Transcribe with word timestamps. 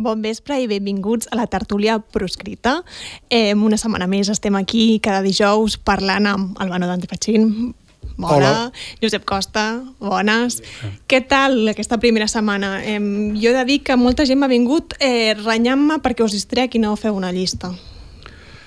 Bon 0.00 0.22
vespre 0.24 0.56
i 0.62 0.64
benvinguts 0.64 1.28
a 1.28 1.36
la 1.36 1.44
tertúlia 1.50 1.98
proscrita. 2.00 2.78
Eh, 3.28 3.52
una 3.52 3.76
setmana 3.76 4.06
més 4.08 4.30
estem 4.32 4.56
aquí 4.56 4.96
cada 5.04 5.20
dijous 5.20 5.76
parlant 5.76 6.28
amb 6.30 6.62
Albano 6.64 6.88
Dante 6.88 7.10
Pacín. 7.10 7.74
Bona. 8.16 8.34
Hola. 8.36 8.54
Josep 9.02 9.26
Costa, 9.28 9.66
bones. 10.00 10.62
Què 11.04 11.20
tal 11.28 11.68
aquesta 11.68 12.00
primera 12.00 12.28
setmana? 12.32 12.78
Eh, 12.80 12.96
jo 13.36 13.52
he 13.52 13.56
de 13.58 13.66
dir 13.68 13.82
que 13.84 13.96
molta 14.00 14.24
gent 14.24 14.40
m'ha 14.40 14.48
vingut 14.48 14.96
eh, 15.04 15.36
renyant-me 15.36 16.00
perquè 16.00 16.24
us 16.24 16.36
distrec 16.36 16.76
i 16.76 16.80
no 16.80 16.96
feu 16.96 17.16
una 17.16 17.32
llista 17.32 17.74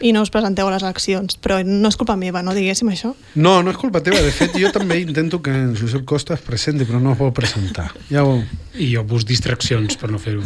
i 0.03 0.11
no 0.11 0.21
us 0.25 0.31
presenteu 0.33 0.67
a 0.67 0.73
les 0.73 0.83
eleccions. 0.83 1.37
Però 1.41 1.61
no 1.63 1.89
és 1.89 1.97
culpa 1.99 2.15
meva, 2.19 2.43
no 2.43 2.53
diguéssim 2.55 2.89
això? 2.91 3.13
No, 3.35 3.55
no 3.63 3.71
és 3.71 3.79
culpa 3.79 4.01
teva. 4.03 4.19
De 4.23 4.33
fet, 4.35 4.55
jo 4.59 4.71
també 4.75 4.99
intento 5.01 5.39
que 5.43 5.53
en 5.55 5.73
Josep 5.79 6.03
Costa 6.09 6.35
es 6.35 6.43
presenti, 6.43 6.87
però 6.89 6.99
no 7.01 7.13
es 7.15 7.21
vol 7.21 7.33
presentar. 7.35 7.89
Ja 8.11 8.25
ho... 8.27 8.41
I 8.73 8.87
jo 8.89 9.03
bus 9.05 9.21
distraccions 9.29 9.99
per 10.01 10.09
no 10.09 10.17
fer-ho. 10.17 10.41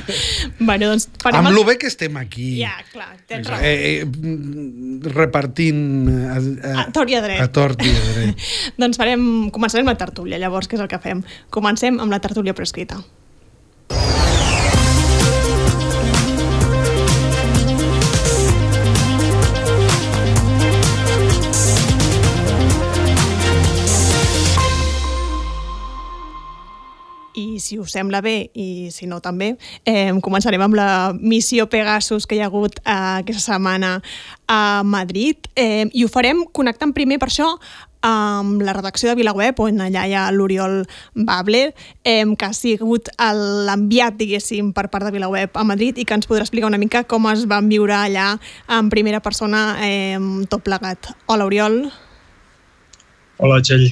bueno, 0.68 0.88
doncs 0.88 1.04
farem... 1.20 1.42
Amb 1.42 1.50
el... 1.50 1.58
lo 1.58 1.66
bé 1.68 1.76
que 1.78 1.90
estem 1.90 2.16
aquí. 2.16 2.54
Ja, 2.62 2.72
clar, 2.90 3.10
tens 3.28 3.46
raó. 3.50 3.60
Eh, 3.60 4.00
eh, 4.00 5.10
repartint... 5.12 5.84
A, 6.32 6.40
a, 6.40 6.74
a 6.86 6.88
tort 6.96 7.12
i 7.12 7.20
a 7.20 7.22
dret. 7.26 7.44
A 7.44 7.52
tort 7.52 7.84
i 7.84 7.92
a 7.92 8.02
dret. 8.08 8.48
doncs 8.82 8.98
farem, 9.00 9.22
començarem 9.54 9.88
la 9.88 9.98
tertúlia, 10.00 10.40
llavors, 10.40 10.66
que 10.66 10.80
és 10.80 10.84
el 10.84 10.90
que 10.90 11.02
fem. 11.04 11.22
Comencem 11.54 12.00
amb 12.00 12.16
la 12.16 12.22
tertúlia 12.24 12.56
prescrita. 12.56 13.02
I 27.38 27.58
si 27.62 27.78
us 27.78 27.94
sembla 27.94 28.20
bé 28.24 28.50
i 28.58 28.90
si 28.94 29.06
no 29.06 29.20
també, 29.24 29.54
eh, 29.86 30.10
començarem 30.24 30.62
amb 30.64 30.76
la 30.78 30.88
missió 31.14 31.68
Pegasus 31.70 32.26
que 32.26 32.38
hi 32.38 32.42
ha 32.42 32.48
hagut 32.50 32.80
eh, 32.82 32.96
aquesta 33.22 33.54
setmana 33.54 33.98
a 34.48 34.82
Madrid 34.84 35.48
eh, 35.54 35.86
i 35.92 36.04
ho 36.04 36.10
farem 36.10 36.44
connectant 36.52 36.94
primer 36.96 37.20
per 37.22 37.30
això 37.30 37.52
amb 38.06 38.62
la 38.62 38.72
redacció 38.76 39.08
de 39.10 39.16
VilaWeb, 39.18 39.58
on 39.58 39.80
allà 39.82 40.04
hi 40.06 40.14
ha 40.14 40.28
l'Oriol 40.30 40.84
Babler, 41.14 41.72
eh, 42.04 42.24
que 42.38 42.46
ha 42.46 42.54
sigut 42.54 43.10
l'enviat, 43.18 44.14
diguéssim, 44.18 44.72
per 44.72 44.86
part 44.92 45.08
de 45.08 45.14
VilaWeb 45.14 45.58
a 45.58 45.64
Madrid 45.66 45.98
i 45.98 46.04
que 46.06 46.14
ens 46.14 46.28
podrà 46.30 46.46
explicar 46.46 46.70
una 46.70 46.78
mica 46.78 47.02
com 47.10 47.26
es 47.32 47.46
van 47.50 47.68
viure 47.68 47.96
allà 47.96 48.36
en 48.68 48.90
primera 48.90 49.20
persona 49.20 49.80
eh, 49.82 50.18
tot 50.48 50.62
plegat. 50.62 51.10
Hola, 51.26 51.48
Oriol. 51.50 51.80
Hola, 53.38 53.58
Txell. 53.62 53.90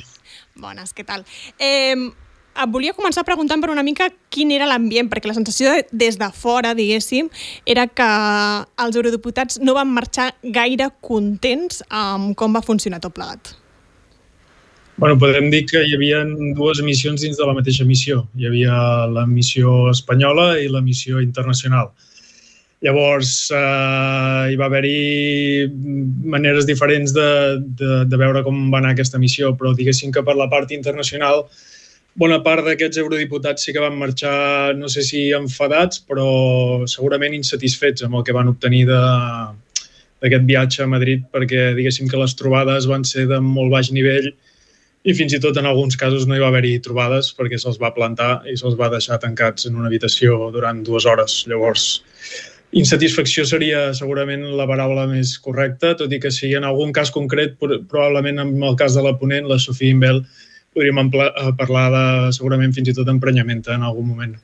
Bones, 0.57 0.95
què 0.97 1.05
tal? 1.05 1.27
Eh, 1.59 1.95
et 2.63 2.73
volia 2.73 2.95
començar 2.97 3.25
preguntant 3.27 3.61
per 3.63 3.71
una 3.73 3.85
mica 3.87 4.09
quin 4.33 4.53
era 4.55 4.69
l'ambient, 4.69 5.11
perquè 5.11 5.29
la 5.31 5.37
sensació 5.37 5.75
de, 5.75 5.85
des 5.93 6.19
de 6.21 6.31
fora, 6.35 6.73
diguéssim, 6.77 7.29
era 7.67 7.87
que 7.87 8.09
els 8.85 8.97
eurodiputats 8.97 9.61
no 9.63 9.77
van 9.77 9.93
marxar 9.93 10.33
gaire 10.43 10.91
contents 11.05 11.83
amb 11.91 12.35
com 12.39 12.57
va 12.57 12.65
funcionar 12.65 13.03
tot 13.05 13.15
plegat. 13.17 13.55
Bueno, 14.97 15.19
podem 15.21 15.51
dir 15.53 15.67
que 15.69 15.83
hi 15.85 15.93
havia 15.93 16.23
dues 16.57 16.81
missions 16.81 17.21
dins 17.21 17.37
de 17.37 17.45
la 17.45 17.53
mateixa 17.57 17.85
missió. 17.85 18.23
Hi 18.41 18.49
havia 18.49 18.77
la 19.13 19.27
missió 19.29 19.91
espanyola 19.91 20.55
i 20.63 20.71
la 20.73 20.81
missió 20.81 21.21
internacional. 21.21 21.91
Llavors, 22.85 23.51
eh, 23.57 24.53
hi 24.53 24.57
va 24.57 24.67
haver-hi 24.69 25.69
maneres 26.33 26.67
diferents 26.69 27.13
de, 27.17 27.29
de, 27.81 27.93
de 28.09 28.21
veure 28.21 28.43
com 28.45 28.67
va 28.73 28.81
anar 28.83 28.95
aquesta 28.95 29.21
missió, 29.21 29.53
però 29.57 29.73
diguéssim 29.77 30.13
que 30.13 30.25
per 30.25 30.37
la 30.37 30.49
part 30.53 30.73
internacional 30.77 31.45
bona 32.17 32.39
part 32.45 32.65
d'aquests 32.65 32.99
eurodiputats 33.03 33.67
sí 33.67 33.75
que 33.77 33.83
van 33.83 33.99
marxar, 34.01 34.75
no 34.77 34.89
sé 34.93 35.05
si 35.05 35.29
enfadats, 35.37 36.01
però 36.01 36.27
segurament 36.89 37.37
insatisfets 37.37 38.07
amb 38.07 38.17
el 38.19 38.25
que 38.25 38.35
van 38.37 38.49
obtenir 38.53 38.87
d'aquest 38.89 40.49
viatge 40.49 40.83
a 40.85 40.91
Madrid, 40.91 41.27
perquè 41.33 41.71
diguéssim 41.77 42.09
que 42.09 42.21
les 42.21 42.37
trobades 42.39 42.89
van 42.89 43.05
ser 43.05 43.27
de 43.29 43.41
molt 43.45 43.73
baix 43.75 43.93
nivell 43.93 44.33
i 45.07 45.15
fins 45.15 45.37
i 45.37 45.41
tot 45.43 45.61
en 45.61 45.69
alguns 45.71 45.95
casos 46.01 46.25
no 46.27 46.35
hi 46.35 46.43
va 46.43 46.49
haver-hi 46.51 46.81
trobades 46.83 47.29
perquè 47.37 47.61
se'ls 47.61 47.79
va 47.79 47.93
plantar 47.95 48.41
i 48.51 48.57
se'ls 48.59 48.75
va 48.81 48.91
deixar 48.91 49.21
tancats 49.23 49.69
en 49.69 49.77
una 49.79 49.87
habitació 49.87 50.49
durant 50.55 50.81
dues 50.89 51.07
hores. 51.07 51.45
Llavors, 51.47 51.85
insatisfacció 52.73 53.45
seria 53.47 53.93
segurament 53.95 54.43
la 54.59 54.67
paraula 54.67 55.05
més 55.07 55.37
correcta, 55.45 55.93
tot 56.01 56.11
i 56.11 56.19
que 56.19 56.33
si 56.35 56.51
en 56.59 56.67
algun 56.67 56.97
cas 56.97 57.13
concret, 57.15 57.55
probablement 57.61 58.43
en 58.43 58.57
el 58.57 58.75
cas 58.81 58.97
de 58.99 59.05
la 59.05 59.15
ponent, 59.21 59.47
la 59.47 59.61
Sofia 59.63 59.95
Imbel, 59.95 60.25
podríem 60.77 61.01
eh, 61.01 61.31
parlar 61.57 61.89
de, 61.95 62.05
segurament 62.37 62.75
fins 62.77 62.93
i 62.93 62.95
tot 62.97 63.09
emprenyament 63.09 63.65
en 63.73 63.87
algun 63.87 64.13
moment. 64.13 64.37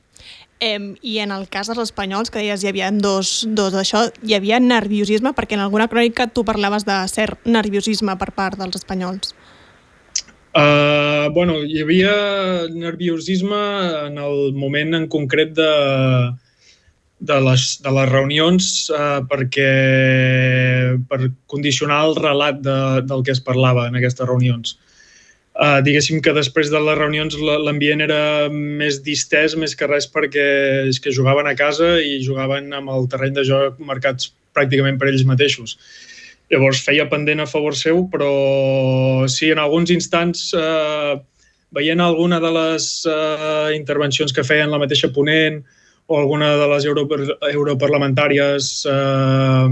Eh, 0.63 0.79
I 1.01 1.19
en 1.19 1.33
el 1.35 1.47
cas 1.51 1.69
dels 1.69 1.81
espanyols, 1.83 2.31
que 2.31 2.41
deies 2.41 2.63
hi 2.63 2.71
havia 2.71 2.89
dos, 2.91 3.43
dos 3.51 3.73
d'això, 3.75 4.07
hi 4.25 4.35
havia 4.37 4.61
nerviosisme, 4.63 5.33
perquè 5.37 5.57
en 5.57 5.65
alguna 5.65 5.89
crònica 5.91 6.29
tu 6.31 6.45
parlaves 6.47 6.87
de 6.87 6.97
cert 7.11 7.45
nerviosisme 7.45 8.15
per 8.17 8.31
part 8.33 8.57
dels 8.59 8.79
espanyols. 8.81 9.35
Uh, 10.53 11.33
bueno, 11.33 11.57
hi 11.65 11.81
havia 11.81 12.13
nerviosisme 12.69 13.59
en 14.07 14.19
el 14.21 14.53
moment 14.53 14.93
en 14.93 15.07
concret 15.09 15.55
de, 15.57 15.69
de 17.25 17.39
les, 17.41 17.63
de 17.81 17.93
les 17.97 18.11
reunions 18.11 18.67
uh, 18.93 19.23
perquè 19.25 19.69
per 21.09 21.31
condicionar 21.49 22.03
el 22.05 22.13
relat 22.21 22.61
de, 22.61 22.77
del 23.09 23.25
que 23.25 23.33
es 23.33 23.41
parlava 23.41 23.87
en 23.89 23.97
aquestes 23.97 24.29
reunions. 24.29 24.77
Uh, 24.77 24.92
diguéssim 25.85 26.21
que 26.25 26.33
després 26.33 26.71
de 26.73 26.79
les 26.81 26.97
reunions 26.97 27.35
l'ambient 27.37 28.01
era 28.01 28.49
més 28.49 29.01
distès, 29.05 29.53
més 29.59 29.75
que 29.77 29.89
res 29.89 30.07
perquè 30.09 30.47
és 30.89 30.99
que 30.99 31.13
jugaven 31.13 31.45
a 31.45 31.53
casa 31.55 31.99
i 32.01 32.17
jugaven 32.25 32.73
amb 32.73 32.89
el 32.89 33.05
terreny 33.11 33.35
de 33.37 33.45
joc 33.45 33.77
marcats 33.77 34.31
pràcticament 34.55 34.97
per 34.97 35.11
ells 35.11 35.25
mateixos. 35.29 35.77
Llavors 36.51 36.81
feia 36.85 37.05
pendent 37.09 37.41
a 37.41 37.49
favor 37.49 37.77
seu, 37.77 38.03
però 38.09 39.27
sí, 39.31 39.49
en 39.53 39.61
alguns 39.61 39.93
instants, 39.93 40.51
eh, 40.57 41.15
veient 41.73 42.01
alguna 42.01 42.39
de 42.43 42.51
les 42.53 42.89
eh, 43.09 43.69
intervencions 43.77 44.33
que 44.33 44.45
feien 44.45 44.71
la 44.73 44.81
mateixa 44.81 45.09
ponent 45.13 45.63
o 46.07 46.19
alguna 46.19 46.51
de 46.59 46.67
les 46.73 46.85
europarlamentàries 46.89 48.71
eh, 48.91 49.67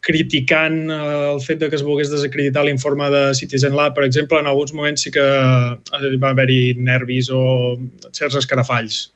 criticant 0.00 0.90
eh, 0.90 0.98
el 1.34 1.40
fet 1.44 1.60
de 1.60 1.68
que 1.70 1.76
es 1.76 1.84
volgués 1.84 2.10
desacreditar 2.10 2.64
l'informe 2.64 3.10
de 3.12 3.22
Citizen 3.36 3.76
Lab, 3.76 3.94
per 3.94 4.04
exemple, 4.08 4.40
en 4.40 4.48
alguns 4.48 4.72
moments 4.74 5.06
sí 5.06 5.12
que 5.12 5.22
eh, 5.22 6.12
va 6.20 6.34
haver-hi 6.34 6.74
nervis 6.80 7.30
o 7.32 7.76
certs 8.12 8.40
escarafalls. 8.40 9.10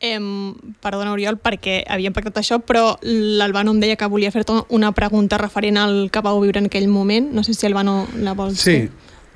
Em, 0.00 0.54
perdona, 0.80 1.12
Oriol, 1.12 1.36
perquè 1.36 1.82
havíem 1.84 2.14
pactat 2.16 2.38
això, 2.40 2.56
però 2.64 2.94
l'Albano 3.04 3.74
em 3.74 3.82
deia 3.82 3.98
que 4.00 4.08
volia 4.08 4.32
fer-te 4.32 4.62
una 4.72 4.94
pregunta 4.96 5.36
referent 5.36 5.76
al 5.76 5.96
que 6.08 6.22
vau 6.24 6.40
viure 6.40 6.62
en 6.62 6.70
aquell 6.70 6.88
moment. 6.88 7.28
No 7.36 7.44
sé 7.44 7.52
si 7.52 7.68
Albano 7.68 8.06
la 8.16 8.32
vols 8.32 8.62
Sí. 8.64 8.88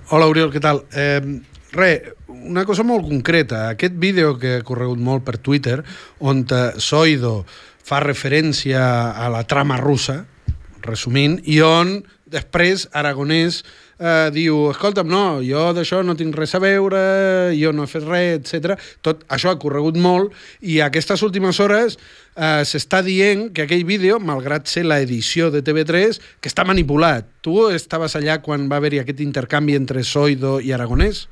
Hola, 0.09 0.29
Oriol, 0.29 0.51
què 0.53 0.61
tal? 0.65 0.83
Eh, 0.97 1.21
re, 1.73 1.91
una 2.29 2.65
cosa 2.65 2.83
molt 2.83 3.05
concreta. 3.09 3.69
Aquest 3.75 3.95
vídeo 4.01 4.39
que 4.39 4.59
ha 4.59 4.65
corregut 4.65 4.99
molt 5.01 5.25
per 5.25 5.37
Twitter, 5.37 5.83
on 6.21 6.47
Soido 6.79 7.45
fa 7.85 8.01
referència 8.01 9.13
a 9.13 9.29
la 9.29 9.45
trama 9.45 9.77
russa, 9.77 10.23
resumint, 10.87 11.41
i 11.45 11.61
on 11.65 11.99
després 12.35 12.89
Aragonès 12.97 13.61
eh, 13.99 14.31
diu, 14.35 14.71
escolta'm, 14.73 15.09
no, 15.11 15.41
jo 15.45 15.69
d'això 15.77 16.03
no 16.05 16.17
tinc 16.19 16.35
res 16.39 16.55
a 16.57 16.61
veure, 16.63 17.01
jo 17.57 17.73
no 17.75 17.85
he 17.85 17.91
fet 17.91 18.07
res, 18.09 18.41
etc. 18.41 18.75
Tot 19.05 19.23
això 19.33 19.53
ha 19.53 19.61
corregut 19.61 19.99
molt 20.01 20.35
i 20.63 20.81
aquestes 20.85 21.23
últimes 21.27 21.61
hores 21.63 21.97
eh, 21.99 22.63
s'està 22.67 23.03
dient 23.07 23.49
que 23.55 23.67
aquell 23.67 23.87
vídeo, 23.89 24.19
malgrat 24.21 24.69
ser 24.71 24.87
l'edició 24.89 25.51
de 25.55 25.63
TV3, 25.65 26.21
que 26.41 26.51
està 26.51 26.67
manipulat. 26.67 27.29
Tu 27.45 27.57
estaves 27.75 28.17
allà 28.19 28.41
quan 28.45 28.69
va 28.71 28.81
haver-hi 28.83 29.03
aquest 29.05 29.25
intercanvi 29.25 29.79
entre 29.79 30.05
Soido 30.05 30.59
i 30.61 30.75
Aragonès? 30.75 31.27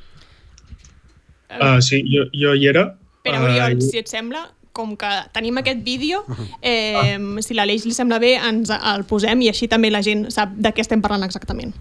Uh, 1.53 1.79
sí, 1.85 2.01
jo, 2.09 2.29
jo 2.33 2.55
hi 2.57 2.69
era. 2.71 2.93
Però, 3.23 3.43
Oriol, 3.45 3.77
uh, 3.77 3.85
si 3.85 4.01
et 4.01 4.09
sembla, 4.09 4.47
com 4.73 4.97
que 4.97 5.11
tenim 5.33 5.59
aquest 5.61 5.83
vídeo, 5.85 6.25
eh, 6.61 7.19
si 7.45 7.55
l'Aleix 7.55 7.87
li 7.87 7.95
sembla 7.95 8.19
bé, 8.23 8.35
ens 8.41 8.73
el 8.73 9.05
posem 9.09 9.45
i 9.45 9.51
així 9.53 9.69
també 9.69 9.91
la 9.93 10.03
gent 10.03 10.29
sap 10.33 10.55
de 10.57 10.73
què 10.73 10.85
estem 10.85 11.03
parlant 11.05 11.25
exactament. 11.25 11.75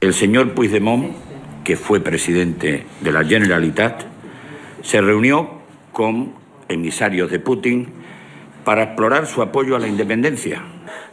El 0.00 0.14
señor 0.14 0.54
Puigdemont, 0.54 1.12
que 1.62 1.76
fue 1.76 2.00
presidente 2.00 2.86
de 3.00 3.12
la 3.12 3.24
Generalitat, 3.24 4.06
se 4.82 5.00
reunió 5.00 5.62
con 5.92 6.32
emisarios 6.68 7.30
de 7.30 7.38
Putin 7.38 7.86
para 8.64 8.82
explorar 8.82 9.26
su 9.26 9.42
apoyo 9.42 9.76
a 9.76 9.78
la 9.78 9.86
independencia. 9.86 10.62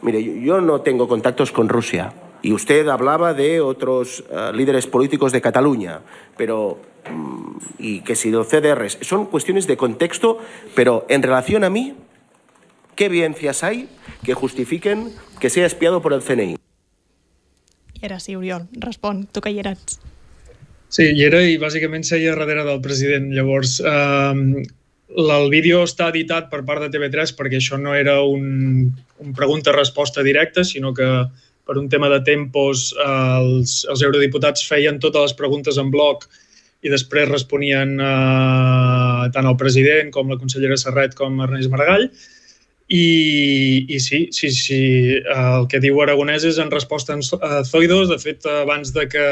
Mire, 0.01 0.41
yo 0.41 0.61
no 0.61 0.81
tengo 0.81 1.07
contactos 1.07 1.51
con 1.51 1.69
Rusia. 1.69 2.13
Y 2.41 2.53
usted 2.53 2.87
hablaba 2.87 3.33
de 3.33 3.59
otros 3.59 4.23
uh, 4.29 4.53
líderes 4.53 4.87
políticos 4.87 5.33
de 5.33 5.41
Cataluña, 5.41 5.99
pero 6.37 6.79
y 7.77 8.01
que 8.01 8.15
si 8.15 8.29
los 8.29 8.47
CDRs 8.47 8.99
son 9.01 9.25
cuestiones 9.25 9.67
de 9.67 9.77
contexto, 9.77 10.39
pero 10.75 11.05
en 11.09 11.23
relación 11.23 11.63
a 11.63 11.69
mí, 11.69 11.95
¿qué 12.95 13.05
evidencias 13.05 13.63
hay 13.63 13.89
que 14.23 14.33
justifiquen 14.33 15.13
que 15.39 15.49
sea 15.49 15.65
espiado 15.65 16.01
por 16.01 16.13
el 16.13 16.21
CNI? 16.21 16.57
I 17.93 18.05
era 18.05 18.19
sí, 18.19 18.35
Oriol, 18.35 18.67
respon, 18.71 19.27
tu 19.27 19.41
que 19.41 19.51
hi 19.51 19.59
eres. 19.59 19.99
Sí, 20.89 21.05
hi 21.13 21.23
era 21.27 21.41
i 21.45 21.57
bàsicament 21.61 22.05
seia 22.07 22.33
darrere 22.33 22.63
del 22.65 22.79
president. 22.81 23.27
Llavors, 23.35 23.77
eh, 23.83 24.63
el 25.09 25.49
vídeo 25.51 25.83
està 25.85 26.09
editat 26.09 26.49
per 26.49 26.63
part 26.65 26.81
de 26.85 26.89
TV3 26.93 27.35
perquè 27.37 27.59
això 27.59 27.77
no 27.77 27.93
era 27.95 28.21
un, 28.23 28.89
un 29.19 29.35
pregunta-resposta 29.35 30.23
directa, 30.25 30.63
sinó 30.63 30.93
que 30.93 31.07
per 31.69 31.77
un 31.77 31.89
tema 31.89 32.09
de 32.09 32.21
tempos 32.25 32.89
els, 33.05 33.83
els 33.89 34.01
eurodiputats 34.01 34.65
feien 34.65 34.97
totes 34.97 35.29
les 35.29 35.37
preguntes 35.37 35.77
en 35.77 35.91
bloc 35.93 36.25
i 36.83 36.91
després 36.91 37.29
responien 37.29 37.95
eh, 37.99 39.23
tant 39.35 39.47
el 39.47 39.57
president 39.59 40.11
com 40.15 40.29
la 40.31 40.37
consellera 40.39 40.77
Serret 40.79 41.15
com 41.17 41.41
Ernest 41.43 41.71
Maragall. 41.73 42.07
I, 42.89 43.85
i 43.85 43.99
sí, 44.01 44.23
sí, 44.33 44.49
sí, 44.49 44.83
el 45.19 45.67
que 45.69 45.81
diu 45.83 45.99
Aragonès 46.01 46.47
és 46.49 46.57
en 46.57 46.71
resposta 46.73 47.17
a 47.17 47.59
Zoidos. 47.67 48.07
De 48.09 48.17
fet, 48.17 48.47
abans 48.63 48.95
de 48.95 49.05
que 49.11 49.27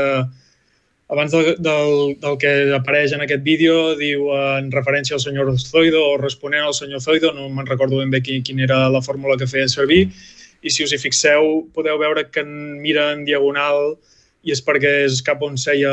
abans 1.08 1.32
del, 1.32 1.56
del, 1.64 2.18
del 2.20 2.38
que 2.38 2.52
apareix 2.76 3.14
en 3.16 3.24
aquest 3.24 3.44
vídeo, 3.44 3.96
diu 3.98 4.28
en 4.36 4.68
referència 4.74 5.16
al 5.16 5.24
senyor 5.24 5.54
Zoido 5.58 6.04
o 6.04 6.18
responent 6.20 6.68
al 6.68 6.76
senyor 6.76 7.02
Zoido, 7.02 7.32
no 7.34 7.48
me'n 7.50 7.70
recordo 7.70 8.02
ben 8.02 8.12
bé 8.12 8.22
quin 8.22 8.60
era 8.60 8.90
la 8.92 9.02
fórmula 9.02 9.38
que 9.40 9.48
feia 9.48 9.70
servir, 9.72 10.10
i 10.62 10.74
si 10.74 10.84
us 10.84 10.92
hi 10.92 11.00
fixeu 11.00 11.64
podeu 11.74 12.00
veure 12.02 12.28
que 12.34 12.44
mira 12.44 13.12
en 13.14 13.24
diagonal 13.26 13.96
i 14.46 14.54
és 14.54 14.62
perquè 14.64 14.92
és 15.06 15.22
cap 15.26 15.42
on 15.44 15.58
seia 15.60 15.92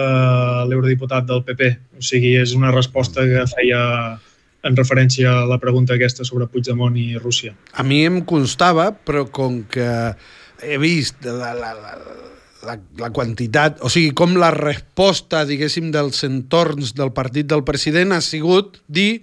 l'eurodiputat 0.68 1.26
del 1.28 1.42
PP. 1.46 1.70
O 1.98 2.04
sigui, 2.04 2.34
és 2.40 2.54
una 2.56 2.72
resposta 2.74 3.24
que 3.28 3.46
feia 3.54 3.80
en 4.64 4.76
referència 4.76 5.32
a 5.42 5.48
la 5.48 5.58
pregunta 5.60 5.96
aquesta 5.96 6.24
sobre 6.24 6.48
Puigdemont 6.48 6.96
i 6.96 7.18
Rússia. 7.18 7.54
A 7.74 7.84
mi 7.84 8.04
em 8.06 8.22
constava, 8.24 8.90
però 8.94 9.26
com 9.28 9.62
que 9.68 9.88
he 10.64 10.78
vist 10.80 11.24
la, 11.26 11.52
la, 11.58 11.74
la, 11.76 11.96
la, 12.66 12.76
la 12.98 13.10
quantitat, 13.14 13.78
o 13.84 13.90
sigui, 13.92 14.12
com 14.16 14.34
la 14.40 14.50
resposta, 14.54 15.44
diguéssim, 15.48 15.90
dels 15.94 16.24
entorns 16.26 16.94
del 16.96 17.12
partit 17.16 17.48
del 17.50 17.64
president 17.66 18.14
ha 18.16 18.20
sigut 18.24 18.80
dir 18.88 19.22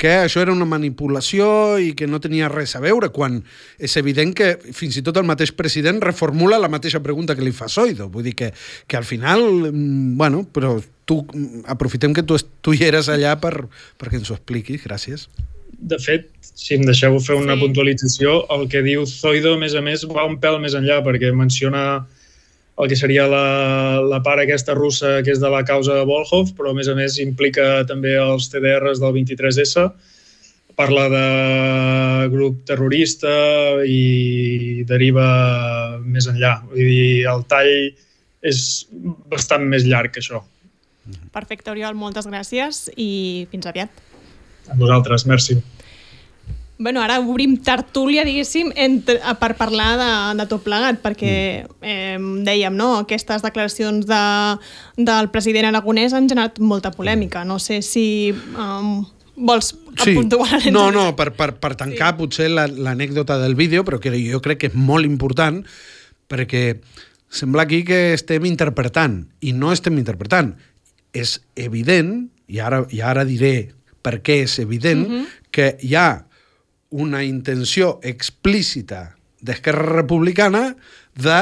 que 0.00 0.14
això 0.22 0.42
era 0.42 0.54
una 0.54 0.68
manipulació 0.68 1.78
i 1.82 1.92
que 1.98 2.08
no 2.10 2.20
tenia 2.22 2.50
res 2.52 2.76
a 2.76 2.82
veure, 2.84 3.10
quan 3.14 3.40
és 3.78 3.96
evident 4.00 4.34
que 4.36 4.54
fins 4.76 4.98
i 4.98 5.04
tot 5.06 5.18
el 5.20 5.28
mateix 5.28 5.54
president 5.56 6.02
reformula 6.04 6.60
la 6.62 6.70
mateixa 6.72 7.02
pregunta 7.04 7.36
que 7.36 7.44
li 7.46 7.54
fa 7.56 7.70
Soido. 7.72 8.08
Vull 8.12 8.28
dir 8.30 8.36
que, 8.38 8.52
que 8.86 8.98
al 8.98 9.08
final, 9.08 9.42
mm, 9.72 10.16
bueno, 10.18 10.44
però 10.44 10.76
tu, 11.04 11.22
mm, 11.24 11.64
aprofitem 11.72 12.14
que 12.14 12.22
tu, 12.22 12.38
tu 12.60 12.76
hi 12.76 12.86
eres 12.88 13.08
allà 13.12 13.36
per, 13.40 13.66
perquè 14.00 14.20
ens 14.20 14.30
ho 14.30 14.38
expliquis, 14.38 14.84
gràcies. 14.84 15.28
De 15.82 15.98
fet, 15.98 16.28
si 16.40 16.76
em 16.76 16.84
deixeu 16.86 17.16
fer 17.24 17.34
una 17.40 17.56
sí. 17.56 17.64
puntualització, 17.64 18.42
el 18.54 18.68
que 18.70 18.84
diu 18.86 19.06
Zoido, 19.08 19.56
a 19.56 19.60
més 19.60 19.74
a 19.74 19.82
més, 19.82 20.04
va 20.06 20.28
un 20.28 20.36
pèl 20.42 20.60
més 20.62 20.76
enllà, 20.78 21.00
perquè 21.02 21.32
menciona 21.34 22.04
el 22.80 22.88
que 22.88 22.96
seria 22.96 23.26
la, 23.28 24.00
la 24.00 24.22
part 24.24 24.42
aquesta 24.42 24.74
russa 24.74 25.20
que 25.24 25.34
és 25.34 25.40
de 25.42 25.50
la 25.52 25.62
causa 25.68 25.98
de 25.98 26.06
Volhov, 26.08 26.54
però 26.56 26.72
a 26.72 26.76
més 26.76 26.88
a 26.88 26.96
més 26.96 27.18
implica 27.20 27.84
també 27.88 28.14
els 28.18 28.48
TDRs 28.52 29.02
del 29.02 29.12
23S, 29.18 29.90
parla 30.78 31.08
de 31.12 31.26
grup 32.32 32.62
terrorista 32.68 33.32
i 33.84 34.84
deriva 34.88 35.26
més 36.00 36.26
enllà. 36.30 36.56
Vull 36.70 36.80
dir, 36.80 37.26
el 37.28 37.44
tall 37.50 37.74
és 38.42 38.62
bastant 39.30 39.68
més 39.68 39.84
llarg 39.86 40.14
que 40.14 40.24
això. 40.24 40.40
Perfecte, 41.34 41.70
Oriol, 41.74 41.94
moltes 41.98 42.26
gràcies 42.30 42.86
i 42.96 43.46
fins 43.52 43.68
aviat. 43.68 44.02
A 44.70 44.78
vosaltres, 44.78 45.26
merci. 45.26 45.58
Bueno, 46.82 46.98
ara 47.00 47.20
obrim 47.22 47.54
tertúlia, 47.62 48.24
diguéssim, 48.26 48.72
entre, 48.74 49.20
per 49.38 49.52
parlar 49.54 49.92
de, 50.00 50.10
de 50.40 50.46
tot 50.50 50.64
plegat, 50.64 50.96
perquè 50.98 51.34
mm. 51.62 51.76
eh, 51.86 52.16
dèiem, 52.42 52.74
no?, 52.74 52.96
aquestes 53.04 53.44
declaracions 53.44 54.08
de, 54.08 54.22
del 54.98 55.28
president 55.30 55.68
aragonès 55.70 56.16
han 56.16 56.26
generat 56.26 56.58
molta 56.58 56.90
polèmica. 56.90 57.44
No 57.46 57.60
sé 57.62 57.84
si 57.86 58.32
um, 58.34 59.04
vols 59.36 59.70
sí. 60.02 60.16
No, 60.74 60.88
no, 60.90 61.04
per, 61.14 61.30
per, 61.38 61.52
per 61.62 61.76
tancar 61.78 62.16
sí. 62.16 62.18
potser 62.18 62.50
l'anècdota 62.50 63.38
del 63.38 63.54
vídeo, 63.54 63.84
però 63.86 64.00
que 64.02 64.10
jo 64.18 64.42
crec 64.42 64.64
que 64.64 64.72
és 64.72 64.74
molt 64.74 65.06
important, 65.06 65.62
perquè 66.26 66.64
sembla 67.30 67.62
aquí 67.62 67.84
que 67.86 68.12
estem 68.16 68.50
interpretant, 68.50 69.20
i 69.38 69.54
no 69.54 69.70
estem 69.70 70.02
interpretant. 70.02 70.56
És 71.14 71.38
evident, 71.54 72.26
i 72.50 72.58
ara, 72.58 72.82
i 72.90 73.06
ara 73.06 73.22
diré 73.28 73.70
per 74.02 74.18
què 74.18 74.42
és 74.48 74.58
evident, 74.58 75.06
mm 75.06 75.14
-hmm. 75.14 75.40
que 75.54 75.76
hi 75.78 75.94
ha 75.94 76.26
una 76.92 77.24
intenció 77.24 77.98
explícita 78.02 79.16
d'Esquerra 79.42 79.88
Republicana 79.98 80.70
de 81.18 81.40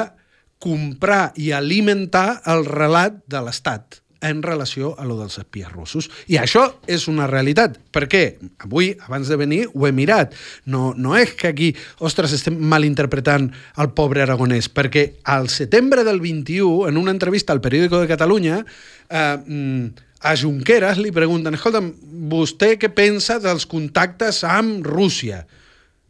comprar 0.60 1.32
i 1.40 1.50
alimentar 1.56 2.40
el 2.48 2.66
relat 2.68 3.20
de 3.28 3.42
l'Estat 3.44 4.00
en 4.20 4.42
relació 4.42 4.92
a 5.00 5.06
lo 5.08 5.16
dels 5.16 5.38
espies 5.40 5.70
russos. 5.72 6.10
I 6.28 6.36
això 6.40 6.66
és 6.90 7.06
una 7.08 7.26
realitat. 7.30 7.78
Per 7.92 8.04
què? 8.10 8.24
Avui, 8.60 8.92
abans 9.06 9.30
de 9.32 9.38
venir, 9.40 9.62
ho 9.72 9.86
he 9.88 9.92
mirat. 9.96 10.36
No, 10.68 10.92
no 10.96 11.16
és 11.16 11.32
que 11.38 11.48
aquí, 11.48 11.70
ostres, 12.04 12.34
estem 12.36 12.58
malinterpretant 12.60 13.48
el 13.80 13.90
pobre 13.96 14.24
aragonès, 14.26 14.68
perquè 14.68 15.06
al 15.24 15.48
setembre 15.48 16.04
del 16.04 16.20
21, 16.20 16.90
en 16.90 17.00
una 17.00 17.16
entrevista 17.16 17.56
al 17.56 17.64
Periódico 17.64 18.00
de 18.00 18.12
Catalunya, 18.12 18.60
eh, 19.08 19.38
mm, 19.40 20.09
a 20.20 20.34
Junqueras 20.36 20.98
li 21.00 21.12
pregunten, 21.16 21.56
escolta'm, 21.56 21.90
vostè 22.30 22.74
què 22.80 22.90
pensa 22.92 23.38
dels 23.40 23.64
contactes 23.68 24.42
amb 24.44 24.84
Rússia? 24.86 25.46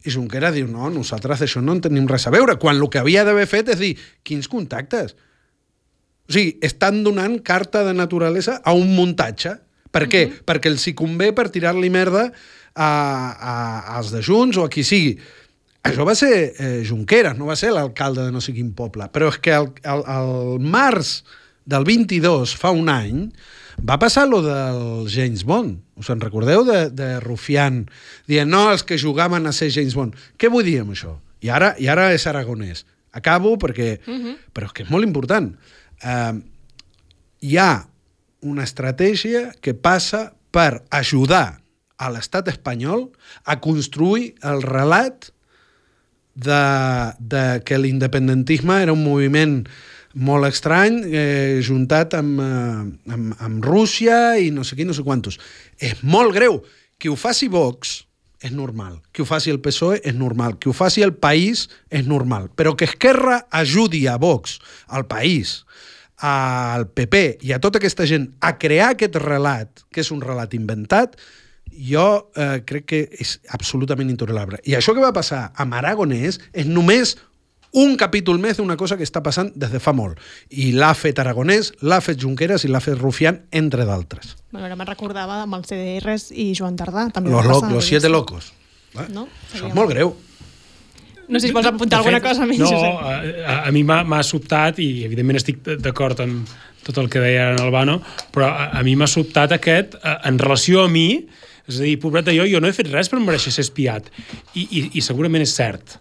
I 0.02 0.10
Junqueras 0.10 0.54
diu, 0.56 0.66
no, 0.70 0.88
nosaltres 0.90 1.42
d'això 1.42 1.62
no 1.62 1.76
en 1.76 1.82
tenim 1.84 2.08
res 2.10 2.26
a 2.26 2.32
veure, 2.34 2.56
quan 2.58 2.78
el 2.78 2.88
que 2.90 3.02
havia 3.02 3.24
d'haver 3.26 3.46
fet 3.46 3.70
és 3.74 3.78
dir, 3.78 3.90
quins 4.26 4.48
contactes? 4.50 5.14
O 6.30 6.34
sigui, 6.34 6.56
estan 6.66 7.02
donant 7.06 7.38
carta 7.46 7.84
de 7.86 7.92
naturalesa 7.94 8.60
a 8.64 8.74
un 8.74 8.94
muntatge. 8.96 9.56
Per 9.90 10.06
què? 10.06 10.24
Uh 10.26 10.30
-huh. 10.30 10.42
Perquè 10.46 10.70
els 10.70 10.86
hi 10.86 10.94
convé 10.94 11.32
per 11.32 11.50
tirar-li 11.50 11.90
merda 11.90 12.32
a, 12.74 12.90
a, 13.34 13.96
als 13.96 14.10
de 14.10 14.22
Junts 14.22 14.56
o 14.56 14.64
a 14.64 14.70
qui 14.70 14.84
sigui. 14.84 15.18
Això 15.82 16.04
va 16.04 16.14
ser 16.14 16.54
eh, 16.58 16.82
Junqueras, 16.84 17.38
no 17.38 17.46
va 17.46 17.56
ser 17.56 17.72
l'alcalde 17.72 18.24
de 18.24 18.32
no 18.32 18.40
sé 18.40 18.52
quin 18.52 18.72
poble. 18.72 19.08
Però 19.12 19.28
és 19.28 19.38
que 19.38 19.50
el, 19.50 19.72
el, 19.82 20.02
el 20.06 20.60
març 20.60 21.24
del 21.64 21.84
22, 21.84 22.56
fa 22.56 22.70
un 22.70 22.88
any, 22.88 23.30
va 23.82 23.98
passar 23.98 24.26
lo 24.28 24.42
del 24.42 25.08
James 25.10 25.44
Bond. 25.44 25.80
Us 25.96 26.10
en 26.12 26.20
recordeu 26.20 26.64
de, 26.64 26.90
de 26.90 27.20
Rufián? 27.20 27.84
Dient, 28.28 28.50
no, 28.50 28.68
els 28.72 28.84
que 28.84 28.98
jugaven 29.00 29.46
a 29.46 29.52
ser 29.56 29.70
James 29.74 29.96
Bond. 29.96 30.16
Què 30.38 30.50
vull 30.52 30.66
dir 30.66 30.80
amb 30.84 30.94
això? 30.94 31.16
I 31.40 31.50
ara, 31.52 31.74
i 31.80 31.88
ara 31.88 32.10
és 32.14 32.26
aragonès. 32.28 32.84
Acabo 33.12 33.56
perquè... 33.58 33.98
Uh 34.06 34.12
mhm. 34.12 34.26
-huh. 34.26 34.36
Però 34.52 34.66
és 34.66 34.72
que 34.72 34.82
és 34.82 34.90
molt 34.90 35.04
important. 35.04 35.56
Uh, 36.04 36.40
hi 37.40 37.56
ha 37.56 37.86
una 38.40 38.64
estratègia 38.64 39.52
que 39.60 39.74
passa 39.74 40.32
per 40.50 40.82
ajudar 40.90 41.60
a 41.96 42.10
l'estat 42.10 42.48
espanyol 42.48 43.10
a 43.44 43.60
construir 43.60 44.34
el 44.42 44.62
relat 44.62 45.30
de, 46.34 46.64
de 47.18 47.62
que 47.64 47.78
l'independentisme 47.78 48.82
era 48.82 48.92
un 48.92 49.04
moviment 49.04 49.66
molt 50.14 50.46
estrany, 50.48 51.02
eh, 51.06 51.60
juntat 51.62 52.14
amb, 52.18 52.40
eh, 52.40 53.12
amb, 53.12 53.34
amb 53.38 53.64
Rússia 53.64 54.38
i 54.38 54.50
no 54.50 54.64
sé 54.64 54.76
qui, 54.76 54.84
no 54.84 54.94
sé 54.94 55.02
quantos. 55.02 55.38
És 55.78 56.02
molt 56.02 56.34
greu. 56.34 56.62
Que 56.98 57.08
ho 57.08 57.16
faci 57.16 57.48
Vox 57.48 58.04
és 58.40 58.52
normal. 58.52 59.00
Que 59.12 59.22
ho 59.22 59.24
faci 59.24 59.50
el 59.50 59.60
PSOE 59.60 60.00
és 60.04 60.14
normal. 60.14 60.58
Que 60.58 60.68
ho 60.68 60.72
faci 60.72 61.02
el 61.02 61.14
País 61.14 61.68
és 61.88 62.06
normal. 62.06 62.50
Però 62.56 62.76
que 62.76 62.84
Esquerra 62.84 63.46
ajudi 63.50 64.06
a 64.06 64.16
Vox, 64.16 64.58
al 64.88 65.06
País, 65.06 65.64
al 66.20 66.88
PP 66.92 67.38
i 67.48 67.52
a 67.52 67.60
tota 67.60 67.80
aquesta 67.80 68.04
gent 68.04 68.28
a 68.44 68.58
crear 68.58 68.92
aquest 68.94 69.16
relat, 69.16 69.84
que 69.90 70.02
és 70.02 70.10
un 70.12 70.20
relat 70.20 70.52
inventat, 70.54 71.16
jo 71.70 72.30
eh, 72.36 72.60
crec 72.66 72.86
que 72.90 73.00
és 73.22 73.38
absolutament 73.56 74.10
intolerable. 74.10 74.60
I 74.68 74.76
això 74.76 74.92
que 74.92 75.04
va 75.04 75.14
passar 75.16 75.50
amb 75.56 75.78
Aragonès 75.78 76.40
és 76.52 76.68
només 76.68 77.16
un 77.72 77.96
capítol 77.96 78.40
més 78.42 78.58
d'una 78.58 78.76
cosa 78.78 78.96
que 78.98 79.06
està 79.06 79.22
passant 79.22 79.50
des 79.54 79.70
de 79.70 79.80
fa 79.82 79.92
molt. 79.96 80.18
I 80.50 80.72
l'ha 80.74 80.90
fet 80.98 81.20
Aragonès, 81.22 81.72
l'ha 81.86 82.00
fet 82.02 82.18
Junqueras 82.20 82.64
i 82.66 82.70
l'ha 82.70 82.80
fet 82.82 82.98
Rufián, 82.98 83.44
entre 83.52 83.86
d'altres. 83.86 84.34
Bueno, 84.50 84.66
ara 84.66 84.78
me'n 84.78 84.88
recordava 84.88 85.42
amb 85.44 85.60
els 85.60 85.70
CDRs 85.70 86.30
i 86.34 86.50
Joan 86.58 86.78
Tardà. 86.80 87.08
També 87.14 87.30
los, 87.30 87.46
lo, 87.46 87.60
los 87.76 87.86
siete 87.86 88.10
locos. 88.10 88.52
Eh? 88.96 89.06
No? 89.14 89.28
Això 89.52 89.70
és 89.70 89.76
molt 89.76 89.94
greu. 89.94 90.16
No 91.30 91.38
sé 91.38 91.46
si 91.46 91.54
vols 91.54 91.68
apuntar 91.70 92.00
fet, 92.00 92.08
alguna 92.08 92.22
cosa 92.24 92.46
més. 92.48 92.58
No, 92.58 92.72
a, 92.98 93.20
a, 93.22 93.54
a 93.68 93.70
mi 93.70 93.84
m'ha 93.86 94.22
sobtat, 94.26 94.82
i 94.82 95.04
evidentment 95.06 95.38
estic 95.38 95.62
d'acord 95.78 96.18
amb 96.24 96.50
tot 96.82 96.96
el 96.98 97.06
que 97.12 97.22
deia 97.22 97.52
en 97.52 97.60
Albano, 97.62 98.00
però 98.34 98.48
a, 98.50 98.70
a 98.74 98.82
mi 98.82 98.96
m'ha 98.98 99.06
sobtat 99.06 99.54
aquest, 99.54 99.94
a, 100.02 100.16
en 100.26 100.40
relació 100.42 100.88
a 100.88 100.90
mi, 100.90 101.06
és 101.70 101.78
a 101.78 101.86
dir, 101.86 101.94
pobreta 102.02 102.34
jo, 102.34 102.48
jo 102.50 102.58
no 102.58 102.66
he 102.66 102.74
fet 102.74 102.90
res 102.90 103.12
per 103.12 103.20
mereixer 103.22 103.54
ser 103.54 103.62
espiat. 103.62 104.10
I, 104.58 104.64
i, 104.64 104.84
i 104.98 105.04
segurament 105.06 105.46
és 105.46 105.54
cert 105.54 106.00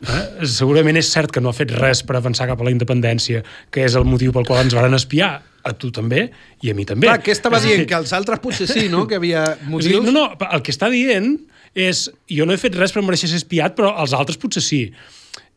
Eh? 0.00 0.46
Segurament 0.48 0.96
és 0.96 1.10
cert 1.12 1.32
que 1.34 1.42
no 1.44 1.52
ha 1.52 1.56
fet 1.56 1.72
res 1.76 2.02
per 2.06 2.16
avançar 2.16 2.48
cap 2.48 2.60
a 2.60 2.66
la 2.66 2.72
independència, 2.72 3.44
que 3.70 3.84
és 3.84 3.96
el 3.98 4.06
motiu 4.08 4.32
pel 4.32 4.48
qual 4.48 4.64
ens 4.64 4.76
van 4.76 4.96
espiar, 4.96 5.34
a 5.60 5.72
tu 5.76 5.90
també 5.92 6.28
i 6.64 6.70
a 6.72 6.74
mi 6.76 6.86
també. 6.88 7.08
Clar, 7.08 7.20
què 7.24 7.34
estava 7.34 7.60
dient? 7.62 7.86
Que 7.88 7.98
els 7.98 8.12
altres 8.16 8.40
potser 8.42 8.68
sí, 8.70 8.86
no? 8.92 9.06
Que 9.08 9.18
havia 9.20 9.44
motius... 9.70 10.06
No, 10.06 10.14
no, 10.14 10.26
el 10.50 10.64
que 10.64 10.72
està 10.74 10.90
dient 10.92 11.34
és 11.76 12.06
jo 12.32 12.46
no 12.48 12.54
he 12.54 12.60
fet 12.60 12.76
res 12.78 12.94
per 12.94 13.04
mereixer 13.06 13.30
ser 13.30 13.42
espiat, 13.42 13.76
però 13.78 13.92
els 14.02 14.14
altres 14.16 14.40
potser 14.40 14.62
sí. 14.64 14.86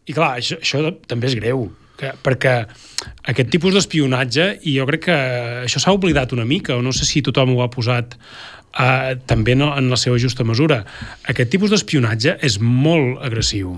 I 0.04 0.16
clar, 0.16 0.36
això, 0.42 0.60
això 0.62 0.92
també 1.08 1.32
és 1.32 1.38
greu, 1.40 1.70
que, 2.00 2.12
perquè 2.26 2.58
aquest 3.32 3.50
tipus 3.54 3.76
d'espionatge, 3.78 4.50
i 4.68 4.76
jo 4.76 4.88
crec 4.90 5.08
que 5.08 5.20
això 5.64 5.82
s'ha 5.82 5.96
oblidat 5.96 6.36
una 6.36 6.46
mica, 6.46 6.76
o 6.76 6.84
no 6.86 6.94
sé 6.96 7.08
si 7.08 7.24
tothom 7.26 7.56
ho 7.56 7.64
ha 7.64 7.72
posat 7.72 8.18
eh, 8.20 9.16
també 9.30 9.56
no, 9.56 9.72
en 9.78 9.90
la 9.90 10.00
seva 10.00 10.20
justa 10.22 10.46
mesura. 10.46 10.84
Aquest 11.32 11.54
tipus 11.56 11.72
d'espionatge 11.74 12.38
és 12.44 12.60
molt 12.60 13.24
agressiu 13.24 13.78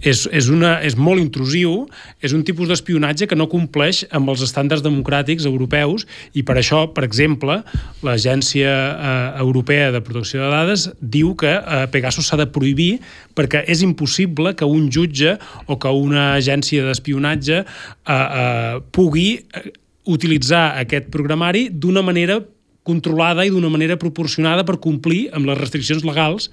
és, 0.00 0.26
és, 0.32 0.48
una, 0.52 0.76
és 0.84 0.96
molt 0.98 1.22
intrusiu, 1.22 1.86
és 2.24 2.34
un 2.36 2.42
tipus 2.46 2.70
d'espionatge 2.70 3.28
que 3.30 3.38
no 3.38 3.48
compleix 3.50 4.04
amb 4.14 4.32
els 4.32 4.42
estàndards 4.46 4.84
democràtics 4.84 5.46
europeus 5.48 6.06
i 6.34 6.44
per 6.46 6.58
això, 6.60 6.86
per 6.94 7.06
exemple, 7.06 7.60
l'Agència 8.06 8.72
eh, 8.72 9.14
Europea 9.44 9.92
de 9.94 10.02
Protecció 10.04 10.42
de 10.44 10.50
Dades 10.52 10.88
diu 11.00 11.34
que 11.38 11.54
eh, 11.56 11.86
Pegasus 11.92 12.30
s'ha 12.30 12.40
de 12.40 12.48
prohibir 12.50 12.96
perquè 13.36 13.64
és 13.70 13.84
impossible 13.86 14.54
que 14.56 14.68
un 14.68 14.90
jutge 14.92 15.36
o 15.66 15.78
que 15.80 15.92
una 15.92 16.32
agència 16.34 16.86
d'espionatge 16.86 17.62
eh, 17.62 17.66
eh, 18.12 18.76
pugui 18.92 19.28
eh, 19.36 19.70
utilitzar 20.06 20.76
aquest 20.80 21.10
programari 21.10 21.66
d'una 21.70 22.02
manera 22.06 22.38
controlada 22.86 23.44
i 23.46 23.52
d'una 23.52 23.70
manera 23.72 23.98
proporcionada 24.00 24.64
per 24.66 24.78
complir 24.82 25.26
amb 25.36 25.48
les 25.50 25.58
restriccions 25.58 26.06
legals 26.06 26.50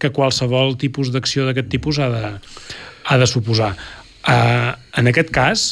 que 0.00 0.12
qualsevol 0.14 0.76
tipus 0.80 1.12
d'acció 1.14 1.48
d'aquest 1.48 1.70
tipus 1.72 1.98
ha 1.98 2.10
de, 2.12 2.34
ha 3.08 3.18
de 3.20 3.28
suposar. 3.30 3.72
Uh, 4.20 4.76
en 5.00 5.08
aquest 5.08 5.32
cas, 5.32 5.66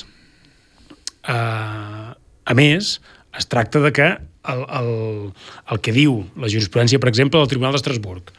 uh, 1.29 2.15
a 2.17 2.57
més, 2.57 2.97
es 3.37 3.49
tracta 3.53 3.83
de 3.85 3.93
que 3.93 4.09
el, 4.49 4.63
el, 4.81 4.93
el 5.73 5.81
que 5.85 5.93
diu 5.93 6.23
la 6.41 6.49
jurisprudència, 6.49 7.01
per 7.03 7.11
exemple, 7.13 7.41
del 7.41 7.51
Tribunal 7.51 7.77
d'Estrasburg, 7.77 8.33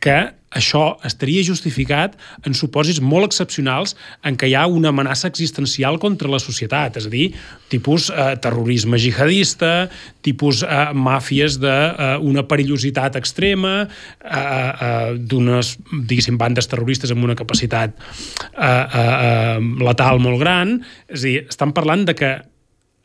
que 0.00 0.20
això 0.50 0.96
estaria 1.06 1.44
justificat 1.46 2.16
en 2.46 2.56
supòsits 2.58 2.98
molt 3.04 3.28
excepcionals 3.28 3.94
en 4.26 4.34
què 4.38 4.48
hi 4.50 4.56
ha 4.58 4.64
una 4.66 4.90
amenaça 4.90 5.28
existencial 5.30 6.00
contra 6.02 6.30
la 6.30 6.40
societat, 6.42 6.98
és 6.98 7.06
a 7.06 7.12
dir, 7.12 7.28
tipus 7.70 8.08
eh, 8.10 8.34
terrorisme 8.42 8.98
jihadista, 8.98 9.86
tipus 10.26 10.64
eh, 10.66 10.90
màfies 10.90 11.60
d'una 11.62 12.42
eh, 12.42 12.48
perillositat 12.50 13.20
extrema, 13.20 13.76
eh, 13.86 14.34
eh, 14.34 15.14
d'unes, 15.22 15.76
diguéssim, 16.02 16.38
bandes 16.40 16.66
terroristes 16.70 17.14
amb 17.14 17.28
una 17.30 17.38
capacitat 17.38 17.94
eh, 17.94 18.66
eh, 18.66 19.06
eh, 19.06 19.58
letal 19.86 20.18
molt 20.18 20.42
gran. 20.42 20.80
És 21.06 21.22
a 21.22 21.28
dir, 21.28 21.38
estan 21.46 21.76
parlant 21.76 22.08
de 22.10 22.18
que 22.18 22.34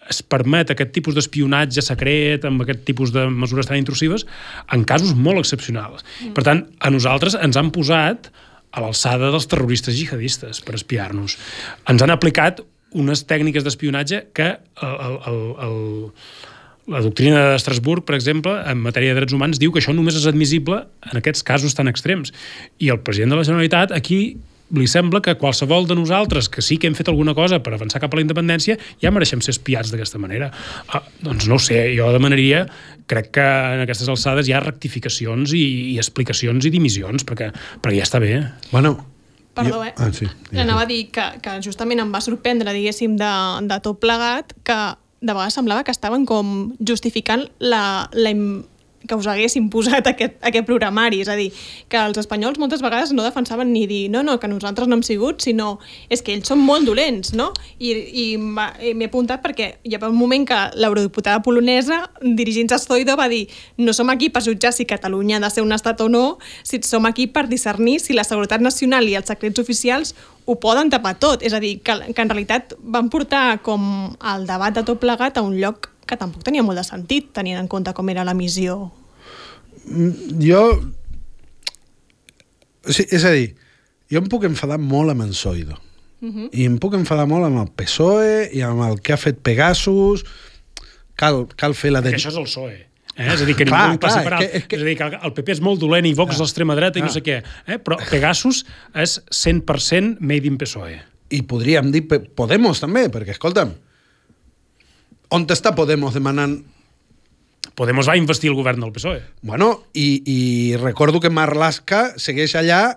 es 0.10 0.22
permet 0.22 0.72
aquest 0.72 0.92
tipus 0.96 1.16
d'espionatge 1.18 1.84
secret 1.86 2.46
amb 2.46 2.64
aquest 2.66 2.84
tipus 2.88 3.14
de 3.16 3.26
mesures 3.30 3.70
tan 3.70 3.80
intrusives 3.80 4.26
en 4.74 4.86
casos 4.88 5.16
molt 5.18 5.42
excepcionals. 5.42 6.06
Mm. 6.22 6.34
Per 6.38 6.46
tant, 6.46 6.66
a 6.80 6.92
nosaltres 6.94 7.38
ens 7.42 7.58
han 7.58 7.72
posat 7.76 8.30
a 8.76 8.84
l'alçada 8.84 9.32
dels 9.32 9.48
terroristes 9.50 9.96
jihadistes 9.96 10.62
per 10.66 10.76
espiar-nos. 10.78 11.38
Ens 11.90 12.04
han 12.04 12.14
aplicat 12.14 12.62
unes 12.96 13.24
tècniques 13.28 13.64
d'espionatge 13.66 14.22
que 14.36 14.50
el, 14.56 15.16
el, 15.28 15.40
el, 15.66 15.78
la 16.92 17.02
doctrina 17.04 17.42
d'Estrasburg, 17.52 18.06
per 18.08 18.18
exemple, 18.18 18.54
en 18.70 18.82
matèria 18.84 19.14
de 19.14 19.22
drets 19.22 19.36
humans, 19.36 19.60
diu 19.62 19.74
que 19.74 19.82
això 19.82 19.96
només 19.96 20.18
és 20.20 20.28
admissible 20.30 20.84
en 21.10 21.22
aquests 21.22 21.44
casos 21.48 21.76
tan 21.76 21.92
extrems. 21.92 22.34
I 22.84 22.92
el 22.94 23.02
president 23.04 23.34
de 23.34 23.40
la 23.40 23.48
Generalitat 23.48 23.96
aquí 23.96 24.20
li 24.74 24.88
sembla 24.90 25.22
que 25.22 25.36
qualsevol 25.38 25.86
de 25.86 25.98
nosaltres 25.98 26.50
que 26.50 26.64
sí 26.66 26.80
que 26.82 26.90
hem 26.90 26.96
fet 26.98 27.10
alguna 27.12 27.36
cosa 27.38 27.62
per 27.62 27.76
avançar 27.76 28.02
cap 28.02 28.14
a 28.14 28.18
la 28.18 28.24
independència 28.26 28.78
ja 29.02 29.12
mereixem 29.14 29.44
ser 29.46 29.54
espiats 29.54 29.92
d'aquesta 29.94 30.22
manera. 30.22 30.50
Ah, 30.90 31.04
doncs 31.22 31.46
no 31.50 31.60
ho 31.60 31.62
sé, 31.62 31.84
jo 31.98 32.10
demanaria, 32.16 32.66
crec 33.06 33.30
que 33.38 33.46
en 33.46 33.86
aquestes 33.86 34.10
alçades 34.10 34.50
hi 34.50 34.56
ha 34.56 34.64
rectificacions 34.64 35.54
i, 35.54 35.66
i 35.94 35.98
explicacions 36.02 36.66
i 36.66 36.74
dimissions, 36.74 37.28
perquè, 37.28 37.52
perquè 37.82 38.00
ja 38.00 38.08
està 38.08 38.22
bé. 38.24 38.40
Bueno, 38.72 38.98
Perdó, 39.56 39.86
eh? 39.86 39.94
Ah, 39.96 40.10
sí. 40.12 40.28
Anava 40.52 40.84
a 40.84 40.88
dir 40.90 41.06
que, 41.16 41.24
que 41.40 41.54
justament 41.64 42.02
em 42.04 42.10
va 42.12 42.20
sorprendre, 42.20 42.74
diguéssim, 42.76 43.14
de, 43.16 43.32
de 43.64 43.78
tot 43.86 44.02
plegat, 44.04 44.52
que 44.68 44.76
de 45.22 45.32
vegades 45.32 45.56
semblava 45.56 45.86
que 45.88 45.94
estaven 45.96 46.26
com 46.28 46.74
justificant 46.84 47.48
la, 47.64 48.10
la, 48.12 48.34
que 49.08 49.18
us 49.18 49.28
haguessin 49.28 49.70
posat 49.74 50.08
aquest, 50.12 50.38
aquest 50.46 50.68
programari. 50.68 51.22
És 51.24 51.32
a 51.32 51.38
dir, 51.40 51.52
que 51.90 52.00
els 52.00 52.20
espanyols 52.22 52.60
moltes 52.62 52.84
vegades 52.86 53.14
no 53.16 53.26
defensaven 53.26 53.72
ni 53.74 53.86
dir 53.90 54.06
no, 54.14 54.24
no, 54.24 54.38
que 54.40 54.50
nosaltres 54.52 54.90
no 54.90 55.00
hem 55.00 55.06
sigut, 55.06 55.42
sinó 55.46 55.78
és 56.10 56.24
que 56.26 56.36
ells 56.36 56.50
són 56.52 56.62
molt 56.64 56.88
dolents, 56.88 57.34
no? 57.38 57.52
I, 57.80 57.94
i 57.94 58.26
m'he 58.38 59.10
apuntat 59.10 59.44
perquè 59.44 59.72
hi 59.84 59.96
ha 59.96 60.04
un 60.08 60.18
moment 60.18 60.46
que 60.48 60.60
l'eurodiputada 60.80 61.42
polonesa, 61.46 62.04
dirigint-se 62.22 62.78
a 62.78 62.82
Zoido, 62.82 63.18
va 63.20 63.30
dir 63.32 63.46
no 63.78 63.94
som 63.94 64.10
aquí 64.14 64.30
per 64.30 64.44
jutjar 64.46 64.74
si 64.76 64.86
Catalunya 64.86 65.38
ha 65.40 65.46
de 65.46 65.52
ser 65.54 65.66
un 65.66 65.74
estat 65.76 66.02
o 66.02 66.10
no, 66.10 66.38
si 66.64 66.82
som 66.84 67.06
aquí 67.06 67.28
per 67.28 67.48
discernir 67.50 68.00
si 68.00 68.14
la 68.14 68.26
seguretat 68.28 68.62
nacional 68.62 69.08
i 69.10 69.18
els 69.18 69.30
secrets 69.32 69.62
oficials 69.62 70.16
ho 70.46 70.60
poden 70.62 70.92
tapar 70.94 71.16
tot. 71.20 71.44
És 71.44 71.54
a 71.54 71.60
dir, 71.60 71.80
que, 71.82 71.98
que 72.14 72.22
en 72.22 72.32
realitat 72.32 72.76
van 72.80 73.10
portar 73.10 73.62
com 73.66 74.14
el 74.34 74.48
debat 74.48 74.76
de 74.76 74.86
tot 74.86 75.02
plegat 75.02 75.38
a 75.38 75.46
un 75.46 75.58
lloc 75.58 75.90
que 76.06 76.18
tampoc 76.20 76.46
tenia 76.46 76.64
molt 76.66 76.80
de 76.80 76.86
sentit, 76.88 77.32
tenint 77.36 77.60
en 77.60 77.68
compte 77.72 77.94
com 77.98 78.10
era 78.14 78.26
la 78.28 78.36
missió. 78.38 78.92
Mm, 79.86 80.40
jo... 80.44 80.62
Sí, 82.86 83.08
és 83.10 83.24
a 83.26 83.32
dir, 83.34 83.56
jo 84.14 84.22
em 84.22 84.30
puc 84.30 84.46
enfadar 84.46 84.78
molt 84.78 85.14
amb 85.14 85.26
en 85.26 85.34
Soido. 85.34 85.80
Uh 86.22 86.30
-huh. 86.30 86.50
I 86.52 86.66
em 86.66 86.78
puc 86.78 86.94
enfadar 86.94 87.28
molt 87.28 87.46
amb 87.46 87.60
el 87.60 87.70
PSOE 87.76 88.50
i 88.54 88.62
amb 88.62 88.82
el 88.82 89.02
que 89.02 89.14
ha 89.14 89.18
fet 89.18 89.42
Pegasus. 89.42 90.24
Cal, 91.16 91.48
cal 91.56 91.74
fer 91.74 91.92
la... 91.92 92.02
De... 92.02 92.12
això 92.12 92.30
és 92.30 92.38
el 92.38 92.44
PSOE. 92.44 92.86
Eh? 93.16 93.34
És 93.34 93.42
a 93.42 93.46
dir, 93.46 93.56
que 93.56 93.66
clar, 93.66 93.88
ningú 93.88 94.00
passi 94.00 94.20
per 94.24 94.34
alt. 94.34 94.44
És, 94.44 94.66
que... 94.68 94.76
és 94.76 94.82
a 94.82 94.86
dir, 94.86 94.98
que 94.98 95.20
el 95.24 95.34
PP 95.34 95.50
és 95.50 95.62
molt 95.62 95.80
dolent 95.80 96.06
i 96.06 96.14
Vox 96.14 96.36
és 96.36 96.40
l'extrema 96.40 96.76
dreta 96.76 97.00
i 97.00 97.02
no 97.02 97.10
sé 97.10 97.22
què. 97.24 97.42
Eh? 97.68 97.78
Però 97.78 97.98
Pegasus 98.10 98.66
és 98.94 99.22
100% 99.32 100.20
made 100.20 100.50
in 100.50 100.58
PSOE. 100.58 101.00
I 101.30 101.42
podríem 101.42 101.92
dir 101.92 102.04
Podemos 102.36 102.80
també, 102.80 103.08
perquè, 103.10 103.32
escolta'm, 103.32 103.72
on 105.34 105.48
està 105.50 105.76
Podemos 105.76 106.14
demanant 106.14 106.60
Podemos 107.76 108.08
va 108.08 108.16
investir 108.16 108.48
el 108.48 108.56
govern 108.56 108.80
del 108.80 108.94
PSOE. 108.96 109.20
Bueno, 109.44 109.90
i, 109.92 110.22
i 110.32 110.78
recordo 110.80 111.20
que 111.20 111.34
Marlaska 111.34 112.14
segueix 112.22 112.54
allà 112.56 112.96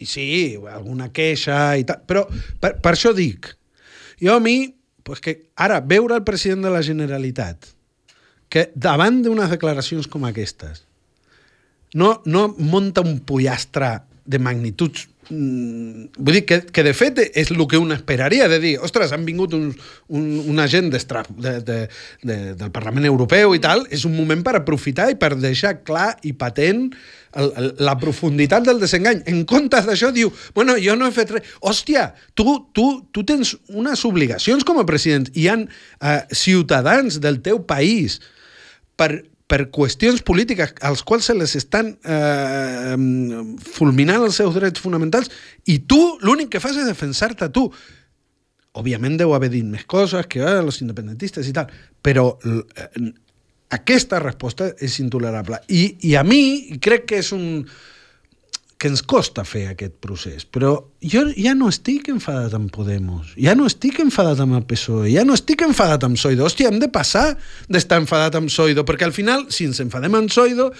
i 0.00 0.06
sí, 0.06 0.26
alguna 0.70 1.10
queixa 1.12 1.74
i 1.76 1.84
tal, 1.88 2.04
però 2.06 2.22
per, 2.30 2.76
per 2.80 2.92
això 2.94 3.10
dic, 3.16 3.50
jo 4.22 4.36
a 4.36 4.40
mi, 4.40 4.70
pues 5.04 5.20
que 5.24 5.34
ara, 5.60 5.80
veure 5.82 6.16
el 6.16 6.24
president 6.24 6.62
de 6.64 6.72
la 6.72 6.84
Generalitat 6.86 7.72
que 8.50 8.68
davant 8.74 9.20
d'unes 9.24 9.50
declaracions 9.52 10.08
com 10.10 10.24
aquestes 10.26 10.84
no, 11.94 12.20
no 12.24 12.46
monta 12.58 13.04
un 13.04 13.18
pollastre 13.26 13.92
de 14.24 14.38
magnituds 14.38 15.09
vull 15.30 16.34
dir 16.34 16.42
que, 16.46 16.60
que 16.74 16.82
de 16.82 16.92
fet 16.96 17.20
és 17.22 17.52
el 17.52 17.60
que 17.70 17.78
un 17.78 17.94
esperaria 17.94 18.48
de 18.50 18.58
dir, 18.62 18.72
ostres, 18.82 19.12
han 19.14 19.24
vingut 19.26 19.54
un, 19.54 19.68
un, 20.08 20.26
un 20.50 20.58
agent 20.62 20.90
de, 20.90 21.00
de, 21.38 21.78
de, 22.22 22.38
del 22.58 22.72
Parlament 22.74 23.06
Europeu 23.06 23.54
i 23.54 23.62
tal, 23.62 23.84
és 23.94 24.04
un 24.08 24.16
moment 24.16 24.42
per 24.46 24.56
aprofitar 24.58 25.10
i 25.12 25.18
per 25.20 25.36
deixar 25.38 25.78
clar 25.86 26.16
i 26.26 26.34
patent 26.34 26.88
el, 27.38 27.52
el, 27.54 27.70
la 27.78 27.94
profunditat 28.00 28.66
del 28.66 28.82
desengany. 28.82 29.22
En 29.30 29.44
comptes 29.48 29.86
d'això 29.86 30.10
diu, 30.14 30.32
bueno, 30.56 30.74
jo 30.82 30.98
no 30.98 31.06
he 31.06 31.14
fet 31.14 31.36
res. 31.36 31.54
Hòstia, 31.62 32.10
tu, 32.34 32.58
tu, 32.74 32.90
tu 33.14 33.24
tens 33.26 33.54
unes 33.70 34.04
obligacions 34.08 34.66
com 34.66 34.82
a 34.82 34.86
president. 34.88 35.30
Hi 35.38 35.48
han 35.52 35.66
eh, 35.68 36.20
ciutadans 36.34 37.20
del 37.22 37.38
teu 37.46 37.62
país 37.62 38.18
per, 38.98 39.12
per 39.50 39.64
qüestions 39.74 40.22
polítiques 40.26 40.76
als 40.86 41.02
quals 41.06 41.26
se 41.26 41.34
les 41.34 41.56
estan 41.58 41.90
eh, 42.06 42.94
fulminant 43.74 44.28
els 44.28 44.38
seus 44.38 44.54
drets 44.54 44.82
fonamentals 44.82 45.30
i 45.66 45.80
tu 45.90 45.98
l'únic 46.22 46.52
que 46.54 46.62
fas 46.62 46.78
és 46.78 46.86
defensar-te 46.86 47.50
tu. 47.54 47.66
Òbviament 48.78 49.16
deu 49.18 49.34
haver 49.34 49.50
dit 49.50 49.66
més 49.66 49.82
coses 49.90 50.28
que 50.30 50.42
eh, 50.44 50.58
els 50.62 50.78
independentistes 50.84 51.50
i 51.50 51.54
tal, 51.56 51.72
però 52.02 52.28
eh, 52.46 53.10
aquesta 53.74 54.20
resposta 54.22 54.70
és 54.78 55.00
intolerable. 55.02 55.58
I, 55.68 55.96
I 56.10 56.14
a 56.18 56.22
mi 56.26 56.78
crec 56.82 57.10
que 57.10 57.20
és 57.22 57.32
un 57.34 57.64
que 58.80 58.88
ens 58.88 59.02
costa 59.04 59.42
fer 59.44 59.66
aquest 59.68 59.98
procés, 60.00 60.46
però 60.48 60.70
jo 61.04 61.26
ja 61.36 61.52
no 61.52 61.68
estic 61.68 62.06
enfadat 62.08 62.54
amb 62.56 62.70
Podemos, 62.72 63.34
ja 63.36 63.52
no 63.52 63.66
estic 63.68 63.98
enfadat 64.00 64.40
amb 64.40 64.56
el 64.56 64.64
PSOE, 64.64 65.10
ja 65.12 65.24
no 65.28 65.36
estic 65.36 65.66
enfadat 65.66 66.06
amb 66.08 66.16
Soido. 66.16 66.46
Hòstia, 66.48 66.70
hem 66.72 66.78
de 66.80 66.88
passar 66.88 67.34
d'estar 67.68 67.98
enfadat 68.00 68.38
amb 68.40 68.48
Soido, 68.48 68.86
perquè 68.88 69.04
al 69.04 69.12
final, 69.12 69.44
si 69.52 69.66
ens 69.68 69.82
enfadem 69.84 70.16
amb 70.16 70.32
Soido, 70.32 70.70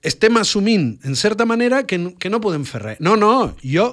estem 0.00 0.40
assumint, 0.40 0.94
en 1.04 1.18
certa 1.20 1.44
manera, 1.44 1.82
que, 1.84 1.98
que 2.16 2.32
no 2.32 2.40
podem 2.40 2.64
fer 2.64 2.80
res. 2.86 3.04
No, 3.04 3.18
no, 3.20 3.52
jo 3.60 3.90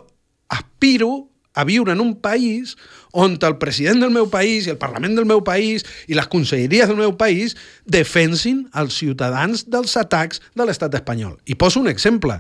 aspiro 0.48 1.12
a 1.54 1.68
viure 1.68 1.92
en 1.92 2.00
un 2.00 2.16
país 2.24 2.78
on 3.12 3.36
el 3.36 3.58
president 3.60 4.00
del 4.06 4.16
meu 4.16 4.32
país 4.32 4.66
i 4.66 4.72
el 4.72 4.80
Parlament 4.80 5.20
del 5.20 5.28
meu 5.28 5.44
país 5.44 5.84
i 6.08 6.16
les 6.16 6.32
conselleries 6.32 6.88
del 6.88 7.02
meu 7.02 7.18
país 7.20 7.58
defensin 7.84 8.64
els 8.72 8.96
ciutadans 9.04 9.68
dels 9.68 10.00
atacs 10.00 10.40
de 10.56 10.64
l'estat 10.64 10.96
espanyol. 10.96 11.36
I 11.44 11.60
poso 11.60 11.84
un 11.84 11.92
exemple 11.92 12.40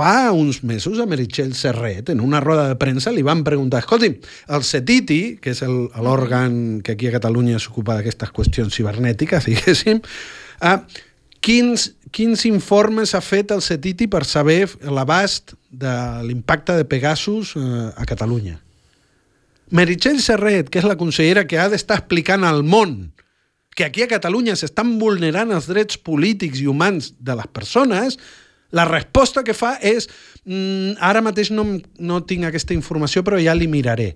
fa 0.00 0.32
uns 0.32 0.62
mesos 0.64 0.98
a 0.98 1.04
Meritxell 1.04 1.52
Serret, 1.52 2.08
en 2.08 2.22
una 2.24 2.40
roda 2.40 2.70
de 2.70 2.76
premsa, 2.80 3.12
li 3.12 3.20
van 3.26 3.44
preguntar, 3.44 3.82
escolti, 3.82 4.14
el 4.48 4.64
CETITI, 4.64 5.20
que 5.44 5.52
és 5.52 5.60
l'òrgan 5.60 6.80
que 6.80 6.94
aquí 6.96 7.10
a 7.10 7.16
Catalunya 7.18 7.60
s'ocupa 7.60 7.98
d'aquestes 7.98 8.32
qüestions 8.32 8.72
cibernètiques, 8.72 9.44
diguéssim, 9.50 10.00
eh, 10.64 11.04
quins, 11.44 11.90
quins 12.16 12.46
informes 12.48 13.12
ha 13.12 13.20
fet 13.20 13.52
el 13.52 13.60
CETITI 13.60 14.08
per 14.08 14.24
saber 14.24 14.62
l'abast 14.88 15.52
de 15.68 15.92
l'impacte 16.24 16.78
de 16.80 16.88
Pegasus 16.88 17.52
eh, 17.60 17.62
a 17.92 18.08
Catalunya? 18.08 18.56
Meritxell 19.76 20.24
Serret, 20.24 20.72
que 20.72 20.80
és 20.80 20.88
la 20.88 20.96
consellera 20.98 21.44
que 21.44 21.60
ha 21.60 21.68
d'estar 21.68 22.00
explicant 22.00 22.48
al 22.48 22.64
món 22.64 23.10
que 23.76 23.84
aquí 23.84 24.02
a 24.02 24.10
Catalunya 24.10 24.56
s'estan 24.56 24.96
vulnerant 24.98 25.52
els 25.54 25.68
drets 25.68 26.00
polítics 26.00 26.64
i 26.64 26.66
humans 26.72 27.12
de 27.20 27.36
les 27.36 27.52
persones, 27.52 28.16
la 28.70 28.86
resposta 28.88 29.44
que 29.46 29.56
fa 29.56 29.76
és 29.82 30.08
mm, 30.44 30.98
ara 31.00 31.22
mateix 31.24 31.50
no, 31.54 31.66
no 31.98 32.20
tinc 32.26 32.48
aquesta 32.48 32.76
informació, 32.76 33.24
però 33.26 33.40
ja 33.42 33.56
li 33.56 33.68
miraré. 33.70 34.14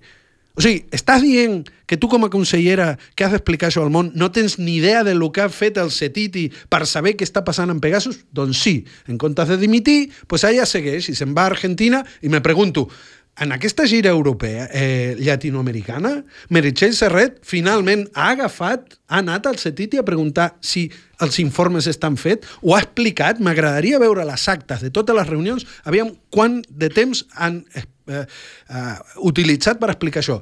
O 0.55 0.63
sigui, 0.63 0.85
estàs 0.95 1.19
dient 1.19 1.65
que 1.85 1.97
tu 1.99 2.07
com 2.07 2.23
a 2.23 2.29
consellera 2.31 2.93
que 3.15 3.25
has 3.25 3.33
d'explicar 3.35 3.67
això 3.67 3.83
al 3.83 3.91
món 3.91 4.13
no 4.15 4.29
tens 4.31 4.55
ni 4.57 4.77
idea 4.79 5.03
de 5.03 5.13
lo 5.13 5.27
que 5.35 5.43
ha 5.43 5.49
fet 5.51 5.75
el 5.81 5.91
CETITI 5.91 6.45
per 6.71 6.85
saber 6.87 7.17
què 7.19 7.27
està 7.27 7.43
passant 7.43 7.73
amb 7.73 7.83
Pegasus? 7.83 8.21
Doncs 8.31 8.61
sí, 8.63 8.77
en 9.11 9.19
comptes 9.19 9.51
de 9.51 9.59
dimitir, 9.59 10.13
pues 10.31 10.47
allà 10.47 10.63
segueix 10.69 11.11
i 11.11 11.17
se'n 11.19 11.35
va 11.35 11.43
a 11.43 11.51
Argentina 11.51 12.05
i 12.23 12.31
me 12.31 12.39
pregunto, 12.39 12.87
en 13.37 13.51
aquesta 13.51 13.85
gira 13.87 14.09
europea 14.09 14.69
eh, 14.71 15.15
llatinoamericana, 15.19 16.23
Meritxell 16.49 16.95
Serret 16.95 17.41
finalment 17.43 18.05
ha 18.15 18.29
agafat, 18.31 18.95
ha 19.11 19.19
anat 19.19 19.49
al 19.49 19.59
CETITI 19.59 19.99
a 19.99 20.05
preguntar 20.07 20.53
si 20.63 20.85
els 21.19 21.39
informes 21.43 21.87
estan 21.91 22.15
fets, 22.19 22.47
ho 22.63 22.75
ha 22.75 22.81
explicat, 22.83 23.41
m'agradaria 23.43 23.99
veure 23.99 24.23
les 24.27 24.47
actes 24.51 24.85
de 24.85 24.91
totes 24.95 25.17
les 25.17 25.27
reunions, 25.27 25.65
aviam 25.83 26.13
quant 26.31 26.61
de 26.69 26.89
temps 26.89 27.25
han 27.35 27.59
eh, 27.75 27.85
eh, 28.23 28.95
utilitzat 29.27 29.81
per 29.83 29.91
explicar 29.91 30.23
això. 30.23 30.39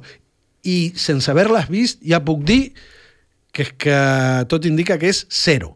I 0.62 0.94
sense 0.96 1.30
haver-les 1.30 1.66
vist, 1.68 1.98
ja 2.06 2.22
puc 2.24 2.44
dir 2.46 2.76
que, 3.54 3.72
que 3.74 3.98
tot 4.50 4.70
indica 4.70 5.00
que 5.02 5.10
és 5.10 5.26
zero. 5.34 5.74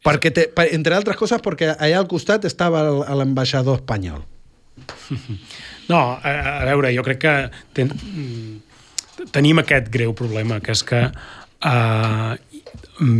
Perquè, 0.00 0.32
te, 0.32 0.48
per, 0.48 0.70
entre 0.72 0.96
altres 0.96 1.20
coses, 1.20 1.44
perquè 1.44 1.74
allà 1.74 2.00
al 2.00 2.08
costat 2.08 2.48
estava 2.48 2.86
l'ambaixador 3.12 3.82
espanyol. 3.82 4.24
No, 5.90 6.02
a, 6.22 6.34
a 6.60 6.66
veure, 6.68 6.92
jo 6.94 7.04
crec 7.06 7.22
que 7.24 7.34
ten, 7.74 7.90
tenim 9.34 9.62
aquest 9.62 9.90
greu 9.92 10.14
problema, 10.16 10.60
que 10.62 10.74
és 10.76 10.84
que 10.86 11.02
uh, 11.10 12.34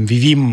vivim 0.08 0.44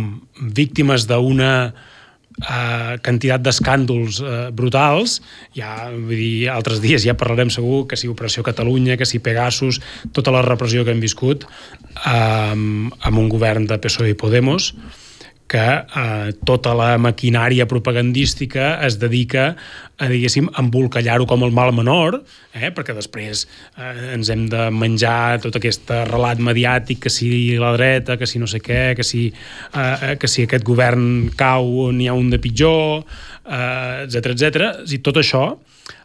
víctimes 0.57 1.05
d'una 1.09 1.51
uh, 1.69 2.93
quantitat 3.05 3.43
d'escàndols 3.45 4.21
uh, 4.24 4.36
brutals. 4.55 5.19
Ja, 5.57 5.89
vull 5.93 6.15
dir, 6.17 6.50
altres 6.53 6.81
dies 6.83 7.05
ja 7.05 7.17
parlarem 7.17 7.51
segur 7.53 7.86
que 7.89 8.00
si 8.00 8.09
Operació 8.12 8.45
Catalunya, 8.45 8.97
que 8.97 9.07
si 9.07 9.21
Pegasus, 9.24 9.81
tota 10.13 10.33
la 10.33 10.45
repressió 10.45 10.86
que 10.86 10.95
hem 10.95 11.03
viscut 11.03 11.45
uh, 11.47 12.53
amb 12.53 13.17
un 13.17 13.29
govern 13.31 13.69
de 13.69 13.79
PSOE 13.83 14.13
i 14.15 14.19
Podemos, 14.19 14.74
que 15.48 15.63
eh, 15.63 16.32
tota 16.46 16.74
la 16.77 16.89
maquinària 17.00 17.68
propagandística 17.70 18.75
es 18.86 18.98
dedica 19.00 19.54
a, 19.98 20.10
diguéssim, 20.12 20.50
embolcallar-ho 20.60 21.25
com 21.30 21.46
el 21.48 21.54
mal 21.56 21.72
menor, 21.75 22.20
eh, 22.54 22.70
perquè 22.75 22.96
després 22.98 23.46
eh, 23.48 24.13
ens 24.18 24.30
hem 24.34 24.46
de 24.51 24.68
menjar 24.75 25.39
tot 25.44 25.56
aquest 25.58 25.89
relat 26.12 26.42
mediàtic, 26.44 27.01
que 27.06 27.13
si 27.13 27.30
la 27.60 27.72
dreta, 27.77 28.18
que 28.20 28.27
si 28.30 28.44
no 28.44 28.50
sé 28.51 28.62
què, 28.63 28.92
que 29.00 29.06
si, 29.08 29.30
eh, 29.32 30.16
que 30.20 30.30
si 30.32 30.46
aquest 30.46 30.68
govern 30.68 31.32
cau 31.39 31.89
n'hi 31.96 32.12
ha 32.12 32.18
un 32.18 32.30
de 32.34 32.42
pitjor, 32.44 33.08
etc 33.48 34.20
eh, 34.20 34.36
etc. 34.36 34.68
I 34.92 35.01
tot 35.06 35.22
això, 35.24 35.46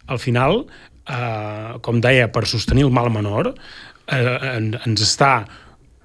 al 0.07 0.23
final, 0.23 0.63
eh, 1.09 1.75
com 1.83 2.01
deia, 2.01 2.31
per 2.33 2.47
sostenir 2.47 2.87
el 2.87 2.95
mal 2.95 3.11
menor, 3.11 3.53
eh, 4.07 4.79
ens 4.87 5.03
està 5.03 5.35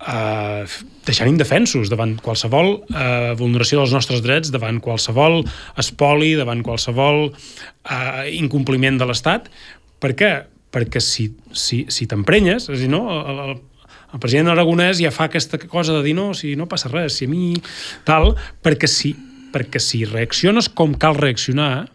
eh, 0.02 0.66
deixant 1.08 1.30
indefensos 1.30 1.90
davant 1.92 2.18
qualsevol 2.24 2.74
eh, 2.92 3.34
vulneració 3.40 3.82
dels 3.82 3.96
nostres 3.96 4.22
drets, 4.26 4.52
davant 4.54 4.80
qualsevol 4.84 5.42
espoli, 5.80 6.36
davant 6.40 6.62
qualsevol 6.66 7.28
eh, 7.32 8.28
incompliment 8.38 9.00
de 9.00 9.08
l'Estat. 9.10 9.50
Per 10.04 10.14
què? 10.18 10.32
Perquè 10.74 11.02
si, 11.02 11.32
si, 11.56 11.86
si 11.90 12.08
t'emprenyes, 12.10 12.70
és 12.70 12.76
a 12.76 12.82
dir, 12.84 12.92
no, 12.92 13.02
el, 13.18 13.42
el, 13.48 13.58
el 14.14 14.24
president 14.24 14.52
aragonès 14.54 15.02
ja 15.02 15.14
fa 15.16 15.30
aquesta 15.32 15.60
cosa 15.66 15.98
de 15.98 16.06
dir 16.06 16.16
no, 16.18 16.30
si 16.38 16.56
no 16.60 16.70
passa 16.70 16.92
res, 16.94 17.18
si 17.18 17.28
a 17.28 17.32
mi... 17.32 17.56
tal, 18.08 18.34
perquè 18.64 18.90
si, 18.92 19.16
perquè 19.54 19.82
si 19.82 20.06
reacciones 20.06 20.70
com 20.70 20.96
cal 21.00 21.18
reaccionar, 21.18 21.88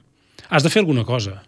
has 0.53 0.65
de 0.65 0.73
fer 0.73 0.83
alguna 0.83 1.07
cosa. 1.09 1.41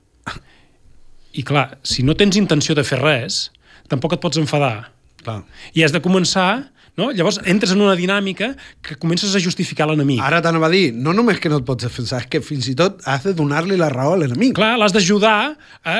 I 1.34 1.42
clar, 1.42 1.80
si 1.82 2.04
no 2.06 2.14
tens 2.14 2.38
intenció 2.38 2.76
de 2.78 2.84
fer 2.86 3.00
res, 3.00 3.48
tampoc 3.90 4.14
et 4.14 4.22
pots 4.22 4.38
enfadar 4.38 4.94
Clar. 5.24 5.42
I 5.74 5.86
has 5.86 5.94
de 5.94 6.02
començar 6.04 6.74
no? 6.96 7.10
Llavors 7.10 7.40
entres 7.50 7.74
en 7.74 7.82
una 7.82 7.96
dinàmica 7.98 8.52
que 8.84 8.96
comences 9.00 9.34
a 9.34 9.42
justificar 9.42 9.88
l'enemic. 9.90 10.22
Ara 10.22 10.40
t'anava 10.44 10.68
a 10.68 10.72
dir, 10.72 10.86
no 10.94 11.14
només 11.16 11.40
que 11.42 11.50
no 11.50 11.60
et 11.60 11.66
pots 11.66 11.86
defensar, 11.86 12.22
és 12.22 12.30
que 12.30 12.42
fins 12.44 12.70
i 12.70 12.76
tot 12.78 13.02
has 13.10 13.26
de 13.26 13.34
donar-li 13.36 13.78
la 13.80 13.90
raó 13.92 14.14
a 14.14 14.20
l'enemic. 14.22 14.54
Clar, 14.58 14.74
l'has 14.80 14.94
d'ajudar 14.94 15.36
a, 15.82 15.96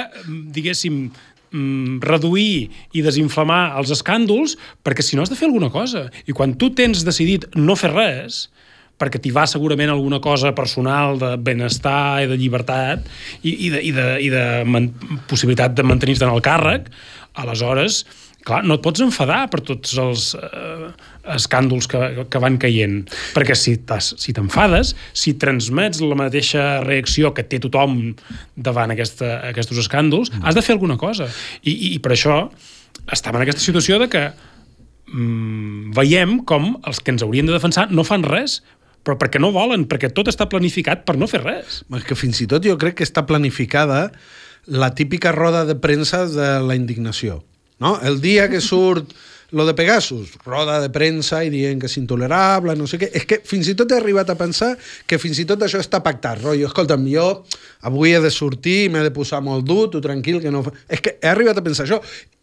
diguéssim, 0.55 1.09
mm, 1.51 2.01
reduir 2.05 2.71
i 2.95 3.03
desinflamar 3.03 3.77
els 3.81 3.91
escàndols, 3.95 4.59
perquè 4.87 5.03
si 5.03 5.19
no 5.19 5.27
has 5.27 5.33
de 5.33 5.39
fer 5.39 5.51
alguna 5.51 5.73
cosa. 5.75 6.09
I 6.27 6.33
quan 6.37 6.55
tu 6.55 6.71
tens 6.71 7.05
decidit 7.07 7.51
no 7.57 7.77
fer 7.77 7.91
res, 7.95 8.49
perquè 8.95 9.19
t'hi 9.19 9.33
va 9.35 9.43
segurament 9.51 9.91
alguna 9.91 10.21
cosa 10.23 10.53
personal 10.55 11.19
de 11.19 11.33
benestar 11.43 12.23
i 12.23 12.29
de 12.31 12.37
llibertat 12.39 13.09
i, 13.43 13.67
i 13.67 13.71
de, 13.73 13.81
i 13.83 13.91
de, 13.91 14.05
i 14.23 14.29
de 14.31 14.45
possibilitat 15.27 15.75
de 15.75 15.83
mantenir-te 15.83 16.23
en 16.23 16.31
el 16.31 16.45
càrrec, 16.45 16.87
aleshores 17.35 18.05
clar, 18.45 18.63
no 18.67 18.77
et 18.77 18.85
pots 18.85 19.03
enfadar 19.05 19.47
per 19.53 19.61
tots 19.65 19.97
els 20.01 20.29
eh, 20.37 20.91
escàndols 21.35 21.89
que, 21.91 22.01
que 22.31 22.43
van 22.43 22.59
caient, 22.61 23.01
perquè 23.37 23.57
si 23.59 23.77
si 24.05 24.35
t'enfades, 24.37 24.93
si 25.17 25.35
transmets 25.41 26.03
la 26.05 26.19
mateixa 26.19 26.65
reacció 26.85 27.33
que 27.35 27.47
té 27.49 27.61
tothom 27.63 28.15
davant 28.55 28.93
aquesta, 28.95 29.39
aquests 29.51 29.85
escàndols, 29.87 30.33
mm. 30.33 30.45
has 30.45 30.59
de 30.59 30.65
fer 30.65 30.77
alguna 30.77 30.99
cosa. 31.01 31.29
I, 31.63 31.73
i, 31.73 31.95
i 31.97 32.03
per 32.05 32.15
això 32.15 32.43
estem 33.13 33.37
en 33.37 33.47
aquesta 33.47 33.65
situació 33.65 33.99
de 34.03 34.11
que 34.13 34.25
mm, 34.29 35.95
veiem 35.97 36.39
com 36.49 36.75
els 36.85 37.01
que 37.01 37.15
ens 37.15 37.25
haurien 37.25 37.49
de 37.49 37.57
defensar 37.57 37.89
no 37.93 38.05
fan 38.07 38.27
res, 38.29 38.61
però 39.05 39.19
perquè 39.21 39.41
no 39.41 39.53
volen, 39.53 39.85
perquè 39.89 40.09
tot 40.17 40.31
està 40.33 40.47
planificat 40.49 41.05
per 41.09 41.19
no 41.21 41.29
fer 41.29 41.43
res. 41.45 41.83
Que 42.09 42.17
fins 42.17 42.41
i 42.41 42.49
tot 42.49 42.65
jo 42.65 42.77
crec 42.81 43.01
que 43.01 43.09
està 43.09 43.27
planificada 43.29 44.07
la 44.65 44.95
típica 44.97 45.33
roda 45.33 45.67
de 45.69 45.77
premsa 45.77 46.25
de 46.25 46.55
la 46.65 46.77
indignació 46.77 47.43
no? 47.83 47.97
El 48.03 48.21
dia 48.23 48.49
que 48.51 48.61
surt 48.61 49.15
lo 49.55 49.65
de 49.67 49.75
Pegasus, 49.75 50.33
roda 50.45 50.81
de 50.83 50.91
premsa 50.91 51.45
i 51.47 51.51
dient 51.53 51.79
que 51.79 51.87
és 51.87 51.95
intolerable, 52.01 52.75
no 52.75 52.89
sé 52.91 52.99
què. 52.99 53.07
És 53.15 53.23
que 53.31 53.39
fins 53.47 53.69
i 53.71 53.77
tot 53.79 53.93
he 53.93 54.01
arribat 54.01 54.33
a 54.33 54.37
pensar 54.39 54.73
que 55.07 55.19
fins 55.23 55.39
i 55.39 55.47
tot 55.47 55.63
això 55.63 55.79
està 55.79 56.01
pactat. 56.03 56.43
Rotllo, 56.43 56.67
escolta'm, 56.67 57.07
jo 57.07 57.29
avui 57.87 58.17
he 58.17 58.21
de 58.21 58.33
sortir, 58.35 58.89
m'he 58.91 59.05
de 59.07 59.13
posar 59.15 59.39
molt 59.47 59.63
dur, 59.69 59.87
tu 59.93 60.03
tranquil, 60.03 60.41
que 60.43 60.51
no... 60.51 60.65
És 60.91 61.05
que 61.05 61.15
he 61.21 61.31
arribat 61.31 61.61
a 61.61 61.65
pensar 61.65 61.87
això. 61.87 62.01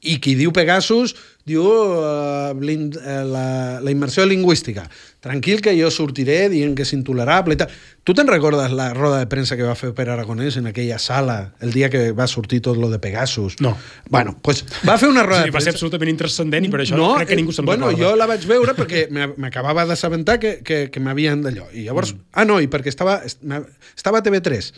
I 0.08 0.17
qui 0.24 0.38
diu 0.39 0.54
Pegasus 0.56 1.13
diu 1.46 1.67
uh, 1.67 2.56
la, 2.56 3.46
la 3.84 3.91
immersió 3.91 4.24
lingüística. 4.26 4.88
Tranquil 5.21 5.60
que 5.62 5.75
jo 5.77 5.91
sortiré 5.93 6.47
dient 6.49 6.71
que 6.73 6.81
és 6.81 6.91
intolerable 6.95 7.53
i 7.53 7.60
tal. 7.60 7.69
Tu 8.01 8.15
te'n 8.17 8.25
recordes 8.25 8.71
la 8.73 8.88
roda 8.95 9.19
de 9.21 9.27
premsa 9.29 9.53
que 9.53 9.67
va 9.67 9.75
fer 9.77 9.91
Pere 9.93 10.15
Aragonès 10.15 10.57
en 10.57 10.65
aquella 10.71 10.97
sala 10.97 11.53
el 11.62 11.75
dia 11.75 11.91
que 11.93 12.07
va 12.17 12.25
sortir 12.25 12.57
tot 12.65 12.79
lo 12.81 12.89
de 12.89 12.97
Pegasus? 12.97 13.60
No. 13.62 13.75
Bueno, 14.10 14.34
pues 14.41 14.63
va 14.81 14.97
fer 14.97 15.12
una 15.12 15.21
roda 15.21 15.43
sí, 15.43 15.51
de 15.51 15.53
premsa... 15.53 15.60
Va 15.60 15.62
ser 15.67 15.75
absolutament 15.77 16.10
intrascendent 16.10 16.65
i 16.65 16.73
per 16.73 16.81
això 16.81 16.97
no, 16.97 17.12
crec 17.19 17.29
que 17.36 17.38
ningú 17.38 17.53
se'n 17.53 17.69
bueno, 17.69 17.91
recorda. 17.91 18.01
Jo 18.01 18.17
la 18.17 18.29
vaig 18.34 18.49
veure 18.49 18.77
perquè 18.81 19.05
m'acabava 19.45 19.86
d'assabentar 19.86 20.39
que, 20.41 20.57
que, 20.65 20.81
que 20.89 21.05
m'havien 21.05 21.45
d'allò. 21.45 21.69
I 21.69 21.86
llavors... 21.86 22.15
Mm. 22.17 22.27
Ah, 22.34 22.49
no, 22.49 22.57
i 22.57 22.73
perquè 22.73 22.89
estava, 22.89 23.19
estava 23.21 24.23
a 24.23 24.25
TV3 24.25 24.73